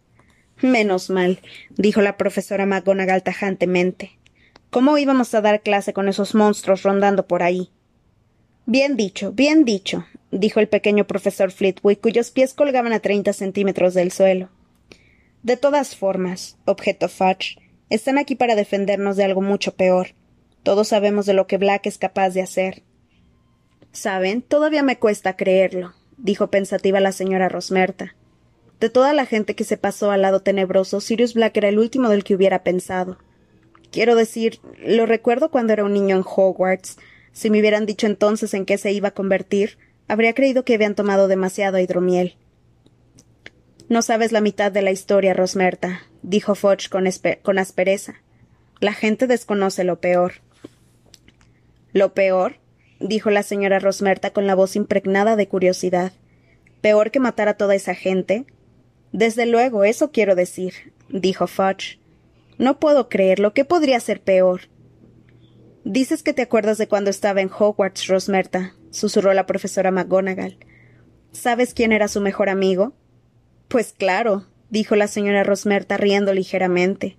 Menos 0.61 1.11
mal, 1.11 1.41
dijo 1.71 2.03
la 2.03 2.17
profesora 2.17 2.67
McGonagall 2.67 3.23
tajantemente. 3.23 4.19
¿Cómo 4.71 4.97
íbamos 4.97 5.35
a 5.35 5.41
dar 5.41 5.63
clase 5.63 5.93
con 5.93 6.09
esos 6.09 6.35
monstruos 6.35 6.83
rondando 6.83 7.27
por 7.27 7.43
ahí? 7.43 7.71
Bien 8.65 8.97
dicho, 8.97 9.33
bien 9.33 9.65
dicho, 9.65 10.07
dijo 10.31 10.61
el 10.61 10.69
pequeño 10.69 11.07
profesor 11.07 11.51
Flitwick, 11.51 12.01
cuyos 12.01 12.31
pies 12.31 12.55
colgaban 12.55 12.93
a 12.93 13.01
treinta 13.01 13.33
centímetros 13.33 13.93
del 13.93 14.13
suelo. 14.13 14.51
De 15.43 15.57
todas 15.57 15.97
formas, 15.97 16.57
objetó 16.65 17.09
Fudge, 17.09 17.59
están 17.91 18.17
aquí 18.17 18.37
para 18.37 18.55
defendernos 18.55 19.17
de 19.17 19.25
algo 19.25 19.43
mucho 19.43 19.75
peor. 19.75 20.15
Todos 20.63 20.89
sabemos 20.89 21.27
de 21.27 21.35
lo 21.35 21.49
que 21.49 21.59
Black 21.59 21.87
es 21.87 21.99
capaz 21.99 22.31
de 22.31 22.43
hacer. 22.43 22.85
Saben, 23.91 24.41
todavía 24.41 24.85
me 24.85 24.99
cuesta 24.99 25.37
creerlo, 25.37 25.93
dijo 26.17 26.51
pensativa 26.51 27.01
la 27.01 27.13
señora 27.13 27.49
Rosmerta. 27.49 28.15
De 28.83 28.91
toda 28.91 29.13
la 29.13 29.27
gente 29.27 29.55
que 29.55 29.63
se 29.63 29.77
pasó 29.77 30.11
al 30.11 30.23
lado 30.23 30.41
tenebroso, 30.41 31.01
Sirius 31.01 31.35
Black 31.35 31.57
era 31.57 31.69
el 31.69 31.79
último 31.79 32.09
del 32.09 32.25
que 32.25 32.35
hubiera 32.35 32.65
pensado. 32.65 33.17
Quiero 33.93 34.17
decir, 34.17 34.59
lo 34.85 35.07
recuerdo 35.07 35.53
cuando 35.53 35.73
era 35.73 35.85
un 35.85 35.93
niño 35.93 36.17
en 36.17 36.25
Hogwarts. 36.27 36.97
Si 37.31 37.49
me 37.49 37.61
hubieran 37.61 37.87
dicho 37.87 38.09
entonces 38.09 38.55
en 38.55 38.67
qué 38.67 38.79
se 38.79 38.91
iba 38.91 39.11
a 39.11 39.15
convertir, 39.15 39.79
habría 40.09 40.35
creído 40.35 40.65
que 40.65 40.75
habían 40.75 40.97
tomado 40.97 41.29
demasiado 41.29 41.79
hidromiel. 41.79 42.35
No 43.89 44.03
sabes 44.03 44.33
la 44.33 44.41
mitad 44.41 44.73
de 44.73 44.83
la 44.83 44.91
historia, 44.91 45.33
Rosmerta, 45.33 46.01
dijo 46.23 46.57
Fudge 46.57 46.89
con, 46.89 47.05
con 47.43 47.61
aspereza. 47.61 48.17
La 48.81 48.95
gente 48.95 49.29
desconoce 49.29 49.85
lo 49.85 50.01
peor. 50.01 50.43
¿Lo 51.93 52.15
peor? 52.15 52.57
dijo 52.99 53.31
la 53.31 53.45
señora 53.45 53.79
Rosmerta 53.79 54.33
con 54.33 54.49
la 54.49 54.57
voz 54.57 54.75
impregnada 54.75 55.37
de 55.37 55.47
curiosidad. 55.47 56.11
¿Peor 56.81 57.13
que 57.13 57.21
matar 57.21 57.47
a 57.47 57.57
toda 57.57 57.77
esa 57.77 57.95
gente? 57.95 58.45
Desde 59.13 59.47
luego, 59.47 59.85
eso 59.85 60.11
quiero 60.11 60.35
decir, 60.35 60.93
dijo 61.09 61.47
Fudge. 61.47 62.01
No 62.59 62.79
puedo 62.79 63.09
creerlo. 63.09 63.55
¿Qué 63.55 63.65
podría 63.65 64.01
ser 64.01 64.21
peor? 64.21 64.63
Dices 65.85 66.23
que 66.23 66.33
te 66.33 66.43
acuerdas 66.43 66.79
de 66.79 66.89
cuando 66.89 67.11
estaba 67.11 67.41
en 67.41 67.51
Hogwarts, 67.51 68.07
Rosmerta, 68.07 68.75
susurró 68.91 69.35
la 69.35 69.47
profesora 69.47 69.91
McGonagall. 69.91 70.59
¿Sabes 71.33 71.75
quién 71.75 71.93
era 71.93 72.09
su 72.09 72.21
mejor 72.21 72.49
amigo? 72.49 72.95
Pues 73.69 73.93
claro, 73.93 74.47
dijo 74.71 74.97
la 74.97 75.09
señora 75.09 75.45
Rosmerta 75.45 75.97
riendo 75.97 76.33
ligeramente. 76.33 77.17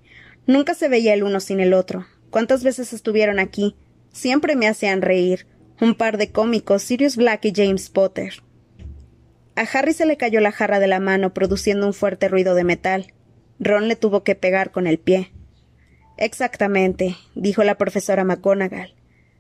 Nunca 0.48 0.76
se 0.76 0.88
veía 0.88 1.14
el 1.14 1.24
uno 1.24 1.40
sin 1.40 1.60
el 1.60 1.74
otro. 1.74 2.06
¿Cuántas 2.30 2.64
veces 2.64 2.94
estuvieron 2.94 3.40
aquí? 3.40 3.76
Siempre 4.12 4.56
me 4.56 4.68
hacían 4.68 5.02
reír 5.02 5.48
un 5.82 5.96
par 5.96 6.18
de 6.18 6.32
cómicos, 6.32 6.84
Sirius 6.84 7.18
Black 7.18 7.46
y 7.46 7.54
James 7.54 7.90
Potter. 7.90 8.44
A 9.56 9.62
Harry 9.62 9.94
se 9.94 10.06
le 10.06 10.18
cayó 10.18 10.40
la 10.40 10.52
jarra 10.52 10.80
de 10.80 10.88
la 10.88 11.00
mano, 11.00 11.34
produciendo 11.34 11.86
un 11.86 11.94
fuerte 11.94 12.28
ruido 12.28 12.56
de 12.56 12.64
metal. 12.64 13.14
Ron 13.60 13.88
le 13.88 13.96
tuvo 13.96 14.24
que 14.24 14.36
pegar 14.36 14.72
con 14.72 14.88
el 14.88 14.98
pie. 14.98 15.32
Exactamente, 16.18 17.16
dijo 17.36 17.64
la 17.64 17.76
profesora 17.76 18.24
McGonagall. 18.24 18.96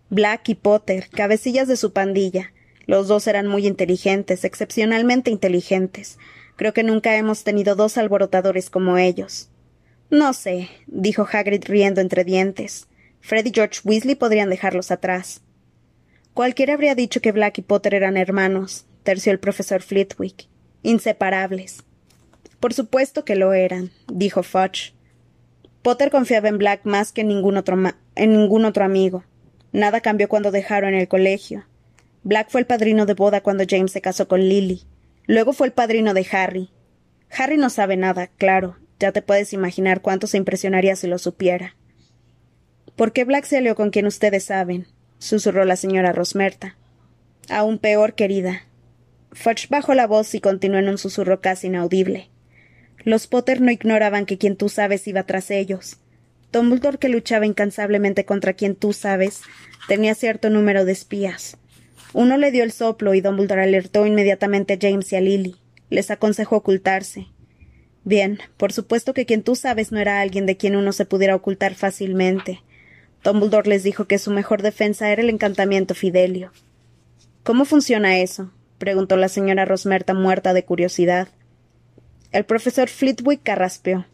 Black 0.09 0.49
y 0.49 0.55
Potter, 0.55 1.09
cabecillas 1.09 1.67
de 1.67 1.77
su 1.77 1.93
pandilla. 1.93 2.53
Los 2.85 3.07
dos 3.07 3.25
eran 3.27 3.47
muy 3.47 3.65
inteligentes, 3.65 4.43
excepcionalmente 4.43 5.31
inteligentes. 5.31 6.19
Creo 6.55 6.73
que 6.73 6.83
nunca 6.83 7.15
hemos 7.15 7.43
tenido 7.43 7.75
dos 7.75 7.97
alborotadores 7.97 8.69
como 8.69 8.97
ellos. 8.97 9.49
No 10.11 10.33
sé, 10.33 10.69
dijo 10.85 11.27
Hagrid 11.31 11.63
riendo 11.65 12.01
entre 12.01 12.23
dientes. 12.23 12.87
Fred 13.21 13.45
y 13.47 13.51
George 13.51 13.79
Weasley 13.83 14.15
podrían 14.15 14.51
dejarlos 14.51 14.91
atrás. 14.91 15.41
Cualquiera 16.35 16.73
habría 16.73 16.93
dicho 16.93 17.21
que 17.21 17.31
Black 17.31 17.57
y 17.59 17.61
Potter 17.61 17.95
eran 17.95 18.17
hermanos, 18.17 18.85
terció 19.03 19.31
el 19.31 19.39
profesor 19.39 19.81
Flitwick. 19.81 20.47
Inseparables. 20.81 21.83
Por 22.59 22.73
supuesto 22.73 23.25
que 23.25 23.35
lo 23.35 23.53
eran, 23.53 23.91
dijo 24.07 24.43
Fudge. 24.43 24.93
Potter 25.81 26.09
confiaba 26.09 26.49
en 26.49 26.57
Black 26.57 26.81
más 26.85 27.11
que 27.11 27.21
en 27.21 27.27
ningún 27.27 27.57
otro, 27.57 27.77
en 28.15 28.31
ningún 28.31 28.65
otro 28.65 28.85
amigo. 28.85 29.23
Nada 29.73 30.01
cambió 30.01 30.29
cuando 30.29 30.51
dejaron 30.51 30.93
el 30.93 31.07
colegio. 31.07 31.65
Black 32.23 32.49
fue 32.49 32.61
el 32.61 32.67
padrino 32.67 33.05
de 33.05 33.15
boda 33.15 33.41
cuando 33.41 33.65
James 33.67 33.91
se 33.91 34.01
casó 34.01 34.27
con 34.27 34.39
Lily. 34.39 34.83
Luego 35.25 35.51
fue 35.51 35.67
el 35.67 35.73
padrino 35.73 36.13
de 36.13 36.25
Harry. 36.31 36.69
Harry 37.29 37.57
no 37.57 37.69
sabe 37.69 37.97
nada, 37.97 38.27
claro. 38.27 38.77
Ya 38.99 39.11
te 39.11 39.21
puedes 39.21 39.51
imaginar 39.51 40.01
cuánto 40.01 40.27
se 40.27 40.37
impresionaría 40.37 40.95
si 40.95 41.07
lo 41.07 41.17
supiera. 41.17 41.75
¿Por 42.95 43.11
qué 43.11 43.25
Black 43.25 43.45
se 43.45 43.57
alió 43.57 43.75
con 43.75 43.89
quien 43.89 44.05
ustedes 44.05 44.45
saben? 44.45 44.87
susurró 45.17 45.65
la 45.65 45.75
señora 45.75 46.11
Rosmerta. 46.11 46.77
Aún 47.49 47.79
peor, 47.79 48.13
querida. 48.13 48.63
Fudge 49.33 49.67
bajó 49.69 49.93
la 49.93 50.07
voz 50.07 50.33
y 50.35 50.39
continuó 50.39 50.79
en 50.79 50.89
un 50.89 50.97
susurro 50.97 51.41
casi 51.41 51.67
inaudible. 51.67 52.29
Los 53.03 53.27
Potter 53.27 53.61
no 53.61 53.71
ignoraban 53.71 54.25
que 54.25 54.37
quien 54.37 54.55
tú 54.55 54.69
sabes 54.69 55.07
iba 55.07 55.23
tras 55.23 55.51
ellos. 55.51 55.97
Dumbledore, 56.51 56.99
que 56.99 57.09
luchaba 57.09 57.45
incansablemente 57.45 58.25
contra 58.25 58.53
quien 58.53 58.75
tú 58.75 58.93
sabes, 58.93 59.41
tenía 59.87 60.13
cierto 60.15 60.49
número 60.49 60.85
de 60.85 60.91
espías. 60.91 61.57
Uno 62.13 62.37
le 62.37 62.51
dio 62.51 62.63
el 62.63 62.71
soplo 62.71 63.15
y 63.15 63.21
Dumbledore 63.21 63.63
alertó 63.63 64.05
inmediatamente 64.05 64.73
a 64.73 64.77
James 64.79 65.11
y 65.11 65.15
a 65.15 65.21
Lily. 65.21 65.55
Les 65.89 66.11
aconsejó 66.11 66.57
ocultarse. 66.57 67.27
Bien, 68.03 68.39
por 68.57 68.71
supuesto 68.71 69.13
que 69.13 69.25
quien 69.25 69.41
tú 69.41 69.55
sabes 69.55 69.91
no 69.91 69.99
era 69.99 70.21
alguien 70.21 70.45
de 70.45 70.57
quien 70.57 70.75
uno 70.75 70.91
se 70.93 71.05
pudiera 71.05 71.35
ocultar 71.35 71.73
fácilmente. 71.73 72.61
Dumbledore 73.23 73.69
les 73.69 73.83
dijo 73.83 74.05
que 74.05 74.19
su 74.19 74.29
mejor 74.29 74.61
defensa 74.61 75.11
era 75.11 75.21
el 75.21 75.29
encantamiento 75.29 75.95
Fidelio. 75.95 76.51
¿Cómo 77.43 77.65
funciona 77.65 78.19
eso? 78.19 78.51
Preguntó 78.83 79.15
la 79.15 79.29
señora 79.29 79.63
Rosmerta 79.63 80.13
muerta 80.13 80.53
de 80.53 80.65
curiosidad. 80.65 81.29
El 82.33 82.43
profesor 82.43 82.89
Flitwick 82.89 83.41
carraspeó. 83.41 84.05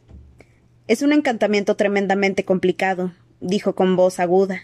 Es 0.88 1.02
un 1.02 1.12
encantamiento 1.12 1.76
tremendamente 1.76 2.46
complicado, 2.46 3.12
dijo 3.40 3.74
con 3.74 3.96
voz 3.96 4.20
aguda, 4.20 4.62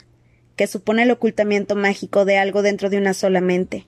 que 0.56 0.68
supone 0.68 1.02
el 1.02 1.10
ocultamiento 1.10 1.76
mágico 1.76 2.24
de 2.24 2.38
algo 2.38 2.62
dentro 2.62 2.92
de 2.92 3.00
una 3.00 3.16
sola 3.16 3.42
mente. 3.42 3.88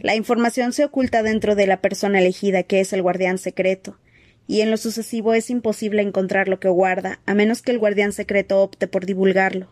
La 0.00 0.16
información 0.16 0.72
se 0.72 0.84
oculta 0.84 1.22
dentro 1.22 1.54
de 1.54 1.68
la 1.68 1.80
persona 1.80 2.18
elegida, 2.18 2.64
que 2.64 2.80
es 2.80 2.92
el 2.92 3.02
guardián 3.02 3.38
secreto, 3.38 4.00
y 4.48 4.62
en 4.62 4.70
lo 4.72 4.76
sucesivo 4.76 5.32
es 5.32 5.48
imposible 5.48 6.02
encontrar 6.02 6.48
lo 6.48 6.58
que 6.58 6.70
guarda, 6.70 7.20
a 7.24 7.34
menos 7.34 7.62
que 7.62 7.70
el 7.70 7.78
guardián 7.78 8.10
secreto 8.10 8.60
opte 8.60 8.88
por 8.88 9.06
divulgarlo. 9.06 9.68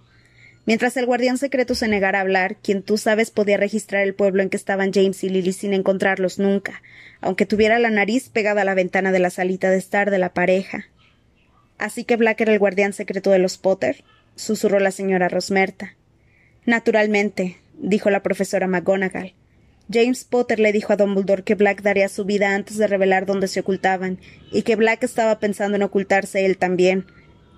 Mientras 0.66 0.96
el 0.96 1.06
guardián 1.06 1.38
secreto 1.38 1.74
se 1.74 1.88
negara 1.88 2.18
a 2.18 2.22
hablar, 2.22 2.56
quien 2.62 2.82
tú 2.82 2.98
sabes 2.98 3.30
podía 3.30 3.56
registrar 3.56 4.02
el 4.02 4.14
pueblo 4.14 4.42
en 4.42 4.50
que 4.50 4.56
estaban 4.56 4.92
James 4.92 5.24
y 5.24 5.30
Lily 5.30 5.52
sin 5.52 5.72
encontrarlos 5.72 6.38
nunca, 6.38 6.82
aunque 7.20 7.46
tuviera 7.46 7.78
la 7.78 7.90
nariz 7.90 8.28
pegada 8.28 8.62
a 8.62 8.64
la 8.64 8.74
ventana 8.74 9.10
de 9.10 9.18
la 9.18 9.30
salita 9.30 9.70
de 9.70 9.78
estar 9.78 10.10
de 10.10 10.18
la 10.18 10.34
pareja. 10.34 10.86
Así 11.78 12.04
que 12.04 12.16
Black 12.16 12.42
era 12.42 12.52
el 12.52 12.58
guardián 12.58 12.92
secreto 12.92 13.30
de 13.30 13.38
los 13.38 13.56
Potter, 13.56 14.04
susurró 14.36 14.80
la 14.80 14.90
señora 14.90 15.28
Rosmerta. 15.28 15.96
Naturalmente, 16.66 17.56
dijo 17.78 18.10
la 18.10 18.22
profesora 18.22 18.66
McGonagall. 18.66 19.34
James 19.92 20.24
Potter 20.24 20.60
le 20.60 20.72
dijo 20.72 20.92
a 20.92 20.96
Dumbledore 20.96 21.42
que 21.42 21.56
Black 21.56 21.82
daría 21.82 22.08
su 22.08 22.24
vida 22.24 22.54
antes 22.54 22.76
de 22.76 22.86
revelar 22.86 23.26
dónde 23.26 23.48
se 23.48 23.60
ocultaban, 23.60 24.20
y 24.52 24.62
que 24.62 24.76
Black 24.76 25.02
estaba 25.02 25.40
pensando 25.40 25.76
en 25.76 25.82
ocultarse 25.82 26.44
él 26.44 26.58
también, 26.58 27.06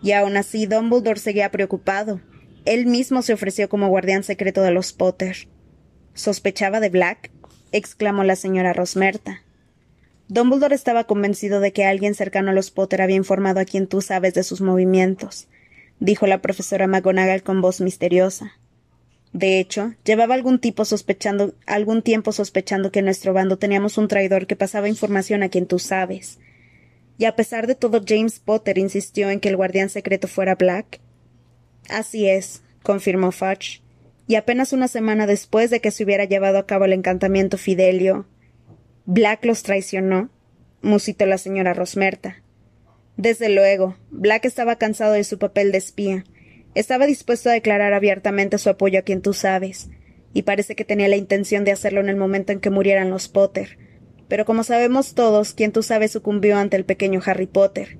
Y 0.04 0.12
aún 0.12 0.36
así 0.36 0.66
Dumbledore 0.66 1.20
seguía 1.20 1.50
preocupado. 1.50 2.20
Él 2.64 2.86
mismo 2.86 3.22
se 3.22 3.32
ofreció 3.32 3.68
como 3.68 3.88
guardián 3.88 4.22
secreto 4.22 4.62
de 4.62 4.70
los 4.70 4.92
Potter. 4.92 5.48
¿Sospechaba 6.14 6.80
de 6.80 6.90
Black? 6.90 7.30
exclamó 7.72 8.22
la 8.22 8.36
señora 8.36 8.72
Rosmerta. 8.72 9.42
Dumbledore 10.28 10.74
estaba 10.74 11.04
convencido 11.04 11.60
de 11.60 11.72
que 11.72 11.84
alguien 11.84 12.14
cercano 12.14 12.52
a 12.52 12.54
los 12.54 12.70
Potter 12.70 13.02
había 13.02 13.16
informado 13.16 13.60
a 13.60 13.64
quien 13.64 13.86
tú 13.86 14.00
sabes 14.00 14.32
de 14.34 14.44
sus 14.44 14.60
movimientos, 14.60 15.48
dijo 16.00 16.26
la 16.26 16.40
profesora 16.40 16.86
McGonagall 16.86 17.42
con 17.42 17.60
voz 17.60 17.80
misteriosa. 17.80 18.52
De 19.32 19.58
hecho, 19.58 19.94
llevaba 20.04 20.34
algún, 20.34 20.58
tipo 20.58 20.84
sospechando, 20.84 21.54
algún 21.66 22.02
tiempo 22.02 22.32
sospechando 22.32 22.92
que 22.92 23.00
en 23.00 23.06
nuestro 23.06 23.32
bando 23.32 23.58
teníamos 23.58 23.98
un 23.98 24.08
traidor 24.08 24.46
que 24.46 24.56
pasaba 24.56 24.88
información 24.88 25.42
a 25.42 25.48
quien 25.48 25.66
tú 25.66 25.78
sabes. 25.78 26.38
Y 27.18 27.24
a 27.24 27.36
pesar 27.36 27.66
de 27.66 27.74
todo, 27.74 28.02
James 28.06 28.38
Potter 28.38 28.78
insistió 28.78 29.30
en 29.30 29.40
que 29.40 29.48
el 29.48 29.56
guardián 29.56 29.90
secreto 29.90 30.28
fuera 30.28 30.54
Black. 30.54 31.00
Así 31.88 32.28
es, 32.28 32.62
confirmó 32.82 33.32
Fudge. 33.32 33.82
Y 34.26 34.36
apenas 34.36 34.72
una 34.72 34.88
semana 34.88 35.26
después 35.26 35.70
de 35.70 35.80
que 35.80 35.90
se 35.90 36.04
hubiera 36.04 36.24
llevado 36.24 36.58
a 36.58 36.66
cabo 36.66 36.84
el 36.84 36.92
encantamiento 36.92 37.58
Fidelio. 37.58 38.26
Black 39.04 39.44
los 39.44 39.62
traicionó, 39.62 40.30
musitó 40.80 41.26
la 41.26 41.38
señora 41.38 41.74
Rosmerta. 41.74 42.42
Desde 43.16 43.48
luego, 43.48 43.96
Black 44.10 44.44
estaba 44.44 44.76
cansado 44.76 45.12
de 45.12 45.24
su 45.24 45.38
papel 45.38 45.70
de 45.70 45.78
espía, 45.78 46.24
estaba 46.74 47.06
dispuesto 47.06 47.50
a 47.50 47.52
declarar 47.52 47.92
abiertamente 47.92 48.58
su 48.58 48.70
apoyo 48.70 48.98
a 48.98 49.02
quien 49.02 49.20
tú 49.20 49.34
sabes, 49.34 49.90
y 50.32 50.42
parece 50.42 50.74
que 50.74 50.84
tenía 50.84 51.08
la 51.08 51.16
intención 51.16 51.64
de 51.64 51.72
hacerlo 51.72 52.00
en 52.00 52.08
el 52.08 52.16
momento 52.16 52.52
en 52.52 52.60
que 52.60 52.70
murieran 52.70 53.10
los 53.10 53.28
Potter. 53.28 53.78
Pero 54.28 54.46
como 54.46 54.64
sabemos 54.64 55.14
todos, 55.14 55.52
quien 55.52 55.72
tú 55.72 55.82
sabes 55.82 56.12
sucumbió 56.12 56.56
ante 56.56 56.76
el 56.76 56.86
pequeño 56.86 57.20
Harry 57.26 57.46
Potter. 57.46 57.98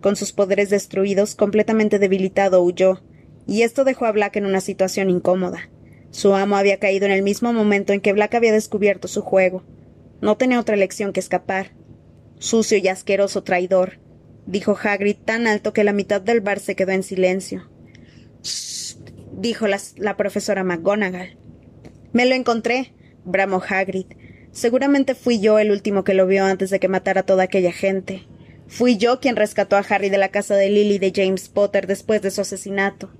Con 0.00 0.14
sus 0.14 0.32
poderes 0.32 0.70
destruidos, 0.70 1.34
completamente 1.34 1.98
debilitado, 1.98 2.62
huyó, 2.62 3.02
y 3.46 3.62
esto 3.62 3.84
dejó 3.84 4.06
a 4.06 4.12
Black 4.12 4.36
en 4.36 4.46
una 4.46 4.60
situación 4.60 5.10
incómoda. 5.10 5.68
Su 6.10 6.34
amo 6.34 6.56
había 6.56 6.78
caído 6.78 7.06
en 7.06 7.12
el 7.12 7.22
mismo 7.22 7.52
momento 7.52 7.92
en 7.92 8.00
que 8.00 8.12
Black 8.12 8.34
había 8.34 8.52
descubierto 8.52 9.08
su 9.08 9.22
juego. 9.22 9.62
No 10.20 10.36
tenía 10.36 10.60
otra 10.60 10.74
elección 10.74 11.12
que 11.12 11.20
escapar. 11.20 11.72
Sucio 12.38 12.78
y 12.78 12.88
asqueroso 12.88 13.42
traidor, 13.42 13.98
dijo 14.46 14.76
Hagrid 14.82 15.16
tan 15.24 15.46
alto 15.46 15.72
que 15.72 15.84
la 15.84 15.92
mitad 15.92 16.20
del 16.20 16.40
bar 16.40 16.58
se 16.58 16.74
quedó 16.74 16.92
en 16.92 17.02
silencio 17.02 17.68
dijo 19.42 19.66
la, 19.66 20.16
profesora 20.16 20.64
McGonagall. 20.64 21.36
Me 22.12 22.26
lo 22.26 22.34
encontré, 22.34 22.94
bramó 23.24 23.62
Hagrid. 23.66 24.06
Seguramente 24.52 25.14
fui 25.14 25.40
yo 25.40 25.58
el 25.58 25.70
último 25.70 26.04
que 26.04 26.14
lo 26.14 26.26
vio 26.26 26.44
antes 26.44 26.70
de 26.70 26.78
que 26.78 26.88
matara 26.88 27.20
a 27.20 27.26
toda 27.26 27.44
aquella 27.44 27.72
gente. 27.72 28.26
Fui 28.68 28.96
yo 28.96 29.20
quien 29.20 29.36
rescató 29.36 29.76
a 29.76 29.80
Harry 29.80 30.08
de 30.08 30.18
la 30.18 30.30
casa 30.30 30.54
de 30.56 30.70
Lily 30.70 30.98
de 30.98 31.12
James 31.14 31.48
Potter 31.48 31.86
después 31.86 32.22
de 32.22 32.30
su 32.30 32.40
asesinato. 32.40 33.10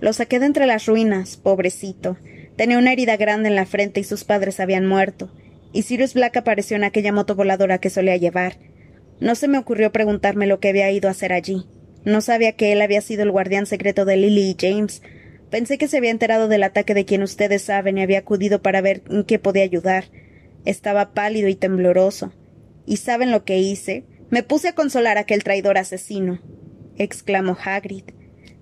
Lo 0.00 0.12
saqué 0.12 0.38
de 0.38 0.46
entre 0.46 0.66
las 0.66 0.86
ruinas, 0.86 1.36
pobrecito. 1.36 2.18
Tenía 2.56 2.78
una 2.78 2.92
herida 2.92 3.16
grande 3.16 3.48
en 3.48 3.54
la 3.54 3.66
frente 3.66 4.00
y 4.00 4.04
sus 4.04 4.24
padres 4.24 4.60
habían 4.60 4.86
muerto. 4.86 5.30
Y 5.72 5.82
Sirius 5.82 6.14
Black 6.14 6.36
apareció 6.36 6.76
en 6.76 6.84
aquella 6.84 7.12
moto 7.12 7.34
voladora 7.34 7.78
que 7.78 7.90
solía 7.90 8.16
llevar. 8.16 8.56
No 9.20 9.34
se 9.34 9.48
me 9.48 9.58
ocurrió 9.58 9.92
preguntarme 9.92 10.46
lo 10.46 10.60
que 10.60 10.68
había 10.68 10.90
ido 10.90 11.08
a 11.08 11.12
hacer 11.12 11.32
allí. 11.32 11.66
No 12.04 12.20
sabía 12.20 12.52
que 12.52 12.72
él 12.72 12.82
había 12.82 13.00
sido 13.00 13.22
el 13.22 13.30
guardián 13.30 13.66
secreto 13.66 14.04
de 14.04 14.16
Lily 14.16 14.50
y 14.50 14.56
James. 14.58 15.02
Pensé 15.50 15.78
que 15.78 15.88
se 15.88 15.96
había 15.96 16.10
enterado 16.10 16.48
del 16.48 16.62
ataque 16.62 16.94
de 16.94 17.04
quien 17.04 17.22
ustedes 17.22 17.62
saben 17.62 17.98
y 17.98 18.02
había 18.02 18.18
acudido 18.18 18.62
para 18.62 18.80
ver 18.80 19.02
en 19.10 19.24
qué 19.24 19.38
podía 19.38 19.64
ayudar. 19.64 20.04
Estaba 20.64 21.14
pálido 21.14 21.48
y 21.48 21.54
tembloroso. 21.54 22.32
¿Y 22.86 22.98
saben 22.98 23.30
lo 23.30 23.44
que 23.44 23.58
hice? 23.58 24.04
Me 24.30 24.42
puse 24.42 24.68
a 24.68 24.74
consolar 24.74 25.18
a 25.18 25.22
aquel 25.22 25.42
traidor 25.42 25.78
asesino. 25.78 26.40
exclamó 26.96 27.56
Hagrid. 27.62 28.04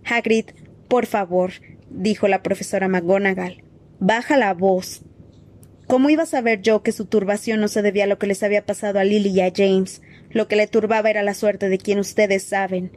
Hagrid, 0.05 0.47
por 0.89 1.07
favor, 1.07 1.53
dijo 1.91 2.29
la 2.29 2.43
profesora 2.43 2.89
McGonagall. 2.89 3.63
Baja 4.01 4.37
la 4.37 4.55
voz. 4.55 5.03
¿Cómo 5.87 6.11
iba 6.11 6.23
a 6.23 6.27
saber 6.27 6.63
yo 6.63 6.83
que 6.83 6.93
su 6.93 7.05
turbación 7.07 7.61
no 7.61 7.69
se 7.69 7.83
debía 7.83 8.05
a 8.05 8.07
lo 8.07 8.19
que 8.19 8.27
les 8.27 8.43
había 8.43 8.65
pasado 8.65 8.99
a 8.99 9.05
Lily 9.05 9.31
y 9.31 9.41
a 9.41 9.53
James? 9.55 10.03
Lo 10.31 10.49
que 10.49 10.57
le 10.57 10.67
turbaba 10.67 11.11
era 11.11 11.23
la 11.23 11.35
suerte 11.35 11.69
de 11.69 11.79
quien 11.79 11.99
ustedes 11.99 12.43
saben. 12.43 12.93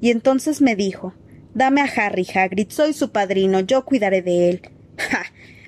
Y 0.00 0.10
entonces 0.10 0.60
me 0.60 0.74
dijo 0.76 1.14
Dame 1.54 1.80
a 1.80 1.84
Harry, 1.84 2.26
Hagrid, 2.32 2.70
soy 2.70 2.92
su 2.92 3.10
padrino, 3.10 3.60
yo 3.60 3.84
cuidaré 3.84 4.22
de 4.22 4.50
él. 4.50 4.62
¡Ja! 4.96 5.24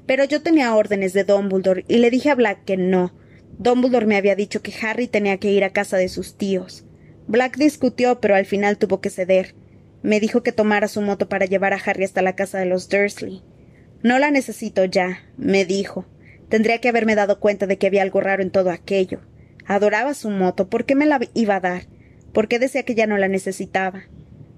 Pero 0.07 0.25
yo 0.25 0.43
tenía 0.43 0.75
órdenes 0.75 1.13
de 1.13 1.25
Dumbledore 1.25 1.85
y 1.89 1.99
le 1.99 2.11
dije 2.11 2.31
a 2.31 2.35
Black 2.35 2.65
que 2.65 2.77
no. 2.77 3.13
Dumbledore 3.59 4.07
me 4.07 4.17
había 4.17 4.35
dicho 4.35 4.63
que 4.63 4.75
Harry 4.83 5.07
tenía 5.07 5.39
que 5.39 5.53
ir 5.53 5.65
a 5.65 5.71
casa 5.71 5.97
de 5.97 6.09
sus 6.09 6.37
tíos. 6.37 6.85
Black 7.27 7.57
discutió, 7.57 8.21
pero 8.21 8.35
al 8.35 8.47
final 8.47 8.79
tuvo 8.79 9.01
que 9.01 9.11
ceder. 9.11 9.55
Me 10.03 10.21
dijo 10.21 10.43
que 10.43 10.53
tomara 10.53 10.89
su 10.89 11.01
moto 11.01 11.29
para 11.29 11.47
llevar 11.47 11.73
a 11.73 11.81
Harry 11.85 12.05
hasta 12.05 12.23
la 12.23 12.35
casa 12.35 12.59
de 12.59 12.67
los 12.67 12.89
Dursley. 12.89 13.43
No 14.03 14.19
la 14.19 14.31
necesito 14.31 14.85
ya, 14.85 15.21
me 15.37 15.65
dijo. 15.65 16.07
Tendría 16.49 16.81
que 16.81 16.89
haberme 16.89 17.15
dado 17.15 17.39
cuenta 17.41 17.67
de 17.67 17.79
que 17.79 17.87
había 17.87 18.03
algo 18.03 18.21
raro 18.21 18.43
en 18.43 18.51
todo 18.51 18.71
aquello. 18.71 19.21
Adoraba 19.65 20.15
su 20.15 20.29
moto. 20.31 20.69
¿Por 20.69 20.85
qué 20.85 20.95
me 20.95 21.07
la 21.07 21.21
iba 21.35 21.57
a 21.57 21.61
dar? 21.61 21.85
¿Por 22.33 22.49
qué 22.49 22.59
decía 22.59 22.83
que 22.83 22.95
ya 22.95 23.07
no 23.07 23.17
la 23.17 23.29
necesitaba? 23.29 24.05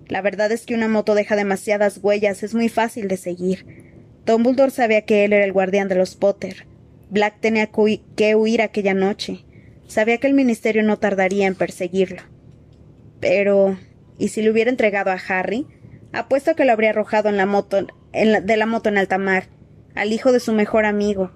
La 0.08 0.22
verdad 0.22 0.50
es 0.52 0.64
que 0.66 0.74
una 0.74 0.88
moto 0.88 1.14
deja 1.14 1.36
demasiadas 1.36 1.98
huellas, 2.02 2.42
es 2.42 2.54
muy 2.54 2.68
fácil 2.68 3.08
de 3.08 3.16
seguir. 3.16 3.66
Dumbledore 4.26 4.70
sabía 4.70 5.02
que 5.02 5.24
él 5.24 5.32
era 5.32 5.44
el 5.44 5.52
guardián 5.52 5.88
de 5.88 5.94
los 5.94 6.14
Potter. 6.14 6.66
Black 7.10 7.40
tenía 7.40 7.70
que 8.16 8.34
huir 8.34 8.62
aquella 8.62 8.94
noche. 8.94 9.44
Sabía 9.86 10.18
que 10.18 10.26
el 10.26 10.34
ministerio 10.34 10.82
no 10.82 10.98
tardaría 10.98 11.46
en 11.46 11.54
perseguirlo. 11.54 12.22
Pero. 13.20 13.78
¿Y 14.18 14.28
si 14.28 14.42
le 14.42 14.50
hubiera 14.50 14.70
entregado 14.70 15.10
a 15.10 15.20
Harry? 15.28 15.66
Apuesto 16.12 16.54
que 16.54 16.64
lo 16.64 16.72
habría 16.72 16.90
arrojado 16.90 17.28
en 17.28 17.36
la 17.36 17.46
moto, 17.46 17.86
de 18.12 18.56
la 18.56 18.66
moto 18.66 18.88
en 18.88 18.98
alta 18.98 19.18
mar, 19.18 19.48
al 19.94 20.12
hijo 20.12 20.32
de 20.32 20.40
su 20.40 20.52
mejor 20.52 20.84
amigo. 20.84 21.32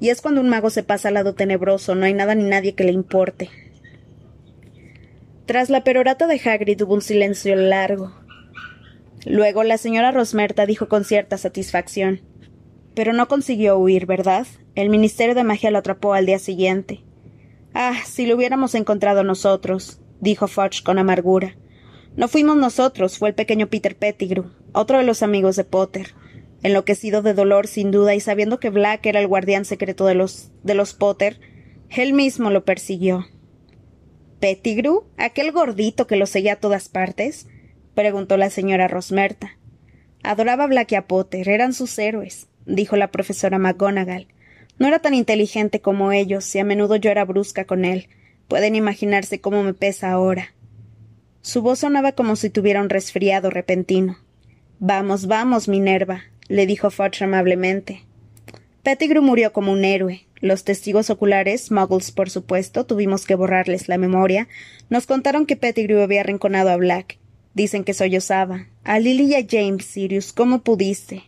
Y 0.00 0.08
es 0.08 0.20
cuando 0.20 0.40
un 0.40 0.48
mago 0.48 0.70
se 0.70 0.82
pasa 0.82 1.08
al 1.08 1.14
lado 1.14 1.34
tenebroso, 1.34 1.94
no 1.94 2.06
hay 2.06 2.14
nada 2.14 2.34
ni 2.34 2.44
nadie 2.44 2.74
que 2.74 2.84
le 2.84 2.92
importe. 2.92 3.50
Tras 5.46 5.68
la 5.68 5.82
perorata 5.82 6.28
de 6.28 6.40
Hagrid 6.42 6.80
hubo 6.82 6.94
un 6.94 7.02
silencio 7.02 7.56
largo. 7.56 8.12
Luego 9.26 9.64
la 9.64 9.78
señora 9.78 10.12
Rosmerta 10.12 10.64
dijo 10.64 10.88
con 10.88 11.04
cierta 11.04 11.36
satisfacción 11.36 12.20
Pero 12.94 13.12
no 13.12 13.28
consiguió 13.28 13.76
huir, 13.76 14.06
¿verdad? 14.06 14.46
El 14.74 14.88
Ministerio 14.88 15.34
de 15.34 15.44
Magia 15.44 15.70
lo 15.70 15.78
atrapó 15.78 16.14
al 16.14 16.26
día 16.26 16.38
siguiente. 16.38 17.02
Ah, 17.74 17.94
si 18.06 18.26
lo 18.26 18.36
hubiéramos 18.36 18.74
encontrado 18.74 19.24
nosotros, 19.24 20.00
dijo 20.20 20.46
Fudge 20.46 20.82
con 20.84 20.98
amargura. 20.98 21.56
No 22.16 22.28
fuimos 22.28 22.56
nosotros, 22.56 23.18
fue 23.18 23.28
el 23.28 23.34
pequeño 23.34 23.68
Peter 23.68 23.96
Pettigrew, 23.96 24.50
otro 24.72 24.98
de 24.98 25.04
los 25.04 25.22
amigos 25.22 25.56
de 25.56 25.64
Potter. 25.64 26.14
Enloquecido 26.62 27.22
de 27.22 27.34
dolor, 27.34 27.66
sin 27.66 27.90
duda, 27.90 28.14
y 28.14 28.20
sabiendo 28.20 28.60
que 28.60 28.70
Black 28.70 29.06
era 29.06 29.20
el 29.20 29.28
guardián 29.28 29.64
secreto 29.64 30.04
de 30.06 30.14
los, 30.14 30.50
de 30.62 30.74
los 30.74 30.92
Potter, 30.92 31.40
él 31.88 32.12
mismo 32.12 32.50
lo 32.50 32.64
persiguió. 32.64 33.26
¿Pettigrew? 34.40 35.04
¿Aquel 35.16 35.52
gordito 35.52 36.06
que 36.06 36.16
lo 36.16 36.26
seguía 36.26 36.54
a 36.54 36.60
todas 36.60 36.88
partes? 36.88 37.46
preguntó 37.94 38.36
la 38.36 38.50
señora 38.50 38.88
Rosmerta. 38.88 39.58
Adoraba 40.22 40.64
a 40.64 40.66
Black 40.66 40.92
y 40.92 40.94
a 40.96 41.06
Potter, 41.06 41.48
eran 41.48 41.72
sus 41.72 41.98
héroes, 41.98 42.48
dijo 42.66 42.96
la 42.96 43.10
profesora 43.10 43.58
McGonagall. 43.58 44.28
No 44.78 44.88
era 44.88 44.98
tan 44.98 45.14
inteligente 45.14 45.80
como 45.80 46.12
ellos, 46.12 46.54
y 46.54 46.58
a 46.58 46.64
menudo 46.64 46.96
yo 46.96 47.10
era 47.10 47.24
brusca 47.24 47.64
con 47.64 47.84
él. 47.84 48.08
Pueden 48.48 48.74
imaginarse 48.74 49.40
cómo 49.40 49.62
me 49.62 49.74
pesa 49.74 50.10
ahora. 50.10 50.54
Su 51.42 51.62
voz 51.62 51.78
sonaba 51.78 52.12
como 52.12 52.36
si 52.36 52.50
tuviera 52.50 52.82
un 52.82 52.90
resfriado 52.90 53.48
repentino. 53.48 54.18
Vamos, 54.78 55.26
vamos, 55.26 55.68
Minerva, 55.68 56.24
le 56.48 56.66
dijo 56.66 56.90
Fudge 56.90 57.22
amablemente. 57.22 58.04
Pettigrew 58.82 59.22
murió 59.22 59.50
como 59.52 59.72
un 59.72 59.84
héroe. 59.84 60.26
Los 60.42 60.64
testigos 60.64 61.08
oculares, 61.08 61.70
muggles 61.70 62.12
por 62.12 62.28
supuesto, 62.28 62.84
tuvimos 62.84 63.24
que 63.24 63.34
borrarles 63.34 63.88
la 63.88 63.96
memoria, 63.96 64.48
nos 64.90 65.06
contaron 65.06 65.46
que 65.46 65.56
Pettigrew 65.56 66.00
había 66.00 66.20
arrinconado 66.20 66.68
a 66.68 66.76
Black. 66.76 67.18
Dicen 67.54 67.84
que 67.84 67.94
sollozaba. 67.94 68.66
A 68.84 68.98
Lily 68.98 69.32
y 69.32 69.34
a 69.34 69.46
James, 69.48 69.86
Sirius, 69.86 70.34
¿cómo 70.34 70.62
pudiste? 70.62 71.22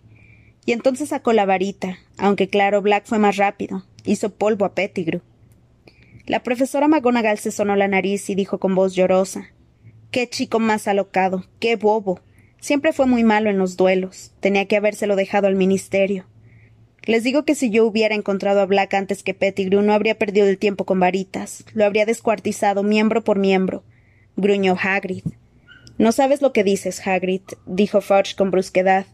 Y 0.67 0.73
entonces 0.73 1.09
sacó 1.09 1.33
la 1.33 1.47
varita, 1.47 1.99
aunque 2.19 2.49
claro, 2.49 2.83
Black 2.83 3.07
fue 3.07 3.19
más 3.19 3.39
rápido. 3.39 3.85
Hizo 4.05 4.31
polvo 4.35 4.67
a 4.67 4.75
Pettigrew. 4.75 5.23
La 6.27 6.43
profesora 6.43 6.87
McGonagall 6.87 7.39
se 7.39 7.51
sonó 7.51 7.77
la 7.77 7.89
nariz 7.89 8.29
y 8.29 8.35
dijo 8.35 8.59
con 8.59 8.75
voz 8.75 8.95
llorosa 8.95 9.52
Qué 10.13 10.29
chico 10.29 10.61
más 10.61 10.89
alocado, 10.89 11.47
qué 11.59 11.77
bobo. 11.77 12.21
Siempre 12.61 12.93
fue 12.93 13.07
muy 13.07 13.25
malo 13.25 13.49
en 13.49 13.57
los 13.57 13.79
duelos. 13.79 14.33
Tenía 14.41 14.67
que 14.67 14.77
habérselo 14.77 15.17
dejado 15.17 15.47
al 15.47 15.57
ministerio. 15.57 16.27
Les 17.07 17.25
digo 17.25 17.47
que 17.47 17.55
si 17.55 17.71
yo 17.71 17.87
hubiera 17.87 18.15
encontrado 18.15 18.61
a 18.61 18.67
Black 18.67 18.93
antes 18.93 19.23
que 19.23 19.33
Pettigrew 19.33 19.81
no 19.81 19.95
habría 19.95 20.19
perdido 20.19 20.49
el 20.49 20.59
tiempo 20.59 20.85
con 20.85 21.01
varitas. 21.01 21.65
Lo 21.73 21.87
habría 21.87 22.05
descuartizado 22.05 22.83
miembro 22.83 23.25
por 23.25 23.39
miembro. 23.39 23.85
Gruñó 24.37 24.77
Hagrid. 24.79 25.25
No 25.97 26.13
sabes 26.13 26.43
lo 26.43 26.53
que 26.53 26.63
dices, 26.63 27.07
Hagrid, 27.07 27.41
dijo 27.65 28.03
Fudge 28.03 28.37
con 28.37 28.51
brusquedad. 28.51 29.07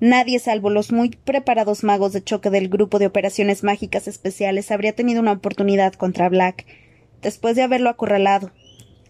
Nadie, 0.00 0.38
salvo 0.38 0.70
los 0.70 0.90
muy 0.90 1.10
preparados 1.10 1.84
magos 1.84 2.14
de 2.14 2.24
choque 2.24 2.48
del 2.48 2.70
grupo 2.70 2.98
de 2.98 3.06
operaciones 3.06 3.62
mágicas 3.62 4.08
especiales, 4.08 4.70
habría 4.70 4.94
tenido 4.94 5.20
una 5.20 5.32
oportunidad 5.32 5.92
contra 5.92 6.30
Black, 6.30 6.64
después 7.20 7.56
de 7.56 7.62
haberlo 7.62 7.90
acorralado. 7.90 8.52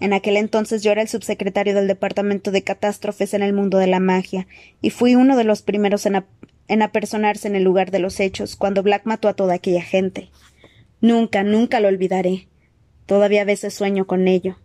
En 0.05 0.13
aquel 0.13 0.37
entonces 0.37 0.83
yo 0.83 0.93
era 0.93 1.01
el 1.01 1.09
subsecretario 1.09 1.75
del 1.75 1.89
Departamento 1.89 2.51
de 2.51 2.61
Catástrofes 2.61 3.33
en 3.33 3.43
el 3.43 3.55
mundo 3.55 3.79
de 3.79 3.87
la 3.87 4.01
magia, 4.01 4.47
y 4.83 4.91
fui 4.91 5.15
uno 5.15 5.35
de 5.35 5.45
los 5.45 5.63
primeros 5.63 6.05
en, 6.05 6.83
apersonarse 6.83 7.49
en 7.49 7.57
el 7.57 7.63
lugar 7.63 7.91
de 7.91 8.01
los 8.01 8.21
hechos, 8.21 8.55
cuando 8.55 8.83
Black 8.83 9.07
mató 9.07 9.29
a 9.29 9.33
toda 9.33 9.55
aquella 9.55 9.81
gente. 9.81 10.29
Nunca, 11.01 11.43
nunca 11.43 11.81
lo 11.81 11.89
olvidaré. 11.89 12.49
Todavía 13.07 13.41
a 13.41 13.47
veces 13.47 13.73
sueño 13.73 14.07
con 14.07 14.29
ello. 14.29 14.59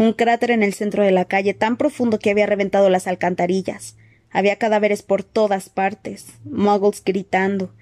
Un 0.00 0.14
cráter 0.14 0.50
en 0.50 0.64
el 0.64 0.74
centro 0.74 1.04
de 1.04 1.12
la 1.12 1.26
calle 1.26 1.54
tan 1.54 1.76
profundo 1.76 2.18
que 2.18 2.30
había 2.32 2.46
reventado 2.46 2.90
las 2.90 3.06
alcantarillas. 3.06 3.96
Había 4.32 4.56
cadáveres 4.56 5.04
por 5.04 5.22
todas 5.22 5.68
partes, 5.68 6.26
muggles 6.42 7.04
gritando, 7.04 7.72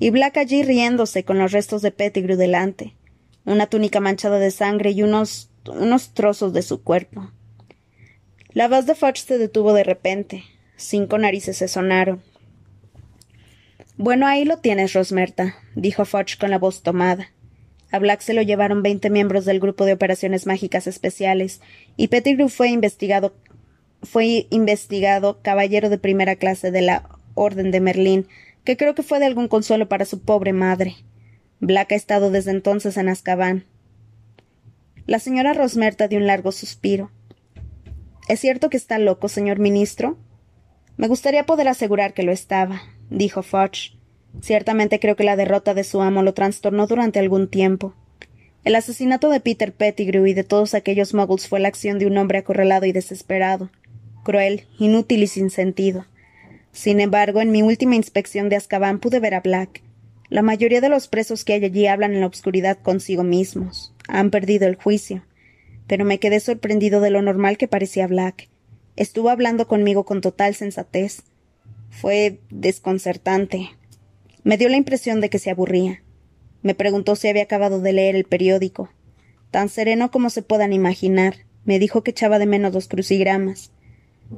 y 0.00 0.10
Black 0.10 0.38
allí 0.38 0.64
riéndose 0.64 1.22
con 1.22 1.38
los 1.38 1.52
restos 1.52 1.82
de 1.82 1.92
Pettigrew 1.92 2.36
delante, 2.36 2.96
una 3.50 3.66
túnica 3.66 4.00
manchada 4.00 4.38
de 4.38 4.50
sangre 4.50 4.90
y 4.90 5.02
unos 5.02 5.50
unos 5.68 6.14
trozos 6.14 6.52
de 6.52 6.62
su 6.62 6.82
cuerpo. 6.82 7.30
La 8.52 8.68
voz 8.68 8.86
de 8.86 8.94
Fudge 8.94 9.18
se 9.18 9.38
detuvo 9.38 9.72
de 9.72 9.84
repente. 9.84 10.44
Cinco 10.76 11.18
narices 11.18 11.58
se 11.58 11.68
sonaron. 11.68 12.22
Bueno, 13.96 14.26
ahí 14.26 14.44
lo 14.44 14.58
tienes, 14.58 14.92
Rosmerta, 14.92 15.56
dijo 15.74 16.04
Fudge 16.04 16.38
con 16.38 16.50
la 16.50 16.58
voz 16.58 16.82
tomada. 16.82 17.32
A 17.90 17.98
Black 17.98 18.20
se 18.20 18.34
lo 18.34 18.42
llevaron 18.42 18.82
veinte 18.82 19.10
miembros 19.10 19.44
del 19.44 19.60
grupo 19.60 19.84
de 19.84 19.94
operaciones 19.94 20.46
mágicas 20.46 20.86
especiales, 20.86 21.60
y 21.96 22.08
Pettigrew 22.08 22.48
fue 22.48 22.68
investigado 22.68 23.34
fue 24.02 24.46
investigado 24.50 25.40
caballero 25.42 25.88
de 25.88 25.98
primera 25.98 26.36
clase 26.36 26.70
de 26.70 26.82
la 26.82 27.08
Orden 27.34 27.72
de 27.72 27.80
Merlín, 27.80 28.28
que 28.62 28.76
creo 28.76 28.94
que 28.94 29.02
fue 29.02 29.18
de 29.18 29.26
algún 29.26 29.48
consuelo 29.48 29.88
para 29.88 30.04
su 30.04 30.20
pobre 30.20 30.52
madre. 30.52 30.94
Black 31.60 31.92
ha 31.92 31.94
estado 31.94 32.30
desde 32.30 32.50
entonces 32.50 32.96
en 32.96 33.08
Azkaban. 33.08 33.64
La 35.06 35.18
señora 35.18 35.54
Rosmerta 35.54 36.08
dio 36.08 36.18
un 36.18 36.26
largo 36.26 36.52
suspiro. 36.52 37.10
¿Es 38.28 38.40
cierto 38.40 38.70
que 38.70 38.76
está 38.76 38.98
loco, 38.98 39.28
señor 39.28 39.58
ministro? 39.58 40.18
Me 40.96 41.08
gustaría 41.08 41.46
poder 41.46 41.68
asegurar 41.68 42.14
que 42.14 42.22
lo 42.22 42.32
estaba, 42.32 42.82
dijo 43.10 43.42
Fudge. 43.42 43.96
Ciertamente 44.40 45.00
creo 45.00 45.16
que 45.16 45.24
la 45.24 45.36
derrota 45.36 45.74
de 45.74 45.84
su 45.84 46.02
amo 46.02 46.22
lo 46.22 46.34
trastornó 46.34 46.86
durante 46.86 47.18
algún 47.18 47.48
tiempo. 47.48 47.94
El 48.64 48.74
asesinato 48.74 49.30
de 49.30 49.40
Peter 49.40 49.72
Pettigrew 49.72 50.26
y 50.26 50.34
de 50.34 50.44
todos 50.44 50.74
aquellos 50.74 51.14
muggles 51.14 51.48
fue 51.48 51.60
la 51.60 51.68
acción 51.68 51.98
de 51.98 52.06
un 52.06 52.18
hombre 52.18 52.38
acorralado 52.38 52.86
y 52.86 52.92
desesperado 52.92 53.70
cruel, 54.28 54.66
inútil 54.78 55.22
y 55.22 55.26
sin 55.26 55.48
sentido. 55.48 56.04
Sin 56.70 57.00
embargo, 57.00 57.40
en 57.40 57.50
mi 57.50 57.62
última 57.62 57.94
inspección 57.96 58.50
de 58.50 58.56
Azkaban 58.56 58.98
pude 58.98 59.20
ver 59.20 59.34
a 59.34 59.40
Black. 59.40 59.82
La 60.30 60.42
mayoría 60.42 60.80
de 60.80 60.88
los 60.90 61.08
presos 61.08 61.44
que 61.44 61.54
hay 61.54 61.64
allí 61.64 61.86
hablan 61.86 62.12
en 62.14 62.20
la 62.20 62.26
oscuridad 62.26 62.78
consigo 62.82 63.24
mismos. 63.24 63.94
Han 64.08 64.30
perdido 64.30 64.66
el 64.66 64.76
juicio. 64.76 65.24
Pero 65.86 66.04
me 66.04 66.18
quedé 66.18 66.38
sorprendido 66.40 67.00
de 67.00 67.10
lo 67.10 67.22
normal 67.22 67.56
que 67.56 67.66
parecía 67.66 68.06
Black. 68.06 68.48
Estuvo 68.96 69.30
hablando 69.30 69.66
conmigo 69.66 70.04
con 70.04 70.20
total 70.20 70.54
sensatez. 70.54 71.22
Fue 71.88 72.40
desconcertante. 72.50 73.70
Me 74.44 74.58
dio 74.58 74.68
la 74.68 74.76
impresión 74.76 75.20
de 75.20 75.30
que 75.30 75.38
se 75.38 75.50
aburría. 75.50 76.02
Me 76.62 76.74
preguntó 76.74 77.16
si 77.16 77.28
había 77.28 77.44
acabado 77.44 77.80
de 77.80 77.92
leer 77.92 78.16
el 78.16 78.24
periódico. 78.24 78.90
Tan 79.50 79.70
sereno 79.70 80.10
como 80.10 80.28
se 80.28 80.42
puedan 80.42 80.74
imaginar. 80.74 81.36
Me 81.64 81.78
dijo 81.78 82.02
que 82.02 82.10
echaba 82.10 82.38
de 82.38 82.46
menos 82.46 82.74
los 82.74 82.88
crucigramas. 82.88 83.72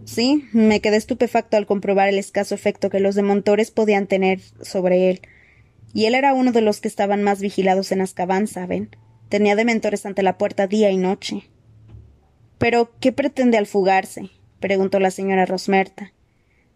Sí, 0.04 0.44
me 0.52 0.80
quedé 0.80 0.96
estupefacto 0.96 1.56
al 1.56 1.66
comprobar 1.66 2.08
el 2.08 2.18
escaso 2.18 2.54
efecto 2.54 2.90
que 2.90 3.00
los 3.00 3.16
demontores 3.16 3.72
podían 3.72 4.06
tener 4.06 4.40
sobre 4.62 5.10
él. 5.10 5.20
Y 5.92 6.06
él 6.06 6.14
era 6.14 6.34
uno 6.34 6.52
de 6.52 6.60
los 6.60 6.80
que 6.80 6.88
estaban 6.88 7.22
más 7.22 7.40
vigilados 7.40 7.92
en 7.92 8.00
Azkaban, 8.00 8.46
¿saben? 8.46 8.90
Tenía 9.28 9.56
dementores 9.56 10.06
ante 10.06 10.22
la 10.22 10.38
puerta 10.38 10.66
día 10.66 10.90
y 10.90 10.96
noche. 10.96 11.44
Pero, 12.58 12.92
¿qué 13.00 13.12
pretende 13.12 13.58
al 13.58 13.66
fugarse? 13.66 14.30
preguntó 14.60 15.00
la 15.00 15.10
señora 15.10 15.46
Rosmerta. 15.46 16.12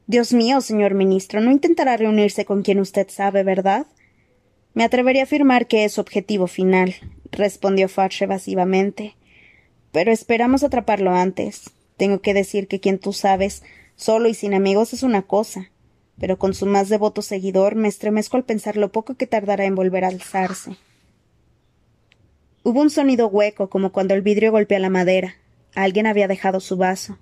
Dios 0.07 0.33
mío, 0.33 0.61
señor 0.61 0.95
ministro, 0.95 1.41
no 1.41 1.51
intentará 1.51 1.97
reunirse 1.97 2.45
con 2.45 2.63
quien 2.63 2.79
usted 2.79 3.09
sabe, 3.09 3.43
¿verdad? 3.43 3.87
Me 4.75 4.85
atrevería 4.85 5.23
a 5.23 5.25
afirmar 5.25 5.67
que 5.67 5.85
es 5.85 5.93
su 5.93 6.01
objetivo 6.01 6.47
final, 6.47 6.95
respondió 7.31 7.89
Fudge 7.89 8.23
evasivamente. 8.23 9.17
Pero 9.93 10.11
esperamos 10.11 10.65
atraparlo 10.65 11.13
antes. 11.13 11.71
Tengo 11.97 12.21
que 12.21 12.35
decir 12.35 12.67
que 12.67 12.81
quien 12.81 12.99
tú 12.99 13.13
sabes, 13.13 13.63
solo 13.97 14.29
y 14.29 14.35
sin 14.35 14.53
amigos, 14.53 14.93
es 14.93 15.03
una 15.03 15.23
cosa, 15.23 15.71
pero 16.19 16.39
con 16.39 16.55
su 16.55 16.67
más 16.67 16.89
devoto 16.89 17.23
seguidor 17.23 17.75
me 17.75 17.89
estremezco 17.89 18.37
al 18.37 18.45
pensar 18.45 18.77
lo 18.77 18.93
poco 18.93 19.15
que 19.15 19.27
tardará 19.27 19.65
en 19.65 19.75
volver 19.75 20.05
a 20.05 20.09
alzarse. 20.09 20.77
Hubo 22.63 22.81
un 22.81 22.91
sonido 22.91 23.29
hueco, 23.29 23.69
como 23.69 23.93
cuando 23.93 24.15
el 24.15 24.23
vidrio 24.23 24.53
golpea 24.53 24.79
la 24.79 24.91
madera. 24.91 25.37
Alguien 25.75 26.07
había 26.07 26.29
dejado 26.29 26.61
su 26.61 26.77
vaso. 26.77 27.19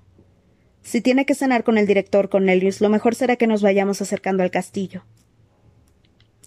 Si 0.82 1.00
tiene 1.00 1.26
que 1.26 1.34
cenar 1.34 1.64
con 1.64 1.78
el 1.78 1.86
director 1.86 2.28
Cornelius, 2.28 2.80
lo 2.80 2.88
mejor 2.88 3.14
será 3.14 3.36
que 3.36 3.46
nos 3.46 3.62
vayamos 3.62 4.02
acercando 4.02 4.42
al 4.42 4.50
castillo. 4.50 5.04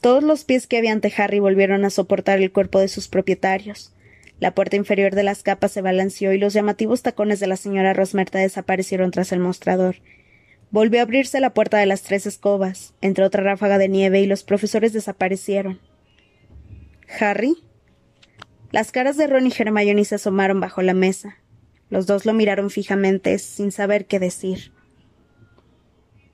Todos 0.02 0.24
los 0.24 0.44
pies 0.44 0.68
que 0.68 0.78
había 0.78 0.92
ante 0.92 1.12
Harry 1.18 1.40
volvieron 1.40 1.84
a 1.84 1.90
soportar 1.90 2.40
el 2.40 2.52
cuerpo 2.52 2.80
de 2.80 2.88
sus 2.88 3.08
propietarios. 3.08 3.92
La 4.40 4.54
puerta 4.54 4.76
inferior 4.76 5.16
de 5.16 5.24
las 5.24 5.44
capas 5.44 5.72
se 5.72 5.82
balanceó 5.82 6.34
y 6.34 6.38
los 6.38 6.54
llamativos 6.54 7.02
tacones 7.02 7.40
de 7.40 7.48
la 7.48 7.58
señora 7.58 7.94
Rosmerta 7.94 8.40
desaparecieron 8.40 9.12
tras 9.12 9.32
el 9.32 9.40
mostrador. 9.40 9.96
Volvió 10.72 11.00
a 11.00 11.04
abrirse 11.04 11.40
la 11.40 11.54
puerta 11.54 11.78
de 11.78 11.86
las 11.86 12.02
tres 12.02 12.26
escobas, 12.26 12.94
entró 13.02 13.26
otra 13.26 13.44
ráfaga 13.44 13.78
de 13.78 13.90
nieve 13.90 14.22
y 14.22 14.26
los 14.26 14.44
profesores 14.44 14.94
desaparecieron. 14.94 15.80
¿Harry? 17.20 17.56
Las 18.72 18.92
caras 18.92 19.16
de 19.16 19.28
Ron 19.28 19.48
y 19.48 19.54
Hermione 19.58 20.04
se 20.04 20.16
asomaron 20.16 20.60
bajo 20.60 20.82
la 20.82 20.94
mesa. 20.94 21.38
Los 21.90 22.08
dos 22.08 22.26
lo 22.26 22.34
miraron 22.34 22.70
fijamente, 22.70 23.40
sin 23.40 23.72
saber 23.72 24.06
qué 24.06 24.20
decir. 24.20 24.74